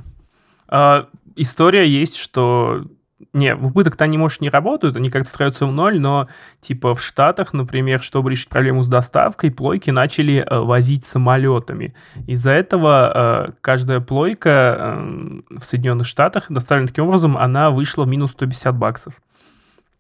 А, 0.67 1.07
история 1.35 1.87
есть, 1.87 2.15
что... 2.15 2.85
Не, 3.31 3.55
в 3.55 3.67
убыток-то 3.67 4.03
они, 4.03 4.17
может, 4.17 4.41
не 4.41 4.49
работают, 4.49 4.97
они 4.97 5.09
как-то 5.09 5.29
строятся 5.29 5.65
в 5.65 5.71
ноль, 5.71 5.99
но, 5.99 6.27
типа, 6.59 6.93
в 6.93 7.01
Штатах, 7.01 7.53
например, 7.53 8.01
чтобы 8.01 8.29
решить 8.29 8.49
проблему 8.49 8.83
с 8.83 8.89
доставкой, 8.89 9.51
плойки 9.51 9.89
начали 9.89 10.45
э, 10.45 10.59
возить 10.59 11.05
самолетами. 11.05 11.95
Из-за 12.27 12.51
этого 12.51 13.47
э, 13.47 13.51
каждая 13.61 14.01
плойка 14.01 14.75
э, 14.77 15.39
в 15.57 15.63
Соединенных 15.63 16.07
Штатах, 16.07 16.47
доставлена 16.49 16.87
таким 16.87 17.05
образом, 17.05 17.37
она 17.37 17.71
вышла 17.71 18.03
в 18.03 18.07
минус 18.07 18.31
150 18.31 18.75
баксов. 18.75 19.21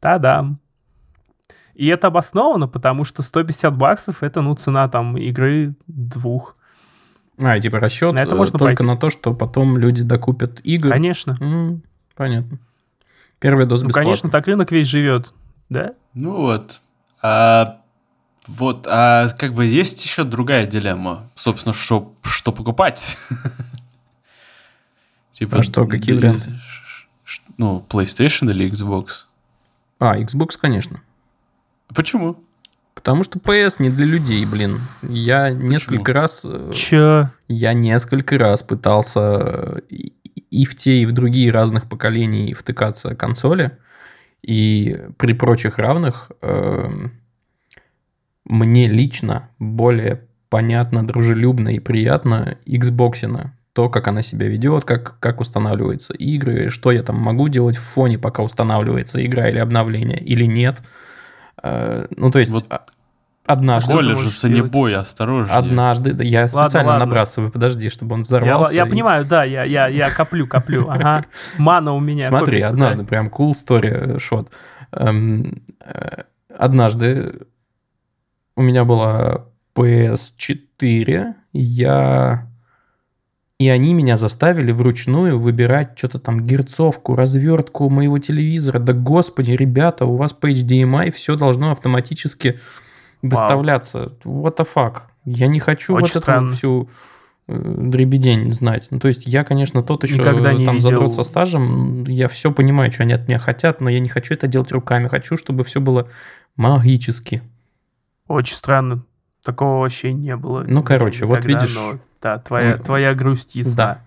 Та-дам! 0.01 0.59
И 1.73 1.87
это 1.87 2.07
обосновано, 2.07 2.67
потому 2.67 3.05
что 3.05 3.21
150 3.21 3.77
баксов 3.77 4.23
это, 4.23 4.41
ну, 4.41 4.53
цена 4.55 4.89
там 4.89 5.17
игры 5.17 5.73
двух. 5.87 6.57
А, 7.37 7.59
типа 7.59 7.79
расчет 7.79 8.13
На 8.13 8.19
это 8.19 8.35
э, 8.35 8.37
можно 8.37 8.59
только 8.59 8.75
пойти. 8.75 8.83
на 8.85 8.97
то, 8.97 9.09
что 9.09 9.33
потом 9.33 9.77
люди 9.77 10.03
докупят 10.03 10.59
игры. 10.63 10.89
Конечно. 10.89 11.35
М, 11.39 11.81
понятно. 12.15 12.59
Первая 13.45 13.67
доза 13.67 13.83
Ну, 13.83 13.89
бесплатно. 13.89 14.07
конечно, 14.09 14.29
так 14.31 14.47
рынок 14.47 14.71
весь 14.71 14.87
живет. 14.87 15.31
Да? 15.69 15.93
Ну 16.15 16.35
вот. 16.37 16.81
А, 17.21 17.77
вот, 18.47 18.87
а 18.89 19.29
как 19.37 19.53
бы 19.53 19.65
есть 19.65 20.03
еще 20.03 20.23
другая 20.23 20.65
дилемма. 20.65 21.29
Собственно, 21.35 21.73
что, 21.73 22.15
что 22.23 22.51
покупать? 22.51 23.17
Типа, 25.31 25.59
А 25.59 25.63
что, 25.63 25.85
какие 25.85 26.15
варианты? 26.15 26.53
Ну, 27.57 27.85
PlayStation 27.89 28.49
или 28.49 28.69
Xbox? 28.69 29.25
А, 29.99 30.17
Xbox, 30.17 30.57
конечно. 30.59 31.01
Почему? 31.93 32.37
Потому 32.95 33.23
что 33.23 33.39
PS 33.39 33.75
не 33.79 33.89
для 33.89 34.05
людей, 34.05 34.45
блин. 34.45 34.79
Я 35.03 35.51
несколько 35.51 36.13
раз... 36.13 36.45
э, 36.49 36.71
Чё? 36.73 37.29
Я 37.47 37.73
несколько 37.73 38.37
раз 38.37 38.63
пытался 38.63 39.81
э, 39.91 39.95
и 40.61 40.65
в 40.65 40.75
те, 40.75 41.01
и 41.01 41.05
в 41.05 41.11
другие 41.11 41.51
разных 41.51 41.89
поколений 41.89 42.53
втыкаться 42.53 43.15
консоли. 43.15 43.77
И 44.41 44.95
при 45.17 45.33
прочих 45.33 45.77
равных 45.79 46.31
эм, 46.41 47.19
мне 48.45 48.87
лично 48.87 49.49
более 49.59 50.21
понятно, 50.49 51.05
дружелюбно 51.05 51.69
и 51.69 51.79
приятно 51.79 52.57
Xbox. 52.65 53.49
То, 53.73 53.89
как 53.89 54.07
она 54.07 54.21
себя 54.21 54.47
ведет, 54.47 54.85
как, 54.85 55.19
как 55.19 55.41
устанавливаются 55.41 56.13
игры, 56.13 56.69
что 56.69 56.91
я 56.91 57.03
там 57.03 57.17
могу 57.17 57.49
делать 57.49 57.75
в 57.75 57.81
фоне, 57.83 58.17
пока 58.17 58.41
устанавливается 58.41 59.25
игра 59.25 59.49
или 59.49 59.57
обновление, 59.57 60.19
или 60.19 60.45
нет. 60.45 60.81
Э, 61.61 62.05
Ну, 62.15 62.31
то 62.31 62.39
есть, 62.39 62.51
Вот 62.51 62.65
а- 62.69 62.85
однажды... 63.45 63.91
Коля 63.93 64.15
же 64.15 64.31
санебой, 64.31 64.95
осторожнее. 64.95 65.55
Однажды, 65.57 66.13
да, 66.13 66.23
я 66.23 66.41
Ладно, 66.41 66.67
специально 66.67 66.91
ладно. 66.91 67.05
набрасываю, 67.05 67.51
подожди, 67.51 67.89
чтобы 67.89 68.13
он 68.13 68.19
Я, 68.19 68.23
взорвался. 68.23 68.73
я 68.73 68.85
и- 68.85 68.89
понимаю, 68.89 69.25
да, 69.25 69.43
я, 69.43 69.63
я, 69.63 69.87
я 69.87 70.09
коплю, 70.09 70.47
коплю. 70.47 70.87
Ага. 70.89 71.25
Мана 71.57 71.93
у 71.93 71.99
меня. 71.99 72.25
Смотри, 72.25 72.57
копится, 72.57 72.69
однажды 72.69 73.03
прям 73.03 73.27
cool 73.27 73.51
story 73.51 74.19
шот. 74.19 74.51
Эм, 74.91 75.63
э, 75.81 76.23
Однажды 76.57 77.47
у 78.55 78.61
меня 78.61 78.85
была 78.85 79.45
PS4, 79.75 81.33
я 81.51 82.47
И 83.57 83.69
они 83.69 83.93
меня 83.93 84.15
заставили 84.15 84.71
вручную 84.71 85.37
выбирать 85.39 85.97
что-то 85.97 86.19
там 86.19 86.39
герцовку, 86.45 87.15
развертку 87.15 87.89
моего 87.89 88.19
телевизора. 88.19 88.79
Да 88.79 88.93
господи, 88.93 89.51
ребята, 89.51 90.05
у 90.05 90.15
вас 90.15 90.33
по 90.33 90.49
HDMI 90.51 91.11
все 91.11 91.35
должно 91.35 91.71
автоматически 91.71 92.59
доставляться. 93.29 94.11
What 94.23 94.57
the 94.57 94.67
fuck? 94.71 94.97
Я 95.25 95.47
не 95.47 95.59
хочу 95.59 95.93
Очень 95.95 96.13
вот 96.13 96.23
странно. 96.23 96.47
эту 96.47 96.55
всю 96.55 96.89
э, 97.47 97.75
дребедень 97.77 98.51
знать. 98.53 98.87
Ну, 98.91 98.99
то 98.99 99.07
есть 99.07 99.25
я, 99.27 99.43
конечно, 99.43 99.81
тот 99.83 100.03
еще 100.03 100.19
Никогда 100.19 100.53
не 100.53 100.65
там 100.65 100.75
видел. 100.75 100.89
задрот 100.89 101.13
со 101.13 101.23
стажем. 101.23 102.03
Я 102.05 102.27
все 102.27 102.51
понимаю, 102.51 102.91
что 102.91 103.03
они 103.03 103.13
от 103.13 103.27
меня 103.27 103.39
хотят, 103.39 103.81
но 103.81 103.89
я 103.89 103.99
не 103.99 104.09
хочу 104.09 104.33
это 104.33 104.47
делать 104.47 104.71
руками. 104.71 105.07
Хочу, 105.07 105.37
чтобы 105.37 105.63
все 105.63 105.79
было 105.81 106.07
магически. 106.55 107.41
Очень 108.27 108.55
странно. 108.55 109.03
Такого 109.43 109.81
вообще 109.81 110.11
не 110.13 110.35
было. 110.35 110.63
Ну, 110.67 110.81
короче, 110.83 111.25
вот 111.25 111.39
никогда, 111.39 111.59
видишь. 111.59 111.75
но, 111.75 111.99
да, 112.21 112.39
твоя, 112.39 112.75
Ну, 112.77 112.83
твоя 112.83 113.13
грусть 113.13 113.55
ясна. 113.55 113.75
Да. 113.75 114.01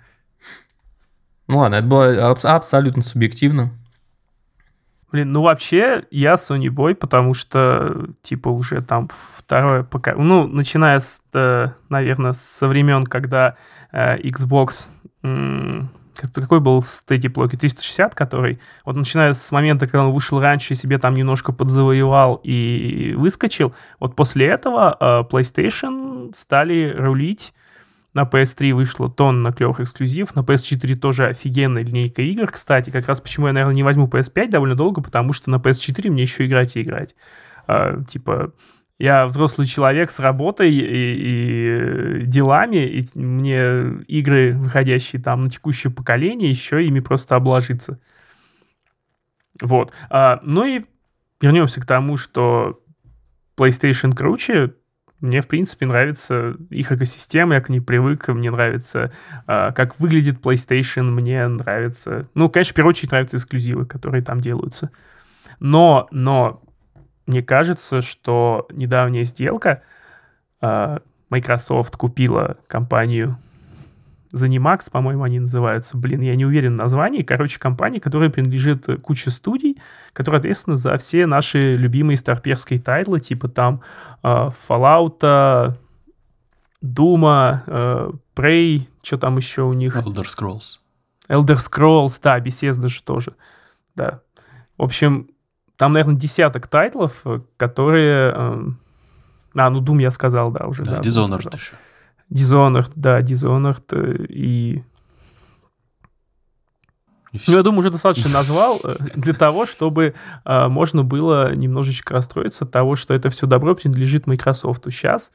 Ну 1.47 1.59
ладно, 1.59 1.77
это 1.77 1.87
было 1.87 2.31
аб- 2.31 2.45
абсолютно 2.45 3.03
субъективно. 3.03 3.71
Блин, 5.11 5.33
ну 5.33 5.43
вообще 5.43 6.05
я 6.11 6.35
Sony 6.35 6.69
Boy, 6.69 6.95
потому 6.95 7.33
что, 7.33 8.09
типа, 8.23 8.51
уже 8.51 8.83
там 8.83 9.09
второе 9.37 9.83
пока... 9.83 10.15
Ну, 10.15 10.47
начиная 10.47 10.99
с, 10.99 11.23
э, 11.33 11.69
наверное, 11.89 12.35
со 12.35 12.67
времен, 12.69 13.05
когда 13.05 13.57
э, 13.91 14.19
Xbox... 14.19 14.91
м, 15.23 15.89
как- 16.15 16.35
какой 16.35 16.61
был 16.61 16.81
Steady 16.81 17.33
Block 17.33 17.57
360, 17.57 18.15
который... 18.15 18.61
Вот 18.85 18.97
начиная 18.97 19.33
с 19.33 19.51
момента, 19.51 19.87
когда 19.87 20.05
он 20.05 20.13
вышел 20.13 20.41
раньше, 20.41 20.75
себе 20.75 20.99
там 20.99 21.15
немножко 21.15 21.53
подзавоевал 21.53 22.41
и 22.43 23.15
выскочил, 23.17 23.75
вот 24.01 24.15
после 24.15 24.47
этого 24.49 24.95
э, 25.01 25.23
PlayStation 25.31 26.35
стали 26.35 26.95
рулить 26.95 27.55
на 28.19 28.25
PS3 28.25 28.73
вышло 28.75 29.09
тонна 29.09 29.53
клевых 29.53 29.79
эксклюзив. 29.79 30.35
На 30.35 30.41
PS4 30.41 30.97
тоже 30.97 31.29
офигенная 31.29 31.85
линейка 31.85 32.21
игр. 32.23 32.51
Кстати, 32.51 32.91
как 32.91 33.07
раз 33.07 33.21
почему 33.21 33.47
я, 33.47 33.53
наверное, 33.53 33.77
не 33.77 33.85
возьму 33.85 34.09
PS5 34.09 34.49
довольно 34.49 34.75
долго, 34.75 35.01
потому 35.01 35.33
что 35.33 35.51
на 35.51 35.57
PS4 35.57 36.11
мне 36.11 36.23
еще 36.23 36.45
играть 36.45 36.77
и 36.77 36.81
играть. 36.81 37.15
А, 37.69 38.03
типа, 38.03 38.53
я 38.99 39.27
взрослый 39.27 39.69
человек 39.69 40.11
с 40.11 40.19
работой 40.19 40.73
и, 40.73 42.23
и 42.23 42.27
делами, 42.27 42.79
и 42.79 43.07
мне 43.15 44.03
игры, 44.09 44.53
выходящие 44.55 45.23
там 45.23 45.43
на 45.43 45.51
текущее 45.51 45.93
поколение, 45.93 46.51
еще 46.51 46.85
ими 46.85 46.99
просто 46.99 47.37
обложиться. 47.37 48.01
Вот. 49.63 49.93
А, 50.11 50.41
ну 50.43 50.65
и 50.65 50.83
вернемся 51.41 51.81
к 51.81 51.87
тому, 51.87 52.17
что 52.17 52.81
PlayStation 53.57 54.13
круче, 54.13 54.75
мне, 55.21 55.41
в 55.41 55.49
принципе, 55.49 55.87
нравится 55.87 56.57
их 56.71 56.93
экосистема, 56.93 57.55
я 57.55 57.61
к 57.61 57.69
ней 57.69 57.81
привык, 57.81 58.29
мне 58.29 58.51
нравится, 58.51 59.13
а, 59.47 59.73
как 59.73 59.99
выглядит 59.99 60.41
PlayStation, 60.41 61.03
мне 61.03 61.47
нравится... 61.49 62.29
Ну, 62.35 62.49
конечно, 62.49 62.73
в 62.73 62.77
первую 62.77 62.91
очередь 62.91 63.11
нравятся 63.11 63.37
эксклюзивы, 63.37 63.85
которые 63.87 64.23
там 64.23 64.41
делаются. 64.41 64.91
Но, 65.59 66.07
но, 66.13 66.63
мне 67.27 67.43
кажется, 67.43 68.01
что 68.01 68.69
недавняя 68.71 69.25
сделка, 69.25 69.83
а, 70.61 71.01
Microsoft 71.31 71.97
купила 71.97 72.59
компанию 72.69 73.39
ZeniMax, 74.35 74.91
по-моему, 74.91 75.23
они 75.23 75.41
называются. 75.41 75.97
Блин, 75.97 76.21
я 76.21 76.37
не 76.37 76.45
уверен 76.45 76.75
в 76.75 76.83
названии. 76.83 77.23
Короче, 77.23 77.59
компания, 77.59 78.01
которая 78.01 78.31
принадлежит 78.31 78.87
куче 79.03 79.31
студий, 79.31 79.81
которая 80.13 80.41
ответственна 80.41 80.77
за 80.77 80.97
все 80.99 81.27
наши 81.27 81.77
любимые 81.77 82.17
старперские 82.17 82.79
тайтлы, 82.79 83.21
типа 83.21 83.49
там 83.49 83.81
э, 84.23 84.51
Fallout, 84.69 85.77
Doom 86.81 87.29
'а, 87.29 87.65
э, 87.67 88.11
Prey, 88.37 88.87
что 89.03 89.19
там 89.19 89.37
еще 89.37 89.63
у 89.63 89.73
них? 89.73 89.97
Elder 89.97 90.25
Scrolls. 90.25 90.79
Elder 91.29 91.57
Scrolls, 91.57 92.21
да, 92.23 92.39
Bethesda 92.39 92.89
же 92.89 93.03
тоже. 93.03 93.35
Да. 93.97 94.21
В 94.77 94.85
общем, 94.85 95.29
там, 95.77 95.93
наверное, 95.93 96.15
десяток 96.15 96.67
тайтлов, 96.69 97.23
э, 97.25 97.41
которые... 97.57 98.33
э, 98.35 98.65
А, 99.57 99.71
ну, 99.71 99.83
Doom 99.83 100.03
я 100.03 100.11
сказал, 100.13 100.53
да, 100.53 100.67
уже. 100.67 100.85
Да, 100.85 100.97
да, 100.97 101.01
Dishonored 101.01 101.57
еще. 101.57 101.75
Dishonored, 102.33 102.93
да, 102.95 103.21
Dishonored 103.21 103.85
э, 103.93 104.27
и... 104.29 104.85
И 107.33 107.39
Ну, 107.47 107.57
я 107.57 107.63
думаю, 107.63 107.81
уже 107.81 107.91
достаточно 107.91 108.31
назвал 108.33 108.81
э, 108.85 108.97
для 109.15 109.35
того, 109.35 109.67
чтобы 109.67 110.15
э, 110.45 110.69
можно 110.69 111.05
было 111.05 111.55
немножечко 111.55 112.15
расстроиться 112.15 112.65
от 112.65 112.71
того, 112.71 112.97
что 112.97 113.15
это 113.15 113.31
все 113.31 113.47
добро 113.47 113.75
принадлежит 113.75 114.27
Microsoft. 114.27 114.85
Сейчас, 114.91 115.33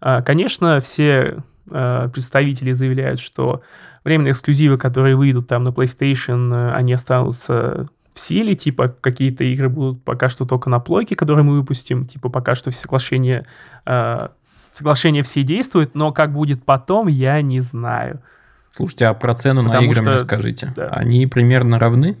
э, 0.00 0.22
конечно, 0.22 0.80
все 0.80 1.38
э, 1.70 2.08
представители 2.12 2.72
заявляют, 2.72 3.20
что 3.20 3.62
временные 4.04 4.32
эксклюзивы, 4.32 4.78
которые 4.78 5.16
выйдут 5.16 5.48
там 5.48 5.64
на 5.64 5.68
PlayStation, 5.70 6.52
э, 6.54 6.72
они 6.72 6.92
останутся 6.92 7.88
в 8.16 8.20
силе, 8.20 8.54
типа 8.54 8.88
какие-то 8.88 9.44
игры 9.44 9.68
будут 9.68 10.02
пока 10.02 10.28
что 10.28 10.46
только 10.46 10.70
на 10.70 10.80
плойке, 10.80 11.14
которые 11.14 11.44
мы 11.44 11.58
выпустим, 11.58 12.06
типа 12.06 12.30
пока 12.30 12.54
что 12.54 12.70
все 12.70 12.80
соглашения, 12.80 13.46
э, 13.84 14.28
соглашения 14.76 15.22
все 15.22 15.42
действуют, 15.42 15.94
но 15.94 16.12
как 16.12 16.32
будет 16.32 16.64
потом, 16.64 17.06
я 17.08 17.40
не 17.42 17.60
знаю. 17.60 18.22
Слушайте, 18.70 19.06
а 19.06 19.14
про 19.14 19.32
цену 19.34 19.62
на 19.62 19.68
Потому 19.70 19.90
игры 19.90 20.02
мне 20.02 20.16
что- 20.18 20.26
скажите. 20.26 20.72
да. 20.76 20.88
Они 20.88 21.26
примерно 21.26 21.78
равны? 21.78 22.16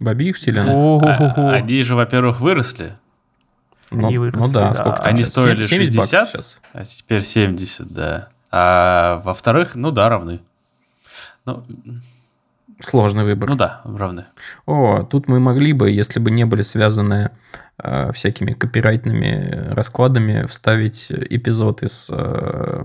В 0.00 0.08
обеих 0.08 0.36
вселенных? 0.36 0.72
О-хо-хо-хо. 0.74 1.48
А- 1.48 1.52
Они 1.52 1.82
же, 1.82 1.94
во-первых, 1.94 2.40
выросли, 2.40 2.96
Ну, 3.90 4.06
они 4.08 4.16
ну 4.16 4.22
выросли, 4.22 4.52
да, 4.52 4.68
да. 4.68 4.74
сколько 4.74 4.96
там 4.98 5.06
Они 5.08 5.18
сейчас? 5.18 5.30
стоили 5.32 5.62
70 5.62 5.96
баксов 5.96 6.18
60? 6.20 6.28
сейчас. 6.44 6.60
а 6.72 6.84
теперь 6.84 7.22
70, 7.24 7.92
да. 7.92 8.28
А 8.50 9.20
во-вторых, 9.24 9.74
ну 9.76 9.90
да, 9.90 10.08
равны. 10.08 10.40
Ну, 11.44 11.64
Сложный 12.78 13.22
выбор. 13.24 13.48
ну 13.50 13.54
да, 13.56 13.80
равны. 13.84 14.24
О, 14.66 15.02
тут 15.02 15.28
мы 15.28 15.38
могли 15.38 15.72
бы, 15.72 15.90
если 15.90 16.18
бы 16.18 16.30
не 16.30 16.44
были 16.44 16.62
связаны 16.62 17.30
всякими 18.12 18.52
копирайтными 18.52 19.72
раскладами, 19.74 20.46
вставить 20.46 21.08
эпизод 21.10 21.82
из 21.82 22.08
э, 22.12 22.84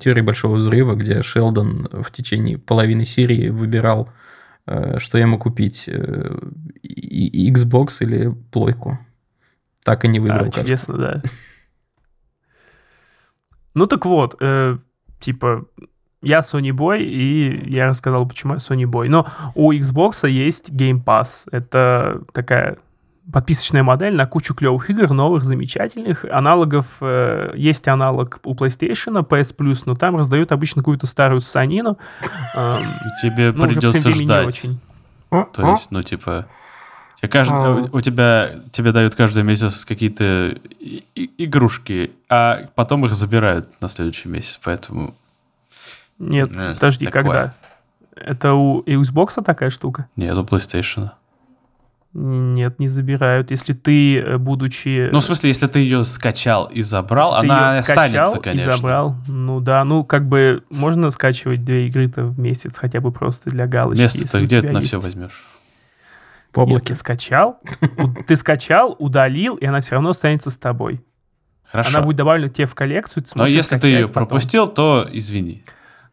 теории 0.00 0.20
большого 0.22 0.56
взрыва, 0.56 0.94
где 0.94 1.22
Шелдон 1.22 1.88
в 1.92 2.10
течение 2.10 2.58
половины 2.58 3.04
серии 3.04 3.48
выбирал, 3.48 4.08
э, 4.66 4.98
что 4.98 5.18
ему 5.18 5.38
купить, 5.38 5.88
э, 5.88 6.38
и- 6.82 7.46
и 7.48 7.52
Xbox 7.52 7.98
или 8.00 8.34
плойку. 8.52 8.98
Так 9.84 10.04
и 10.04 10.08
не 10.08 10.18
выбрал, 10.20 10.36
А, 10.48 10.50
кажется. 10.50 10.62
чудесно, 10.62 10.98
да. 10.98 11.22
Ну 13.74 13.86
так 13.86 14.06
вот, 14.06 14.36
э, 14.40 14.78
типа, 15.20 15.66
я 16.22 16.40
Sony 16.40 16.70
Boy, 16.70 17.02
и 17.02 17.70
я 17.70 17.86
рассказал, 17.86 18.26
почему 18.26 18.54
я 18.54 18.58
Sony 18.58 18.84
Boy. 18.84 19.08
Но 19.08 19.26
у 19.54 19.72
Xbox 19.72 20.28
есть 20.28 20.70
Game 20.72 21.04
Pass. 21.04 21.46
Это 21.52 22.22
такая 22.32 22.78
подписочная 23.32 23.82
модель 23.82 24.14
на 24.14 24.26
кучу 24.26 24.54
клевых 24.54 24.88
игр, 24.90 25.10
новых, 25.12 25.44
замечательных. 25.44 26.24
Аналогов, 26.24 26.98
э, 27.00 27.52
есть 27.56 27.88
аналог 27.88 28.38
у 28.44 28.54
PlayStation, 28.54 29.26
PS 29.26 29.56
Plus, 29.56 29.82
но 29.86 29.94
там 29.94 30.16
раздают 30.16 30.52
обычно 30.52 30.82
какую-то 30.82 31.06
старую 31.06 31.40
санину. 31.40 31.98
Эм, 32.54 32.82
Тебе 33.20 33.52
ну, 33.54 33.66
придется 33.66 34.10
ждать. 34.10 34.66
То 35.30 35.70
есть, 35.72 35.90
ну, 35.90 36.02
типа, 36.02 36.46
тебе 37.16 37.28
кажд- 37.28 37.90
у 37.92 38.00
тебя 38.00 38.50
тебе 38.70 38.92
дают 38.92 39.14
каждый 39.16 39.42
месяц 39.42 39.84
какие-то 39.84 40.54
и- 40.78 41.04
игрушки, 41.38 42.12
а 42.28 42.66
потом 42.76 43.04
их 43.06 43.12
забирают 43.14 43.68
на 43.80 43.88
следующий 43.88 44.28
месяц, 44.28 44.60
поэтому... 44.62 45.14
Нет, 46.18 46.50
Э, 46.56 46.74
подожди, 46.74 47.06
такое. 47.06 47.22
когда? 47.22 47.54
Это 48.14 48.54
у 48.54 48.82
Xbox 48.82 49.42
такая 49.42 49.68
штука? 49.70 50.06
Нет, 50.16 50.38
у 50.38 50.42
PlayStation. 50.44 51.10
Нет, 52.18 52.78
не 52.78 52.88
забирают. 52.88 53.50
Если 53.50 53.74
ты, 53.74 54.18
э, 54.18 54.38
будучи... 54.38 55.10
Ну, 55.12 55.18
в 55.18 55.22
смысле, 55.22 55.48
если 55.48 55.66
ты 55.66 55.80
ее 55.80 56.02
скачал 56.06 56.64
и 56.64 56.80
забрал, 56.80 57.34
если 57.34 57.48
ты 57.48 57.52
она 57.52 57.72
её 57.74 57.82
скачал 57.84 58.04
останется, 58.04 58.38
и 58.38 58.40
конечно. 58.40 58.76
забрал. 58.78 59.16
Ну 59.28 59.60
да, 59.60 59.84
ну 59.84 60.02
как 60.02 60.26
бы 60.26 60.64
можно 60.70 61.10
скачивать 61.10 61.62
две 61.62 61.88
игры-то 61.88 62.24
в 62.24 62.40
месяц, 62.40 62.78
хотя 62.78 63.02
бы 63.02 63.12
просто 63.12 63.50
для 63.50 63.66
галочки. 63.66 64.00
Место-то 64.00 64.40
где 64.40 64.62
ты 64.62 64.72
на 64.72 64.78
есть. 64.78 64.88
все 64.88 64.98
возьмешь? 64.98 65.44
В 66.54 66.58
Нет, 66.58 66.68
облаке. 66.68 66.86
ты 66.86 66.94
скачал, 66.94 67.60
ты 68.26 68.34
скачал, 68.36 68.96
удалил, 68.98 69.56
и 69.56 69.66
она 69.66 69.82
все 69.82 69.96
равно 69.96 70.10
останется 70.10 70.50
с 70.50 70.56
тобой. 70.56 71.04
Хорошо. 71.70 71.98
Она 71.98 72.06
будет 72.06 72.16
добавлена 72.16 72.48
тебе 72.48 72.66
в 72.66 72.74
коллекцию. 72.74 73.24
ты 73.24 73.30
Но 73.34 73.46
если 73.46 73.76
ты 73.78 73.88
ее 73.88 74.08
потом. 74.08 74.26
пропустил, 74.26 74.68
то 74.68 75.06
извини. 75.12 75.64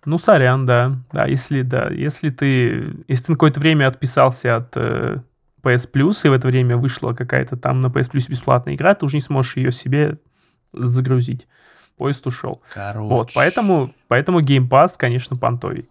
Ну, 0.04 0.18
сорян, 0.18 0.66
да. 0.66 0.98
Да, 1.14 1.28
если, 1.28 1.62
да, 1.62 1.88
если 1.90 2.30
ты, 2.30 2.94
если 3.08 3.26
ты 3.28 3.32
на 3.32 3.36
какое-то 3.36 3.62
время 3.62 3.88
отписался 3.88 4.58
от 4.58 4.74
э, 4.76 5.20
PS 5.64 5.90
Plus, 5.92 6.26
и 6.26 6.30
в 6.30 6.34
это 6.34 6.48
время 6.48 6.78
вышла 6.78 7.14
какая-то 7.14 7.56
там 7.58 7.82
на 7.82 7.88
PS 7.88 8.12
Plus 8.12 8.30
бесплатная 8.30 8.76
игра, 8.76 8.94
ты 8.94 9.06
уже 9.06 9.18
не 9.18 9.22
сможешь 9.22 9.56
ее 9.58 9.72
себе 9.72 10.18
загрузить. 10.74 11.48
Поезд 11.98 12.26
ушел. 12.28 12.62
Короче. 12.74 13.08
Вот, 13.08 13.32
поэтому, 13.34 13.94
поэтому 14.08 14.42
Game 14.42 14.68
Pass, 14.68 14.94
конечно, 14.98 15.38
понтовый. 15.38 15.88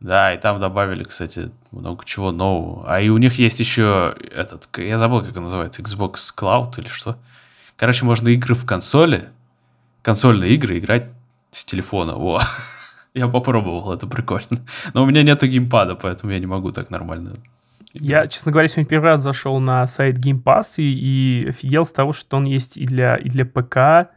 Да, 0.00 0.32
и 0.32 0.38
там 0.38 0.60
добавили, 0.60 1.02
кстати, 1.02 1.50
много 1.72 2.04
чего 2.04 2.30
нового. 2.30 2.84
А 2.86 3.00
и 3.00 3.08
у 3.08 3.18
них 3.18 3.34
есть 3.34 3.58
еще 3.58 4.14
этот, 4.34 4.68
я 4.78 4.96
забыл, 4.96 5.22
как 5.22 5.36
он 5.36 5.42
называется, 5.42 5.82
Xbox 5.82 6.14
Cloud 6.36 6.78
или 6.78 6.86
что. 6.86 7.18
Короче, 7.76 8.04
можно 8.04 8.28
игры 8.28 8.54
в 8.54 8.64
консоли, 8.64 9.28
консольные 10.02 10.52
игры 10.52 10.78
играть 10.78 11.06
с 11.50 11.64
телефона. 11.64 12.14
Во. 12.14 12.40
Я 13.14 13.26
попробовал, 13.26 13.92
это 13.92 14.06
прикольно. 14.06 14.64
Но 14.94 15.02
у 15.02 15.06
меня 15.06 15.24
нету 15.24 15.46
геймпада, 15.48 15.96
поэтому 15.96 16.30
я 16.30 16.38
не 16.38 16.46
могу 16.46 16.70
так 16.70 16.90
нормально. 16.90 17.34
Я, 18.00 18.26
честно 18.26 18.52
говоря, 18.52 18.68
сегодня 18.68 18.88
первый 18.88 19.06
раз 19.06 19.22
зашел 19.22 19.58
на 19.60 19.86
сайт 19.86 20.18
Game 20.18 20.42
Pass 20.42 20.74
и, 20.78 20.82
и 20.82 21.48
офигел 21.48 21.84
с 21.84 21.92
того, 21.92 22.12
что 22.12 22.36
он 22.36 22.44
есть 22.44 22.76
и 22.76 22.86
для, 22.86 23.16
и 23.16 23.28
для 23.28 23.44
ПК, 23.44 24.12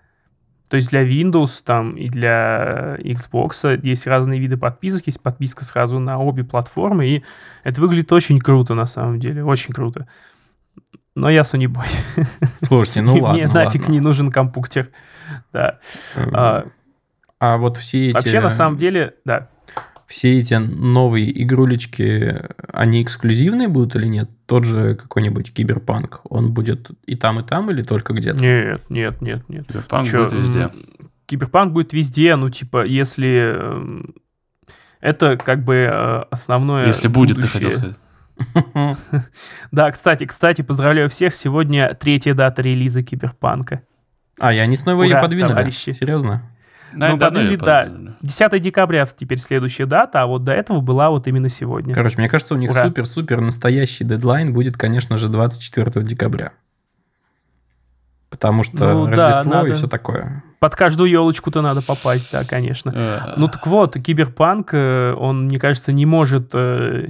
то 0.68 0.78
есть 0.78 0.90
для 0.90 1.04
Windows 1.04 1.62
там 1.66 1.98
и 1.98 2.08
для 2.08 2.98
Xbox 3.00 3.80
есть 3.86 4.08
разные 4.08 4.40
виды 4.40 4.56
подписок, 4.56 5.08
есть 5.08 5.22
подписка 5.22 5.66
сразу 5.66 6.00
на 6.00 6.18
обе 6.18 6.44
платформы, 6.44 7.08
и 7.08 7.24
это 7.64 7.82
выглядит 7.82 8.12
очень 8.14 8.40
круто 8.40 8.74
на 8.74 8.86
самом 8.86 9.20
деле, 9.20 9.44
очень 9.44 9.74
круто. 9.74 10.08
Но 11.14 11.30
я 11.30 11.42
Boy. 11.42 11.88
Слушайте, 12.62 13.02
ну 13.02 13.16
ладно. 13.16 13.34
Мне 13.34 13.48
нафиг 13.48 13.90
не 13.90 14.00
нужен 14.00 14.32
компьютер. 14.32 14.90
Да. 15.52 15.80
А, 16.16 16.66
А 17.42 17.58
вот 17.58 17.78
все 17.78 18.08
эти... 18.08 18.14
Вообще, 18.14 18.40
на 18.40 18.52
самом 18.52 18.78
деле, 18.78 19.16
да. 19.26 19.50
Все 20.12 20.38
эти 20.40 20.56
новые 20.56 21.42
игрулечки, 21.42 22.36
они 22.68 23.02
эксклюзивные 23.02 23.70
будут 23.70 23.96
или 23.96 24.08
нет? 24.08 24.30
Тот 24.46 24.66
же 24.66 24.96
какой-нибудь 24.96 25.54
киберпанк, 25.54 26.20
он 26.26 26.52
будет 26.54 26.92
и 27.06 27.16
там, 27.16 27.40
и 27.40 27.44
там, 27.44 27.72
или 27.72 27.82
только 27.82 28.12
где-то? 28.12 28.44
Нет, 28.44 28.82
нет, 28.90 29.22
нет, 29.22 29.48
нет. 29.48 29.66
Киберпанк 29.68 30.06
Чё, 30.06 30.24
будет 30.26 30.34
везде. 30.34 30.70
Киберпанк 31.28 31.72
будет 31.72 31.94
везде, 31.94 32.36
ну, 32.36 32.50
типа, 32.50 32.84
если... 32.86 33.56
эм, 33.58 34.16
Это 35.00 35.38
как 35.38 35.64
бы 35.64 35.76
э, 35.76 36.24
основное 36.30 36.88
Если 36.88 37.08
будет, 37.08 37.38
ты 37.38 37.44
будущее. 37.44 37.72
хотел 37.72 37.72
сказать. 37.72 38.98
Да, 39.72 39.92
кстати, 39.92 40.26
кстати, 40.26 40.62
поздравляю 40.62 41.08
всех. 41.08 41.34
Сегодня 41.34 41.94
третья 41.94 42.34
дата 42.34 42.62
релиза 42.62 43.02
Киберпанка. 43.02 43.84
А, 44.42 44.54
и 44.54 44.58
они 44.58 44.76
снова 44.76 45.04
ее 45.04 45.22
подвинули? 45.22 45.70
Серьезно? 45.70 46.44
Ну, 46.94 47.00
давно 47.00 47.18
подвинули, 47.18 47.54
её 47.54 47.58
да. 47.60 47.84
подвинули. 47.84 48.16
10 48.22 48.62
декабря 48.62 49.06
теперь 49.06 49.40
следующая 49.40 49.86
дата, 49.86 50.22
а 50.22 50.26
вот 50.26 50.44
до 50.44 50.54
этого 50.54 50.82
была 50.82 51.10
вот 51.10 51.28
именно 51.28 51.50
сегодня. 51.50 51.94
Короче, 51.94 52.18
мне 52.18 52.30
кажется, 52.30 52.54
у 52.54 52.58
них 52.58 52.74
супер-супер 52.74 53.42
настоящий 53.42 54.04
дедлайн 54.04 54.54
будет, 54.54 54.78
конечно 54.78 55.18
же, 55.18 55.30
24 55.30 56.06
декабря. 56.06 56.52
Потому 58.30 58.64
что 58.64 58.94
Ну 58.94 59.06
да, 59.08 59.28
Рождество 59.28 59.52
и 59.52 59.56
надо. 59.56 59.74
все 59.74 59.88
такое. 59.88 60.44
Под 60.60 60.76
каждую 60.76 61.10
елочку-то 61.10 61.62
надо 61.62 61.82
попасть, 61.82 62.32
да, 62.32 62.44
конечно. 62.46 62.92
Э, 62.96 63.34
Ну 63.36 63.48
так 63.50 63.68
вот, 63.68 63.96
Киберпанк, 63.96 64.74
э, 64.74 65.14
он, 65.14 65.46
мне 65.46 65.60
кажется, 65.60 65.92
не 65.92 66.06
может, 66.06 66.52
э, 66.54 67.08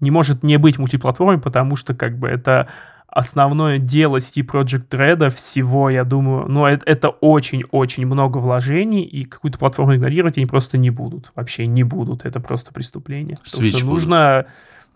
не 0.00 0.10
может 0.10 0.42
не 0.42 0.56
быть 0.56 0.78
мультиплатформой, 0.78 1.38
потому 1.38 1.76
что 1.76 1.94
как 1.94 2.18
бы 2.18 2.28
это 2.28 2.68
основное 3.14 3.78
дело 3.78 4.16
CD 4.16 4.44
Project 4.44 4.88
Red 4.90 5.30
всего, 5.30 5.88
я 5.88 6.04
думаю, 6.04 6.46
ну 6.48 6.66
это, 6.66 6.84
это 6.84 7.08
очень-очень 7.08 8.06
много 8.06 8.38
вложений, 8.38 9.04
и 9.04 9.24
какую-то 9.24 9.58
платформу 9.58 9.94
игнорировать 9.94 10.36
они 10.36 10.46
просто 10.46 10.78
не 10.78 10.90
будут. 10.90 11.30
Вообще 11.36 11.66
не 11.66 11.84
будут, 11.84 12.26
это 12.26 12.40
просто 12.40 12.72
преступление. 12.74 13.36
Потому 13.36 13.66
Switch 13.66 13.76
что 13.76 13.84
будут. 13.84 13.92
нужно, 13.92 14.46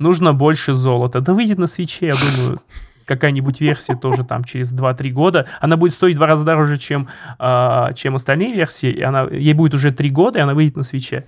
нужно 0.01 0.35
больше 0.35 0.75
золота. 0.75 1.21
Да 1.21 1.33
выйдет 1.33 1.59
на 1.59 1.69
свече, 1.69 2.09
я 2.09 2.15
думаю, 2.15 2.61
какая-нибудь 3.05 3.61
версия 3.61 3.95
тоже 3.95 4.25
там 4.25 4.43
через 4.43 4.73
2-3 4.75 5.11
года. 5.11 5.47
Она 5.61 5.77
будет 5.77 5.95
стоить 5.95 6.17
в 6.17 6.19
два 6.19 6.27
раза 6.27 6.45
дороже, 6.45 6.77
чем, 6.77 7.07
а, 7.39 7.93
чем 7.93 8.17
остальные 8.17 8.53
версии. 8.53 8.91
И 8.91 9.01
она, 9.01 9.23
ей 9.31 9.55
будет 9.55 9.75
уже 9.75 9.93
3 9.93 10.11
года, 10.11 10.41
и 10.41 10.43
она 10.43 10.55
выйдет 10.55 10.77
на 10.77 10.83
свече. 10.83 11.25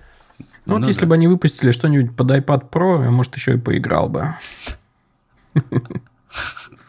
Ну, 0.65 0.73
вот 0.73 0.81
Ну 0.81 0.87
если 0.87 1.01
да. 1.01 1.07
бы 1.07 1.15
они 1.15 1.27
выпустили 1.27 1.71
что-нибудь 1.71 2.15
под 2.15 2.31
iPad 2.31 2.69
Pro, 2.69 3.01
я, 3.03 3.11
может, 3.11 3.35
еще 3.35 3.53
и 3.53 3.57
поиграл 3.57 4.09
бы. 4.09 4.35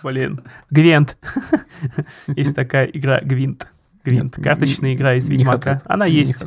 Блин. 0.03 0.43
Гвинт. 0.71 1.17
Есть 2.27 2.57
такая 2.57 2.87
игра 2.87 3.21
Гвинт. 3.21 3.69
Гвинт. 4.05 4.37
Карточная 4.37 4.95
игра 4.95 5.15
из 5.15 5.29
Ведьмака. 5.29 5.79
Она 5.85 6.07
есть. 6.07 6.45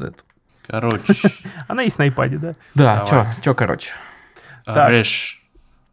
Короче, 0.68 1.14
Она 1.68 1.84
есть 1.84 2.00
на 2.00 2.08
iPad, 2.08 2.40
да. 2.40 2.56
Да, 2.74 3.06
чё, 3.08 3.26
чё, 3.42 3.54
короче. 3.54 3.94
Реш. 4.66 5.42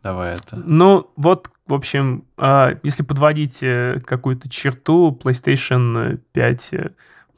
Давай 0.02 0.32
это. 0.32 0.56
Ну, 0.56 1.10
вот, 1.16 1.50
в 1.66 1.74
общем, 1.74 2.24
а, 2.36 2.74
если 2.82 3.04
подводить 3.04 3.62
э, 3.62 4.00
какую-то 4.04 4.48
черту, 4.48 5.16
PlayStation 5.22 6.18
5 6.32 6.68
э, 6.72 6.90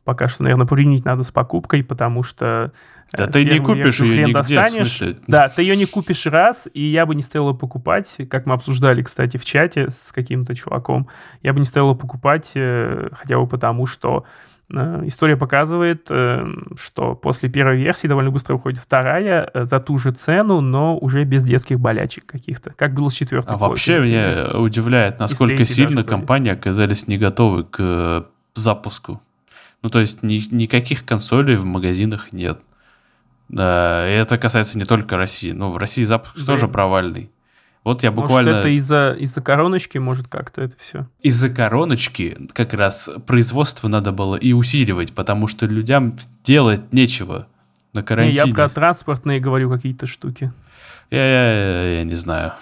пока 0.04 0.28
что, 0.28 0.44
наверное, 0.44 0.66
повременить 0.66 1.04
надо 1.04 1.24
с 1.24 1.30
покупкой, 1.30 1.82
потому 1.84 2.22
что... 2.22 2.72
э, 3.14 3.16
Да 3.16 3.26
ты 3.26 3.44
не 3.44 3.58
купишь 3.58 4.00
ее 4.00 4.18
нигде, 4.26 4.32
в 4.32 4.34
достанешь. 4.34 4.72
смысле? 4.96 5.16
Да, 5.26 5.48
ты 5.48 5.62
ее 5.62 5.76
не 5.76 5.86
купишь 5.86 6.26
раз, 6.26 6.68
и 6.72 6.82
я 6.84 7.06
бы 7.06 7.14
не 7.14 7.22
ее 7.22 7.54
покупать, 7.54 8.16
как 8.30 8.46
мы 8.46 8.54
обсуждали, 8.54 9.02
кстати, 9.02 9.36
в 9.36 9.44
чате 9.44 9.90
с 9.90 10.12
каким-то 10.12 10.54
чуваком. 10.54 11.08
Я 11.42 11.52
бы 11.52 11.60
не 11.60 11.66
ее 11.66 11.94
покупать, 11.94 12.52
э, 12.54 13.08
хотя 13.12 13.38
бы 13.38 13.46
потому, 13.46 13.86
что 13.86 14.24
э, 14.70 15.02
история 15.06 15.36
показывает, 15.36 16.06
э, 16.10 16.44
что 16.80 17.14
после 17.14 17.48
первой 17.48 17.76
версии 17.76 18.06
довольно 18.08 18.30
быстро 18.30 18.54
выходит 18.54 18.78
вторая 18.78 19.50
э, 19.52 19.64
за 19.64 19.80
ту 19.80 19.98
же 19.98 20.12
цену, 20.12 20.60
но 20.60 20.96
уже 20.98 21.24
без 21.24 21.44
детских 21.44 21.80
болячек 21.80 22.26
каких-то, 22.26 22.72
как 22.76 22.94
было 22.94 23.08
с 23.08 23.14
четвертой. 23.14 23.54
А 23.54 23.58
вообще 23.58 24.00
меня 24.00 24.58
удивляет, 24.58 25.18
насколько 25.20 25.64
сильно 25.64 25.88
даже 25.90 25.96
были. 26.02 26.06
компании 26.06 26.52
оказались 26.52 27.08
не 27.08 27.18
готовы 27.18 27.64
к 27.64 27.76
э, 27.80 28.22
запуску. 28.54 29.20
Ну, 29.82 29.90
то 29.90 30.00
есть 30.00 30.22
ни- 30.22 30.54
никаких 30.54 31.04
консолей 31.04 31.56
в 31.56 31.66
магазинах 31.66 32.32
нет. 32.32 32.58
Да, 33.54 34.08
и 34.08 34.12
это 34.12 34.36
касается 34.36 34.78
не 34.78 34.84
только 34.84 35.16
России. 35.16 35.52
Ну, 35.52 35.70
в 35.70 35.76
России 35.76 36.02
запуск 36.04 36.36
Да. 36.38 36.44
тоже 36.46 36.66
провальный. 36.68 37.30
Вот 37.84 38.02
я 38.02 38.10
Может, 38.10 38.22
буквально 38.22 38.48
это 38.56 38.68
из-за 38.68 39.12
из 39.18 39.34
короночки, 39.34 39.98
может, 39.98 40.26
как-то 40.28 40.62
это 40.62 40.74
все. 40.78 41.06
из-за 41.20 41.50
короночки 41.50 42.36
как 42.52 42.72
раз 42.74 43.10
производство 43.26 43.88
надо 43.88 44.10
было 44.10 44.36
и 44.36 44.52
усиливать, 44.54 45.12
потому 45.14 45.46
что 45.48 45.66
людям 45.66 46.16
делать 46.42 46.92
нечего 46.92 47.46
на 47.92 47.98
я 48.00 48.04
карантине. 48.04 48.54
про 48.54 48.68
транспортные 48.70 49.38
говорю 49.38 49.70
какие-то 49.70 50.06
штуки. 50.06 50.50
Я, 51.10 51.18
я- 51.24 51.98
я 51.98 52.04
не 52.04 52.14
знаю. 52.14 52.54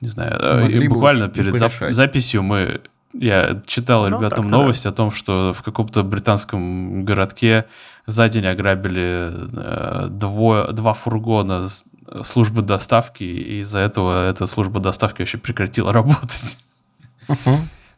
Не 0.00 0.08
знаю. 0.08 0.62
Могли 0.62 0.88
буквально 0.88 1.28
перед 1.28 1.54
зап- 1.54 1.90
записью 1.92 2.42
мы... 2.42 2.80
Я 3.12 3.60
читал 3.66 4.08
Ну, 4.08 4.18
ребятам 4.18 4.44
новость 4.58 4.86
о 4.86 4.92
том, 4.92 5.10
что 5.10 5.52
в 5.52 5.62
каком-то 5.62 6.02
британском 6.04 7.04
городке 7.04 7.66
за 8.06 8.28
день 8.28 8.46
ограбили 8.46 9.32
э, 9.32 10.06
дво- 10.08 10.72
два 10.72 10.92
фургона 10.94 11.68
с- 11.68 11.84
службы 12.22 12.62
доставки, 12.62 13.24
и 13.24 13.60
из-за 13.60 13.80
этого 13.80 14.28
эта 14.28 14.46
служба 14.46 14.80
доставки 14.80 15.22
вообще 15.22 15.38
прекратила 15.38 15.92
работать. 15.92 16.58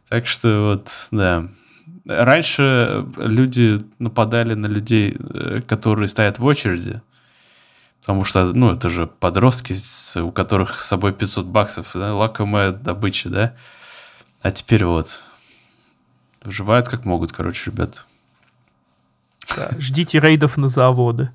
Так 0.09 0.27
что 0.27 0.69
вот, 0.71 1.07
да. 1.11 1.47
Раньше 2.05 3.05
люди 3.17 3.81
нападали 3.99 4.55
на 4.55 4.65
людей, 4.67 5.15
э, 5.19 5.61
которые 5.65 6.07
стоят 6.07 6.39
в 6.39 6.45
очереди, 6.45 7.01
потому 8.01 8.23
что, 8.25 8.45
ну, 8.45 8.71
это 8.71 8.89
же 8.89 9.07
подростки, 9.07 9.73
у 10.19 10.31
которых 10.31 10.79
с 10.79 10.85
собой 10.85 11.13
500 11.13 11.45
баксов, 11.45 11.91
да, 11.93 12.13
лакомая 12.15 12.71
добыча, 12.71 13.29
да. 13.29 13.53
А 14.43 14.51
теперь 14.51 14.83
вот, 14.83 15.23
выживают 16.43 16.89
как 16.89 17.05
могут, 17.05 17.31
короче, 17.31 17.71
ребят. 17.71 18.05
Да, 19.55 19.69
Ждите 19.79 20.19
рейдов 20.19 20.57
на 20.57 20.67
заводы. 20.67 21.29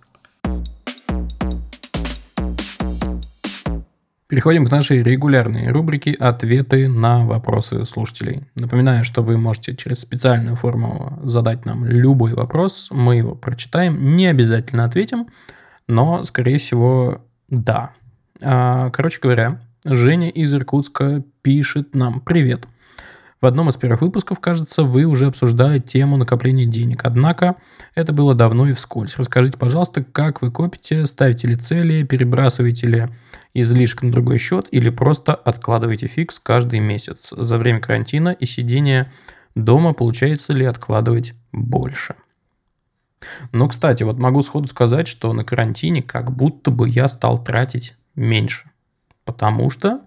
Переходим 4.27 4.67
к 4.67 4.71
нашей 4.71 5.03
регулярной 5.03 5.69
рубрике 5.69 6.13
«Ответы 6.13 6.87
на 6.87 7.25
вопросы 7.25 7.87
слушателей». 7.87 8.43
Напоминаю, 8.55 9.05
что 9.05 9.23
вы 9.23 9.39
можете 9.39 9.75
через 9.75 10.01
специальную 10.01 10.55
форму 10.55 11.19
задать 11.25 11.65
нам 11.65 11.87
любой 11.87 12.35
вопрос, 12.35 12.91
мы 12.91 13.17
его 13.17 13.35
прочитаем, 13.35 14.17
не 14.17 14.27
обязательно 14.27 14.85
ответим, 14.85 15.29
но, 15.87 16.25
скорее 16.25 16.59
всего, 16.59 17.25
да. 17.49 17.93
А, 18.43 18.91
Короче 18.91 19.19
говоря, 19.23 19.63
Женя 19.87 20.29
из 20.29 20.53
Иркутска 20.53 21.23
пишет 21.41 21.95
нам 21.95 22.21
«Привет». 22.21 22.67
В 23.41 23.47
одном 23.47 23.69
из 23.69 23.77
первых 23.77 24.01
выпусков, 24.01 24.41
кажется, 24.41 24.83
вы 24.83 25.05
уже 25.05 25.27
обсуждали 25.27 25.79
тему 25.79 26.17
накопления 26.17 26.67
денег. 26.67 27.05
Однако 27.05 27.57
это 27.95 28.13
было 28.13 28.35
давно 28.35 28.69
и 28.69 28.73
вскользь. 28.73 29.17
Расскажите, 29.17 29.57
пожалуйста, 29.57 30.03
как 30.03 30.43
вы 30.43 30.51
копите, 30.51 31.07
ставите 31.07 31.47
ли 31.47 31.55
цели, 31.55 32.03
перебрасываете 32.03 32.87
ли 32.89 33.09
излишек 33.55 34.03
на 34.03 34.11
другой 34.11 34.39
счет 34.39 34.67
или 34.73 34.91
просто 34.91 35.35
откладываете 35.35 36.09
фикс 36.09 36.41
каждый 36.41 36.81
месяц. 36.81 37.33
За 37.37 37.59
время 37.59 37.81
карантина 37.81 38.31
и 38.31 38.45
сидения 38.45 39.13
дома 39.55 39.93
получается 39.93 40.53
ли 40.53 40.65
откладывать 40.65 41.35
больше? 41.53 42.17
Ну, 43.53 43.69
кстати, 43.69 44.03
вот 44.03 44.19
могу 44.19 44.43
сходу 44.43 44.67
сказать, 44.67 45.07
что 45.07 45.33
на 45.33 45.45
карантине 45.45 46.03
как 46.03 46.33
будто 46.33 46.73
бы 46.73 46.89
я 46.89 47.07
стал 47.07 47.43
тратить 47.43 47.97
меньше. 48.17 48.71
Потому 49.25 49.71
что 49.71 50.01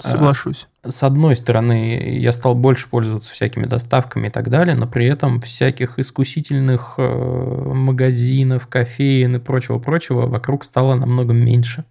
Соглашусь. 0.00 0.68
с 0.86 1.02
одной 1.02 1.34
стороны, 1.34 2.18
я 2.20 2.30
стал 2.30 2.54
больше 2.54 2.88
пользоваться 2.88 3.32
всякими 3.32 3.66
доставками 3.66 4.28
и 4.28 4.30
так 4.30 4.48
далее, 4.48 4.76
но 4.76 4.86
при 4.86 5.06
этом 5.06 5.40
всяких 5.40 5.98
искусительных 5.98 6.94
э, 6.98 7.02
магазинов, 7.02 8.68
кофеин 8.68 9.36
и 9.36 9.38
прочего-прочего 9.40 10.28
вокруг 10.28 10.62
стало 10.62 10.94
намного 10.94 11.32
меньше. 11.32 11.84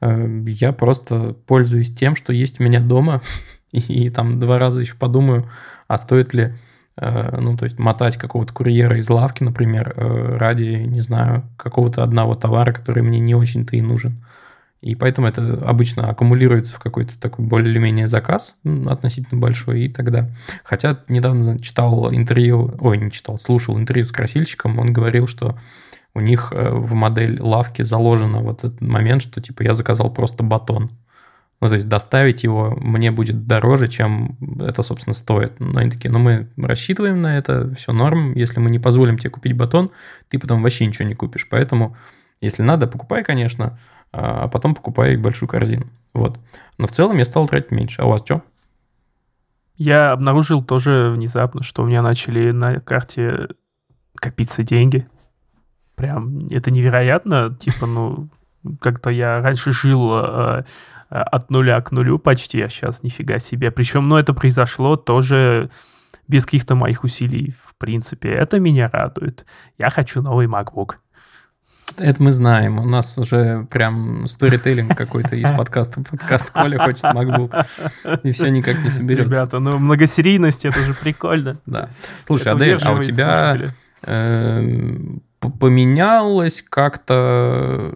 Э, 0.00 0.26
я 0.46 0.72
просто 0.72 1.36
пользуюсь 1.46 1.94
тем, 1.94 2.16
что 2.16 2.32
есть 2.32 2.60
у 2.60 2.64
меня 2.64 2.80
дома, 2.80 3.20
и, 3.70 4.10
там 4.10 4.40
два 4.40 4.58
раза 4.58 4.80
еще 4.80 4.96
подумаю, 4.96 5.48
а 5.86 5.98
стоит 5.98 6.34
ли 6.34 6.54
э, 6.96 7.38
ну, 7.40 7.56
то 7.56 7.66
есть 7.66 7.78
мотать 7.78 8.16
какого-то 8.16 8.52
курьера 8.52 8.98
из 8.98 9.08
лавки, 9.08 9.44
например, 9.44 9.94
ради, 9.96 10.84
не 10.88 11.02
знаю, 11.02 11.44
какого-то 11.56 12.02
одного 12.02 12.34
товара, 12.34 12.72
который 12.72 13.04
мне 13.04 13.20
не 13.20 13.36
очень-то 13.36 13.76
и 13.76 13.80
нужен. 13.80 14.18
И 14.82 14.94
поэтому 14.94 15.26
это 15.26 15.62
обычно 15.66 16.04
аккумулируется 16.04 16.74
в 16.74 16.78
какой-то 16.78 17.18
такой 17.18 17.44
более-менее 17.44 18.06
заказ 18.06 18.58
относительно 18.88 19.40
большой, 19.40 19.82
и 19.82 19.88
тогда... 19.88 20.30
Хотя 20.64 21.00
недавно 21.08 21.58
читал 21.58 22.12
интервью, 22.14 22.76
ой, 22.80 22.98
не 22.98 23.10
читал, 23.10 23.38
слушал 23.38 23.78
интервью 23.78 24.04
с 24.04 24.12
красильщиком, 24.12 24.78
он 24.78 24.92
говорил, 24.92 25.26
что 25.26 25.56
у 26.14 26.20
них 26.20 26.52
э, 26.52 26.70
в 26.70 26.94
модель 26.94 27.40
лавки 27.40 27.82
заложено 27.82 28.40
вот 28.40 28.64
этот 28.64 28.80
момент, 28.80 29.22
что 29.22 29.40
типа 29.40 29.62
я 29.62 29.74
заказал 29.74 30.12
просто 30.12 30.42
батон. 30.42 30.90
Ну, 31.60 31.68
то 31.68 31.74
есть 31.74 31.88
доставить 31.88 32.44
его 32.44 32.76
мне 32.80 33.10
будет 33.10 33.46
дороже, 33.46 33.88
чем 33.88 34.36
это, 34.60 34.82
собственно, 34.82 35.14
стоит. 35.14 35.58
Но 35.58 35.80
они 35.80 35.90
такие, 35.90 36.10
ну, 36.10 36.18
мы 36.18 36.48
рассчитываем 36.56 37.22
на 37.22 37.38
это, 37.38 37.72
все 37.74 37.92
норм. 37.92 38.34
Если 38.34 38.60
мы 38.60 38.70
не 38.70 38.78
позволим 38.78 39.18
тебе 39.18 39.30
купить 39.30 39.56
батон, 39.56 39.90
ты 40.28 40.38
потом 40.38 40.62
вообще 40.62 40.86
ничего 40.86 41.08
не 41.08 41.14
купишь. 41.14 41.48
Поэтому, 41.48 41.96
если 42.40 42.62
надо, 42.62 42.86
покупай, 42.86 43.24
конечно, 43.24 43.78
а, 44.16 44.44
а 44.44 44.48
потом 44.48 44.74
покупай 44.74 45.16
большую 45.16 45.48
корзину. 45.48 45.86
Вот. 46.14 46.38
Но 46.78 46.86
в 46.86 46.90
целом 46.90 47.18
я 47.18 47.24
стал 47.26 47.46
тратить 47.46 47.70
меньше. 47.70 48.00
А 48.00 48.06
у 48.06 48.10
вас 48.10 48.22
что? 48.24 48.42
Я 49.76 50.12
обнаружил 50.12 50.64
тоже 50.64 51.10
внезапно, 51.14 51.62
что 51.62 51.82
у 51.82 51.86
меня 51.86 52.00
начали 52.00 52.50
на 52.50 52.80
карте 52.80 53.48
копиться 54.14 54.62
деньги. 54.62 55.06
Прям 55.96 56.46
это 56.46 56.70
невероятно. 56.70 57.54
Типа, 57.54 57.86
ну, 57.86 58.30
как-то 58.80 59.10
я 59.10 59.42
раньше 59.42 59.72
жил 59.72 60.14
э, 60.14 60.64
от 61.10 61.50
нуля 61.50 61.78
к 61.82 61.92
нулю 61.92 62.18
почти, 62.18 62.62
а 62.62 62.70
сейчас 62.70 63.02
нифига 63.02 63.38
себе. 63.38 63.70
Причем, 63.70 64.08
ну, 64.08 64.16
это 64.16 64.32
произошло 64.32 64.96
тоже 64.96 65.70
без 66.26 66.46
каких-то 66.46 66.74
моих 66.74 67.04
усилий, 67.04 67.50
в 67.50 67.74
принципе. 67.76 68.30
Это 68.30 68.58
меня 68.58 68.88
радует. 68.90 69.44
Я 69.76 69.90
хочу 69.90 70.22
новый 70.22 70.46
MacBook. 70.46 70.94
Это 71.98 72.22
мы 72.22 72.30
знаем. 72.30 72.78
У 72.78 72.84
нас 72.84 73.16
уже 73.16 73.66
прям 73.70 74.26
сторителлинг 74.26 74.96
какой-то 74.96 75.36
из 75.36 75.50
подкаста. 75.56 76.02
Подкаст 76.02 76.50
Коля 76.50 76.78
хочет 76.78 77.04
MacBook. 77.04 78.20
И 78.22 78.32
все 78.32 78.48
никак 78.48 78.82
не 78.82 78.90
соберется. 78.90 79.30
Ребята, 79.30 79.58
ну 79.58 79.78
многосерийность, 79.78 80.64
это 80.64 80.78
же 80.80 80.94
прикольно. 80.94 81.58
Да. 81.66 81.88
Слушай, 82.26 82.52
Адель, 82.52 82.78
а 82.82 82.92
у 82.92 83.02
тебя 83.02 83.56
эм, 84.02 85.22
поменялось 85.40 86.62
как-то 86.62 87.94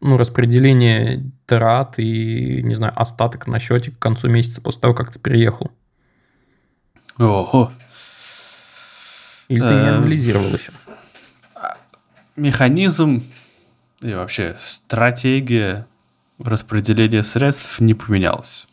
ну, 0.00 0.16
распределение 0.16 1.30
трат 1.46 1.98
и, 1.98 2.62
не 2.62 2.74
знаю, 2.74 2.92
остаток 2.96 3.46
на 3.46 3.58
счете 3.58 3.90
к 3.90 3.98
концу 3.98 4.28
месяца 4.28 4.60
после 4.60 4.82
того, 4.82 4.94
как 4.94 5.12
ты 5.12 5.18
переехал? 5.18 5.70
Ого. 7.18 7.70
Или 9.48 9.60
ты 9.60 9.74
не 9.74 9.88
эм, 9.88 9.98
анализировал 9.98 10.46
еще? 10.52 10.72
Механизм 12.40 13.22
и 14.00 14.14
вообще 14.14 14.56
стратегия 14.58 15.86
распределения 16.38 17.22
средств 17.22 17.80
не 17.80 17.94
поменялась. 17.94 18.66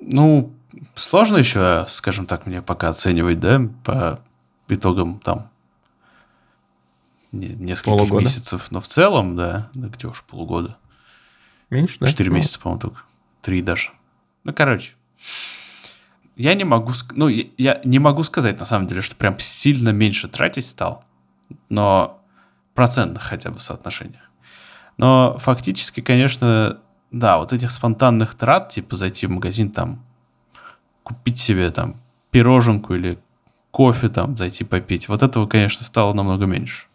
Ну, 0.00 0.52
сложно 0.94 1.38
еще, 1.38 1.84
скажем 1.88 2.26
так, 2.26 2.46
мне 2.46 2.62
пока 2.62 2.90
оценивать, 2.90 3.40
да, 3.40 3.60
по 3.82 4.20
итогам 4.68 5.18
там 5.18 5.50
нескольких 7.32 7.98
полугода. 7.98 8.22
месяцев, 8.22 8.70
но 8.70 8.80
в 8.80 8.86
целом, 8.86 9.34
да, 9.36 9.68
да 9.74 9.88
где 9.88 10.06
уж 10.06 10.22
полугода. 10.22 10.76
Меньше, 11.70 11.98
да? 11.98 12.06
Четыре 12.06 12.30
ну. 12.30 12.36
месяца, 12.36 12.60
по-моему, 12.60 12.80
только. 12.80 13.00
Три 13.42 13.60
даже. 13.60 13.90
Ну, 14.44 14.54
короче. 14.54 14.92
Я 16.36 16.54
не 16.54 16.64
могу, 16.64 16.92
ну, 17.12 17.28
я 17.28 17.80
не 17.84 17.98
могу 17.98 18.22
сказать, 18.22 18.58
на 18.58 18.64
самом 18.64 18.86
деле, 18.86 19.02
что 19.02 19.16
прям 19.16 19.38
сильно 19.38 19.90
меньше 19.90 20.28
тратить 20.28 20.66
стал 20.66 21.04
но 21.74 22.22
процентных 22.74 23.22
хотя 23.22 23.50
бы 23.50 23.58
соотношениях. 23.58 24.22
Но 24.96 25.36
фактически, 25.38 26.00
конечно, 26.00 26.78
да, 27.10 27.38
вот 27.38 27.52
этих 27.52 27.70
спонтанных 27.70 28.34
трат, 28.34 28.68
типа 28.68 28.96
зайти 28.96 29.26
в 29.26 29.30
магазин, 29.30 29.70
там, 29.70 30.04
купить 31.02 31.38
себе 31.38 31.70
там 31.70 31.96
пироженку 32.30 32.94
или 32.94 33.18
кофе 33.70 34.08
там 34.08 34.36
зайти 34.36 34.64
попить, 34.64 35.08
вот 35.08 35.22
этого, 35.22 35.46
конечно, 35.46 35.84
стало 35.84 36.14
намного 36.14 36.46
меньше. 36.46 36.86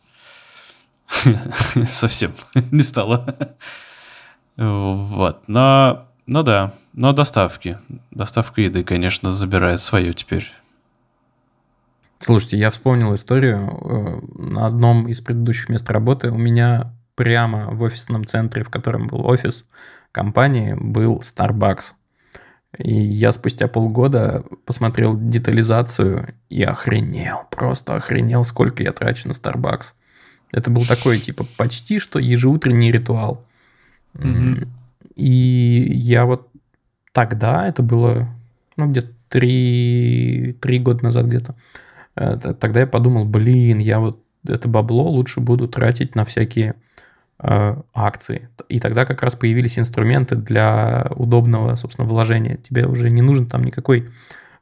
Совсем 1.89 2.31
не 2.71 2.81
стало. 2.81 3.35
Вот, 4.55 5.43
но, 5.47 6.05
ну 6.25 6.43
да, 6.43 6.73
но 6.93 7.11
доставки. 7.11 7.79
Доставка 8.11 8.61
еды, 8.61 8.83
конечно, 8.83 9.31
забирает 9.31 9.81
свое 9.81 10.13
теперь. 10.13 10.51
Слушайте, 12.19 12.57
я 12.57 12.69
вспомнил 12.69 13.15
историю. 13.15 13.57
Э, 13.59 14.41
на 14.41 14.65
одном 14.65 15.07
из 15.07 15.21
предыдущих 15.21 15.69
мест 15.69 15.89
работы 15.89 16.31
у 16.31 16.37
меня 16.37 16.93
прямо 17.15 17.71
в 17.71 17.81
офисном 17.81 18.25
центре, 18.25 18.63
в 18.63 18.69
котором 18.69 19.07
был 19.07 19.25
офис 19.25 19.67
компании, 20.11 20.75
был 20.77 21.19
Starbucks. 21.19 21.93
И 22.77 22.93
я 22.93 23.31
спустя 23.31 23.67
полгода 23.67 24.43
посмотрел 24.65 25.17
детализацию 25.17 26.35
и 26.49 26.61
охренел, 26.61 27.41
просто 27.49 27.95
охренел, 27.95 28.43
сколько 28.43 28.83
я 28.83 28.91
трачу 28.91 29.27
на 29.27 29.31
Starbucks. 29.31 29.93
Это 30.51 30.69
был 30.69 30.85
такой, 30.85 31.19
типа, 31.19 31.45
почти 31.57 31.99
что 31.99 32.19
ежеутренний 32.19 32.91
ритуал. 32.91 33.45
Mm-hmm. 34.13 34.67
И 35.15 35.93
я 35.93 36.25
вот 36.25 36.49
тогда, 37.11 37.67
это 37.67 37.81
было, 37.81 38.29
ну, 38.75 38.87
где-то 38.87 39.09
три, 39.29 40.57
три 40.61 40.79
года 40.79 41.03
назад 41.03 41.25
где-то, 41.25 41.55
тогда 42.19 42.81
я 42.81 42.87
подумал, 42.87 43.25
блин, 43.25 43.79
я 43.79 43.99
вот 43.99 44.21
это 44.47 44.67
бабло 44.67 45.09
лучше 45.09 45.39
буду 45.39 45.67
тратить 45.67 46.15
на 46.15 46.25
всякие 46.25 46.75
э, 47.39 47.75
акции. 47.93 48.49
И 48.67 48.79
тогда 48.79 49.05
как 49.05 49.23
раз 49.23 49.35
появились 49.35 49.79
инструменты 49.79 50.35
для 50.35 51.11
удобного, 51.15 51.75
собственно, 51.75 52.07
вложения. 52.07 52.57
Тебе 52.57 52.85
уже 52.85 53.09
не 53.09 53.21
нужен 53.21 53.47
там 53.47 53.63
никакой 53.63 54.09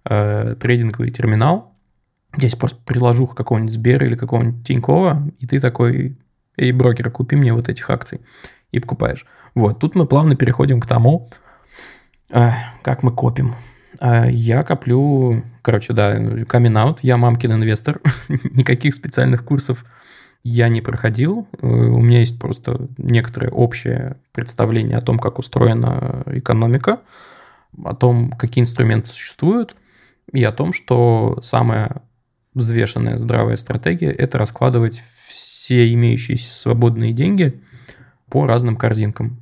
э, 0.06 0.56
трейдинговый 0.60 1.12
терминал. 1.12 1.74
Здесь 2.36 2.56
просто 2.56 2.80
приложу 2.86 3.28
какого-нибудь 3.28 3.74
Сбера 3.74 4.06
или 4.06 4.16
какого-нибудь 4.16 4.66
Тинькова, 4.66 5.32
и 5.40 5.48
ты 5.48 5.60
такой, 5.60 6.18
эй, 6.58 6.72
брокер, 6.72 7.10
купи 7.10 7.36
мне 7.36 7.54
вот 7.54 7.70
этих 7.70 7.90
акций. 7.90 8.22
И 8.72 8.80
покупаешь. 8.80 9.26
Вот, 9.56 9.80
тут 9.80 9.96
мы 9.96 10.06
плавно 10.06 10.36
переходим 10.36 10.82
к 10.82 10.86
тому, 10.86 11.30
э, 12.30 12.50
как 12.84 13.02
мы 13.02 13.12
копим. 13.12 13.56
А 14.00 14.28
я 14.28 14.64
коплю, 14.64 15.44
короче, 15.62 15.94
да, 15.94 16.14
камин 16.46 16.78
out, 16.78 17.00
я 17.02 17.18
мамкин 17.18 17.54
инвестор, 17.54 18.02
никаких 18.30 18.94
специальных 18.94 19.44
курсов 19.44 19.86
я 20.44 20.70
не 20.70 20.82
проходил. 20.82 21.48
Э, 21.62 21.68
у 21.68 22.02
меня 22.02 22.20
есть 22.20 22.40
просто 22.40 22.88
некоторое 22.98 23.50
общее 23.50 24.18
представление 24.34 24.98
о 24.98 25.02
том, 25.02 25.20
как 25.20 25.40
устроена 25.40 26.24
экономика, 26.28 27.02
о 27.84 27.96
том, 27.96 28.32
какие 28.32 28.64
инструменты 28.64 29.10
существуют, 29.10 29.76
и 30.32 30.44
о 30.44 30.52
том, 30.52 30.74
что 30.74 31.38
самая 31.42 32.02
взвешенная 32.54 33.18
здравая 33.18 33.56
стратегия– 33.58 34.12
это 34.12 34.38
раскладывать 34.38 35.04
все 35.28 35.92
имеющиеся 35.94 36.54
свободные 36.54 37.14
деньги 37.14 37.62
по 38.30 38.46
разным 38.46 38.76
корзинкам. 38.76 39.42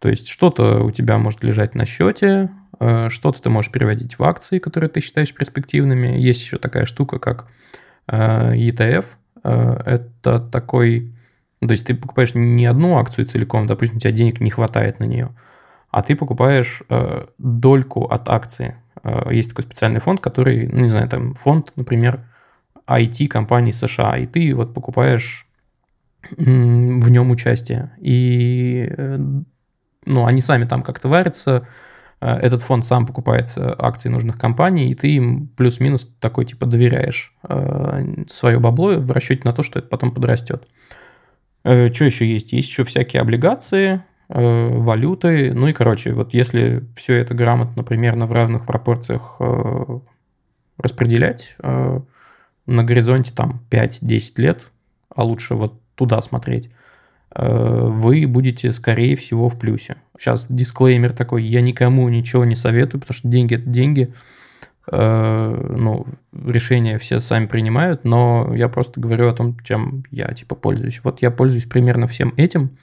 То 0.00 0.08
есть 0.08 0.28
что-то 0.28 0.82
у 0.82 0.90
тебя 0.90 1.18
может 1.18 1.44
лежать 1.44 1.74
на 1.74 1.86
счете, 1.86 2.50
Э, 2.80 3.08
что-то 3.10 3.40
ты 3.40 3.50
можешь 3.50 3.70
переводить 3.70 4.18
в 4.18 4.24
акции, 4.24 4.58
которые 4.58 4.90
ты 4.90 5.00
считаешь 5.00 5.34
перспективными. 5.34 6.18
Есть 6.18 6.40
еще 6.40 6.58
такая 6.58 6.86
штука, 6.86 7.18
как 7.18 7.46
э, 8.08 8.54
ETF. 8.54 9.04
Э, 9.44 9.82
это 9.84 10.40
такой... 10.40 11.12
То 11.60 11.70
есть 11.70 11.86
ты 11.86 11.94
покупаешь 11.94 12.34
не 12.34 12.64
одну 12.64 12.96
акцию 12.98 13.26
целиком, 13.26 13.66
допустим, 13.66 13.98
у 13.98 14.00
тебя 14.00 14.12
денег 14.12 14.40
не 14.40 14.50
хватает 14.50 14.98
на 14.98 15.04
нее, 15.04 15.36
а 15.90 16.02
ты 16.02 16.16
покупаешь 16.16 16.82
дольку 17.36 18.06
от 18.06 18.30
акции. 18.30 18.76
Есть 19.30 19.50
такой 19.50 19.64
специальный 19.64 20.00
фонд, 20.00 20.20
который, 20.20 20.68
ну, 20.68 20.80
не 20.80 20.88
знаю, 20.88 21.06
там 21.10 21.34
фонд, 21.34 21.72
например, 21.76 22.26
IT-компании 22.86 23.72
США, 23.72 24.16
и 24.16 24.24
ты 24.24 24.54
вот 24.54 24.72
покупаешь 24.72 25.46
в 26.30 27.10
нем 27.10 27.30
участие. 27.30 27.92
И 27.98 28.90
ну, 30.06 30.26
они 30.26 30.40
сами 30.40 30.64
там 30.64 30.82
как-то 30.82 31.08
варятся, 31.08 31.66
Э, 32.20 32.36
этот 32.36 32.62
фонд 32.62 32.84
сам 32.84 33.06
покупает 33.06 33.52
э, 33.56 33.74
акции 33.78 34.08
нужных 34.08 34.38
компаний, 34.38 34.90
и 34.90 34.94
ты 34.94 35.14
им 35.14 35.48
плюс-минус 35.48 36.08
такой 36.20 36.44
типа 36.44 36.66
доверяешь 36.66 37.34
э, 37.48 38.24
свое 38.28 38.58
бабло 38.58 38.92
в 38.98 39.10
расчете 39.10 39.42
на 39.44 39.52
то, 39.52 39.62
что 39.62 39.78
это 39.78 39.88
потом 39.88 40.12
подрастет. 40.12 40.66
Что 41.62 42.04
еще 42.06 42.26
есть? 42.26 42.54
Есть 42.54 42.70
еще 42.70 42.84
всякие 42.84 43.20
облигации, 43.20 44.02
валюты. 44.28 45.52
Ну 45.52 45.68
и, 45.68 45.74
короче, 45.74 46.14
вот 46.14 46.32
если 46.32 46.88
все 46.96 47.16
это 47.16 47.34
грамотно, 47.34 47.84
примерно 47.84 48.24
в 48.24 48.32
равных 48.32 48.64
пропорциях 48.64 49.38
распределять, 50.78 51.58
на 51.58 52.02
горизонте 52.66 53.34
там 53.34 53.62
5-10 53.70 54.32
лет, 54.38 54.70
а 55.14 55.22
лучше 55.22 55.54
вот 55.54 55.78
туда 55.96 56.22
смотреть, 56.22 56.70
вы 57.34 58.26
будете, 58.26 58.72
скорее 58.72 59.14
всего, 59.16 59.48
в 59.48 59.58
плюсе. 59.58 59.96
Сейчас 60.18 60.46
дисклеймер 60.50 61.12
такой, 61.12 61.44
я 61.44 61.60
никому 61.60 62.08
ничего 62.08 62.44
не 62.44 62.56
советую, 62.56 63.00
потому 63.00 63.16
что 63.16 63.28
деньги– 63.28 63.54
это 63.56 63.68
деньги. 63.68 64.12
Э, 64.92 65.74
ну, 65.76 66.04
решения 66.32 66.98
все 66.98 67.20
сами 67.20 67.46
принимают, 67.46 68.04
но 68.04 68.52
я 68.54 68.68
просто 68.68 69.00
говорю 69.00 69.28
о 69.28 69.34
том, 69.34 69.56
чем 69.60 70.02
я, 70.10 70.26
типа, 70.32 70.56
пользуюсь. 70.56 71.00
Вот 71.04 71.22
я 71.22 71.30
пользуюсь 71.30 71.66
примерно 71.66 72.06
всем 72.08 72.34
этим. 72.36 72.76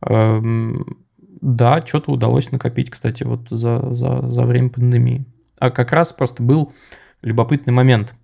Эм, 0.00 0.98
да, 1.40 1.82
что-то 1.84 2.12
удалось 2.12 2.52
накопить, 2.52 2.90
кстати, 2.90 3.24
вот 3.24 3.48
за, 3.50 3.92
за, 3.92 4.26
за 4.26 4.42
время 4.42 4.70
пандемии. 4.70 5.26
А 5.58 5.70
как 5.70 5.92
раз 5.92 6.12
просто 6.12 6.42
был 6.42 6.72
любопытный 7.22 7.72
момент. 7.72 8.14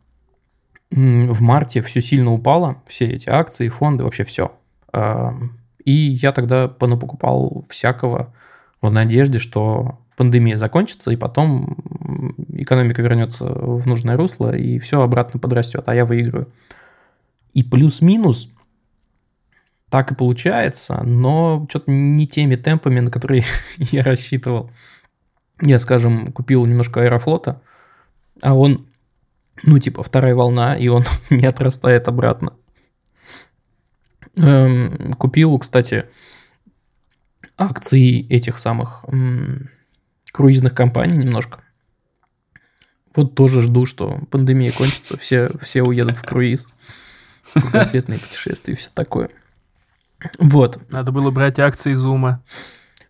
В 0.91 1.43
марте 1.43 1.83
все 1.83 2.01
сильно 2.01 2.33
упало, 2.33 2.83
все 2.87 3.07
эти 3.07 3.29
акции, 3.29 3.69
фонды, 3.69 4.05
вообще 4.05 4.25
все. 4.25 4.53
И 4.93 5.93
я 5.93 6.33
тогда 6.33 6.69
понапокупал 6.69 7.65
всякого 7.69 8.35
в 8.81 8.91
надежде, 8.91 9.39
что 9.39 9.99
пандемия 10.17 10.57
закончится, 10.57 11.11
и 11.11 11.17
потом 11.17 11.77
экономика 12.49 13.03
вернется 13.03 13.47
в 13.47 13.87
нужное 13.87 14.17
русло, 14.17 14.55
и 14.55 14.79
все 14.79 15.01
обратно 15.01 15.41
подрастет, 15.41 15.85
а 15.87 15.95
я 15.95 16.05
выиграю. 16.05 16.53
И 17.55 17.63
плюс-минус 17.63 18.51
так 19.91 20.11
и 20.11 20.15
получается, 20.15 21.03
но 21.05 21.67
что-то 21.69 21.91
не 21.91 22.27
теми 22.27 22.57
темпами, 22.57 23.01
на 23.01 23.11
которые 23.11 23.45
я 23.77 24.03
рассчитывал. 24.03 24.71
Я, 25.61 25.79
скажем, 25.79 26.33
купил 26.33 26.65
немножко 26.65 27.03
аэрофлота, 27.03 27.61
а 28.41 28.55
он, 28.55 28.87
ну, 29.63 29.79
типа, 29.79 30.03
вторая 30.03 30.35
волна, 30.35 30.77
и 30.77 30.89
он 30.89 31.05
не 31.31 31.47
отрастает 31.47 32.09
обратно. 32.09 32.55
Эм, 34.37 35.13
купил, 35.15 35.59
кстати, 35.59 36.07
акции 37.59 38.27
этих 38.29 38.59
самых 38.59 39.05
круизных 40.33 40.75
компаний 40.75 41.19
немножко. 41.19 41.61
Вот 43.15 43.35
тоже 43.35 43.61
жду, 43.61 43.85
что 43.85 44.21
пандемия 44.31 44.73
кончится, 44.73 45.19
все, 45.19 45.51
все 45.61 45.83
уедут 45.83 46.17
в 46.17 46.23
круиз. 46.23 46.69
Кругосветные 47.53 48.19
путешествия 48.19 48.73
и 48.73 48.77
все 48.77 48.89
такое. 48.95 49.29
Вот. 50.39 50.81
Надо 50.91 51.13
было 51.13 51.31
брать 51.31 51.59
акции 51.59 51.93
Зума. 51.93 52.43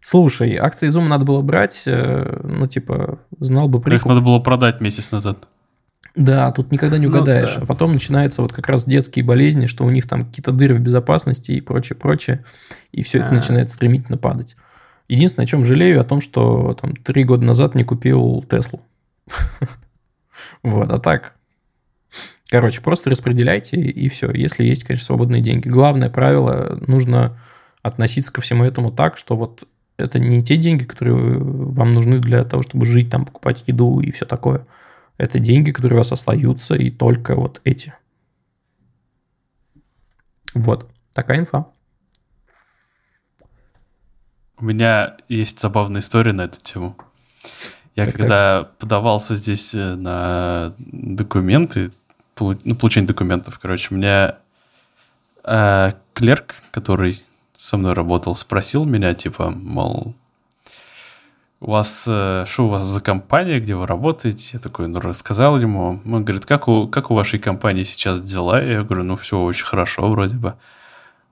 Слушай, 0.00 0.56
акции 0.56 0.88
Зума 0.88 1.08
надо 1.08 1.24
было 1.24 1.42
брать, 1.42 1.84
э, 1.86 2.40
ну, 2.42 2.66
типа, 2.66 3.20
знал 3.38 3.68
бы 3.68 3.80
прикол. 3.80 3.96
Их 3.96 4.04
надо 4.06 4.20
было 4.20 4.40
продать 4.40 4.80
месяц 4.80 5.12
назад. 5.12 5.48
Да, 6.14 6.50
тут 6.50 6.72
никогда 6.72 6.98
не 6.98 7.06
ну 7.06 7.12
угадаешь. 7.12 7.54
Ну, 7.54 7.60
да. 7.60 7.62
А 7.62 7.66
потом 7.66 7.92
начинаются 7.92 8.42
вот 8.42 8.52
как 8.52 8.68
раз 8.68 8.84
детские 8.84 9.24
болезни, 9.24 9.66
что 9.66 9.84
у 9.84 9.90
них 9.90 10.06
там 10.06 10.22
какие-то 10.22 10.52
дыры 10.52 10.74
в 10.74 10.80
безопасности 10.80 11.52
и 11.52 11.60
прочее, 11.60 11.96
прочее. 11.96 12.44
И 12.92 13.02
все 13.02 13.18
это 13.18 13.28
а. 13.28 13.34
начинает 13.34 13.70
стремительно 13.70 14.18
падать. 14.18 14.56
Единственное, 15.08 15.44
о 15.44 15.48
чем 15.48 15.64
жалею, 15.64 16.00
о 16.00 16.04
том, 16.04 16.20
что 16.20 16.74
там 16.80 16.94
три 16.94 17.24
года 17.24 17.44
назад 17.44 17.74
не 17.74 17.84
купил 17.84 18.44
Теслу. 18.48 18.82
Вот, 20.62 20.90
а 20.90 20.98
так. 20.98 21.34
Короче, 22.48 22.82
просто 22.82 23.10
распределяйте 23.10 23.76
и 23.76 24.08
все. 24.08 24.30
Если 24.32 24.64
есть, 24.64 24.84
конечно, 24.84 25.06
свободные 25.06 25.40
деньги. 25.40 25.68
Главное 25.68 26.10
правило, 26.10 26.78
нужно 26.86 27.38
относиться 27.82 28.32
ко 28.32 28.40
всему 28.40 28.64
этому 28.64 28.90
так, 28.90 29.16
что 29.16 29.36
вот 29.36 29.64
это 29.96 30.18
не 30.18 30.42
те 30.42 30.56
деньги, 30.56 30.84
которые 30.84 31.38
вам 31.38 31.92
нужны 31.92 32.18
для 32.18 32.44
того, 32.44 32.62
чтобы 32.62 32.86
жить, 32.86 33.10
там, 33.10 33.24
покупать 33.24 33.64
еду 33.68 34.00
и 34.00 34.10
все 34.10 34.26
такое. 34.26 34.66
Это 35.18 35.38
деньги, 35.38 35.70
которые 35.70 35.96
у 35.96 36.00
вас 36.00 36.12
остаются, 36.12 36.74
и 36.74 36.90
только 36.90 37.34
вот 37.34 37.60
эти. 37.64 37.94
Вот, 40.54 40.90
такая 41.12 41.38
инфа. 41.38 41.66
У 44.58 44.64
меня 44.64 45.16
есть 45.28 45.58
забавная 45.58 46.00
история 46.00 46.32
на 46.32 46.42
эту 46.42 46.60
тему. 46.60 46.96
Я 47.94 48.06
так, 48.06 48.14
когда 48.14 48.62
так. 48.62 48.78
подавался 48.78 49.36
здесь 49.36 49.74
э, 49.74 49.94
на 49.96 50.74
документы, 50.78 51.90
ну, 52.38 52.74
получение 52.76 53.08
документов, 53.08 53.58
короче, 53.58 53.94
меня 53.94 54.38
э, 55.44 55.92
клерк, 56.14 56.54
который 56.70 57.22
со 57.52 57.76
мной 57.76 57.92
работал, 57.92 58.34
спросил 58.34 58.84
меня, 58.84 59.14
типа, 59.14 59.50
мол, 59.50 60.14
у 61.62 61.70
вас, 61.70 62.04
э, 62.08 62.44
что 62.48 62.66
у 62.66 62.68
вас 62.68 62.82
за 62.82 63.00
компания, 63.00 63.60
где 63.60 63.76
вы 63.76 63.86
работаете? 63.86 64.50
Я 64.54 64.58
такой, 64.58 64.88
ну, 64.88 64.98
рассказал 64.98 65.60
ему. 65.60 66.00
Он 66.04 66.24
говорит, 66.24 66.44
как 66.44 66.66
у, 66.66 66.88
как 66.88 67.10
у 67.10 67.14
вашей 67.14 67.38
компании 67.38 67.84
сейчас 67.84 68.20
дела? 68.20 68.62
Я 68.62 68.82
говорю, 68.82 69.04
ну, 69.04 69.16
все 69.16 69.40
очень 69.40 69.64
хорошо 69.64 70.10
вроде 70.10 70.36
бы. 70.36 70.54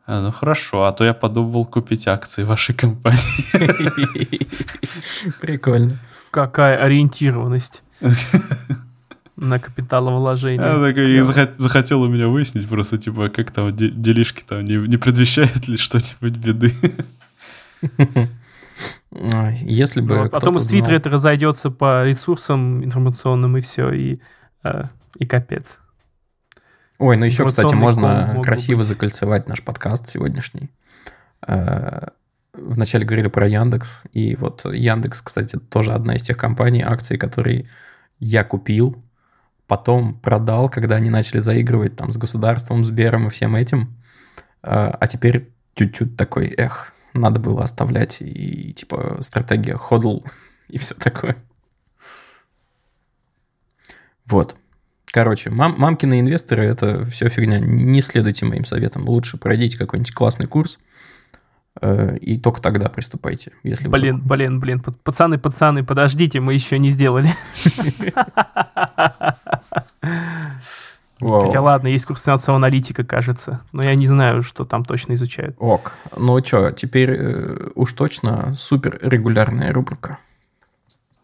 А, 0.06 0.22
ну 0.22 0.32
хорошо, 0.32 0.84
а 0.84 0.92
то 0.92 1.04
я 1.04 1.14
подумывал 1.14 1.66
купить 1.66 2.06
акции 2.06 2.44
вашей 2.44 2.74
компании. 2.74 3.18
Прикольно. 5.40 5.98
Какая 6.30 6.76
ориентированность 6.78 7.82
на 9.36 9.58
капиталовложение. 9.58 10.64
Я 10.64 11.24
такой, 11.26 11.54
захотел 11.58 12.02
у 12.02 12.08
меня 12.08 12.28
выяснить 12.28 12.68
просто, 12.68 12.98
типа, 12.98 13.30
как 13.30 13.50
там 13.50 13.72
делишки 13.72 14.44
там, 14.46 14.64
не, 14.64 14.76
не 14.76 14.96
предвещает 14.96 15.66
ли 15.66 15.76
что-нибудь 15.76 16.36
беды. 16.36 16.74
Если 19.10 20.00
бы. 20.00 20.24
Ну, 20.24 20.30
потом 20.30 20.56
из 20.56 20.68
Твиттера 20.68 20.94
это 20.94 21.08
разойдется 21.08 21.70
по 21.70 22.04
ресурсам 22.04 22.84
информационным 22.84 23.56
и 23.56 23.60
все, 23.60 23.90
и, 23.92 24.20
э, 24.62 24.84
и 25.16 25.26
капец. 25.26 25.78
Ой, 26.98 27.16
ну 27.16 27.24
еще, 27.24 27.46
кстати, 27.46 27.74
можно 27.74 28.40
красиво 28.44 28.78
быть. 28.78 28.86
закольцевать 28.86 29.48
наш 29.48 29.62
подкаст 29.62 30.08
сегодняшний. 30.08 30.70
Э, 31.46 32.08
вначале 32.52 33.04
говорили 33.04 33.28
про 33.28 33.48
Яндекс, 33.48 34.04
и 34.12 34.36
вот 34.36 34.64
Яндекс, 34.64 35.22
кстати, 35.22 35.56
тоже 35.56 35.92
одна 35.92 36.16
из 36.16 36.22
тех 36.22 36.36
компаний, 36.36 36.82
акции, 36.82 37.16
которые 37.16 37.66
я 38.18 38.44
купил, 38.44 39.02
потом 39.66 40.18
продал, 40.20 40.68
когда 40.68 40.96
они 40.96 41.10
начали 41.10 41.40
заигрывать 41.40 41.96
там 41.96 42.12
с 42.12 42.16
государством, 42.16 42.84
с 42.84 42.90
Бером 42.90 43.26
и 43.28 43.30
всем 43.30 43.56
этим. 43.56 43.96
Э, 44.62 44.90
а 44.90 45.06
теперь 45.06 45.50
чуть-чуть 45.74 46.16
такой, 46.16 46.48
эх, 46.48 46.92
надо 47.14 47.40
было 47.40 47.64
оставлять, 47.64 48.18
и 48.20 48.72
типа 48.72 49.18
стратегия 49.20 49.76
ходл 49.76 50.20
и 50.68 50.78
все 50.78 50.94
такое. 50.94 51.36
Вот. 54.26 54.56
Короче, 55.12 55.50
мам, 55.50 55.74
мамкины 55.76 56.20
инвесторы– 56.20 56.64
это 56.64 57.04
все 57.04 57.28
фигня. 57.28 57.58
Не 57.58 58.00
следуйте 58.00 58.46
моим 58.46 58.64
советам. 58.64 59.08
Лучше 59.08 59.38
пройдите 59.38 59.76
какой-нибудь 59.76 60.12
классный 60.12 60.46
курс, 60.46 60.78
э, 61.80 62.16
и 62.18 62.38
только 62.38 62.62
тогда 62.62 62.88
приступайте. 62.88 63.50
Если 63.64 63.88
блин, 63.88 64.18
вдруг... 64.18 64.28
блин, 64.28 64.60
блин, 64.60 64.80
пацаны, 64.80 65.38
пацаны, 65.38 65.82
подождите, 65.82 66.38
мы 66.38 66.54
еще 66.54 66.78
не 66.78 66.90
сделали. 66.90 67.34
Wow. 71.20 71.44
Хотя 71.44 71.60
ладно, 71.60 71.88
есть 71.88 72.06
курс 72.06 72.24
финансового 72.24 72.56
аналитика, 72.56 73.04
кажется, 73.04 73.60
но 73.72 73.82
я 73.82 73.94
не 73.94 74.06
знаю, 74.06 74.42
что 74.42 74.64
там 74.64 74.84
точно 74.84 75.12
изучают. 75.12 75.54
Ок, 75.58 75.92
ну 76.16 76.42
что, 76.42 76.70
теперь 76.72 77.10
э, 77.10 77.68
уж 77.74 77.92
точно 77.92 78.54
супер 78.54 78.98
регулярная 79.02 79.72
рубрика. 79.72 80.18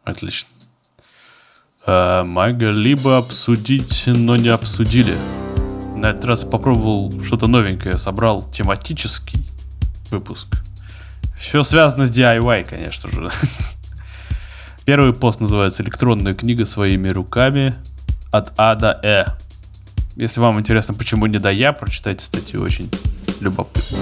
Отлично. 0.04 0.50
Э, 1.86 2.24
либо 2.58 3.16
обсудить, 3.16 4.04
но 4.06 4.36
не 4.36 4.48
обсудили. 4.48 5.14
На 5.94 6.10
этот 6.10 6.24
раз 6.26 6.44
попробовал 6.44 7.22
что-то 7.22 7.46
новенькое, 7.46 7.96
собрал 7.96 8.42
тематический 8.50 9.46
выпуск. 10.10 10.62
Все 11.38 11.62
связано 11.62 12.04
с 12.04 12.10
DIY, 12.10 12.68
конечно 12.68 13.10
же. 13.10 13.30
Первый 14.84 15.14
пост 15.14 15.40
называется 15.40 15.82
«Электронная 15.82 16.34
книга 16.34 16.66
своими 16.66 17.08
руками 17.08 17.74
от 18.30 18.52
А 18.58 18.74
до 18.74 19.00
Э». 19.02 19.45
Если 20.16 20.40
вам 20.40 20.58
интересно, 20.58 20.94
почему 20.94 21.26
не 21.26 21.38
до 21.38 21.52
Я, 21.52 21.74
прочитайте 21.74 22.24
статью, 22.24 22.62
очень 22.62 22.90
любопытно. 23.40 23.98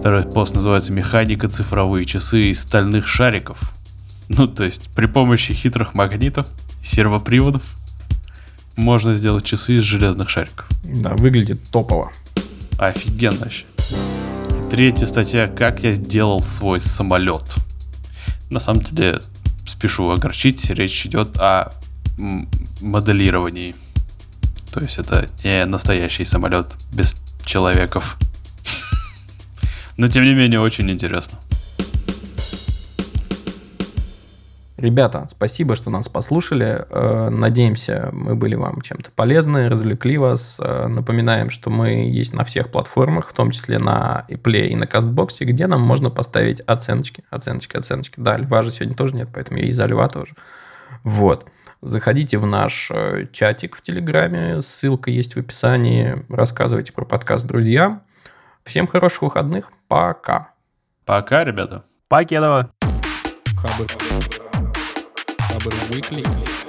Второй 0.00 0.24
пост 0.24 0.56
называется 0.56 0.92
«Механика 0.92 1.48
цифровые 1.48 2.04
часы 2.04 2.50
из 2.50 2.60
стальных 2.60 3.06
шариков». 3.06 3.72
Ну, 4.28 4.48
то 4.48 4.64
есть 4.64 4.90
при 4.96 5.06
помощи 5.06 5.54
хитрых 5.54 5.94
магнитов 5.94 6.48
сервоприводов 6.82 7.76
можно 8.74 9.14
сделать 9.14 9.44
часы 9.44 9.76
из 9.76 9.84
железных 9.84 10.28
шариков. 10.28 10.66
Да, 10.82 11.14
выглядит 11.14 11.62
топово. 11.70 12.10
Офигенно 12.76 13.38
вообще. 13.38 13.64
И 13.78 14.70
третья 14.70 15.06
статья 15.06 15.46
«Как 15.46 15.84
я 15.84 15.92
сделал 15.92 16.42
свой 16.42 16.80
самолет». 16.80 17.44
На 18.50 18.58
самом 18.58 18.82
деле, 18.82 19.20
спешу 19.66 20.10
огорчить, 20.10 20.68
речь 20.70 21.06
идет 21.06 21.38
о 21.38 21.72
моделировании. 22.80 23.76
То 24.76 24.82
есть 24.82 24.98
это 24.98 25.26
не 25.42 25.64
настоящий 25.64 26.26
самолет 26.26 26.66
без 26.92 27.16
человеков. 27.46 28.18
Но 29.96 30.06
тем 30.06 30.26
не 30.26 30.34
менее 30.34 30.60
очень 30.60 30.90
интересно. 30.90 31.38
Ребята, 34.76 35.24
спасибо, 35.28 35.76
что 35.76 35.88
нас 35.88 36.10
послушали. 36.10 36.84
Э, 36.90 37.30
надеемся, 37.30 38.10
мы 38.12 38.34
были 38.34 38.54
вам 38.54 38.82
чем-то 38.82 39.10
полезны, 39.12 39.70
развлекли 39.70 40.18
вас. 40.18 40.60
Э, 40.62 40.88
напоминаем, 40.88 41.48
что 41.48 41.70
мы 41.70 42.10
есть 42.10 42.34
на 42.34 42.44
всех 42.44 42.70
платформах, 42.70 43.28
в 43.28 43.32
том 43.32 43.52
числе 43.52 43.78
на 43.78 44.26
Play 44.28 44.66
и 44.66 44.76
на 44.76 44.86
Кастбоксе, 44.86 45.46
где 45.46 45.68
нам 45.68 45.80
можно 45.80 46.10
поставить 46.10 46.60
оценочки. 46.60 47.24
Оценочки, 47.30 47.78
оценочки. 47.78 48.16
Да, 48.18 48.36
льва 48.36 48.60
же 48.60 48.70
сегодня 48.70 48.94
тоже 48.94 49.16
нет, 49.16 49.30
поэтому 49.32 49.58
я 49.58 49.68
и 49.68 49.72
за 49.72 49.86
льва 49.86 50.06
тоже. 50.08 50.34
Вот. 51.04 51.48
Заходите 51.82 52.38
в 52.38 52.46
наш 52.46 52.90
э, 52.90 53.26
чатик 53.32 53.76
в 53.76 53.82
Телеграме, 53.82 54.62
ссылка 54.62 55.10
есть 55.10 55.34
в 55.34 55.38
описании. 55.38 56.24
Рассказывайте 56.28 56.92
про 56.92 57.04
подкаст 57.04 57.46
друзьям. 57.46 58.02
Всем 58.64 58.86
хороших 58.86 59.22
выходных. 59.22 59.70
Пока. 59.86 60.52
Пока, 61.04 61.44
ребята. 61.44 61.84
Покедова. 62.08 62.70
Хабр. 63.56 63.86
Хабр 65.38 65.72
Weekly. 65.90 66.65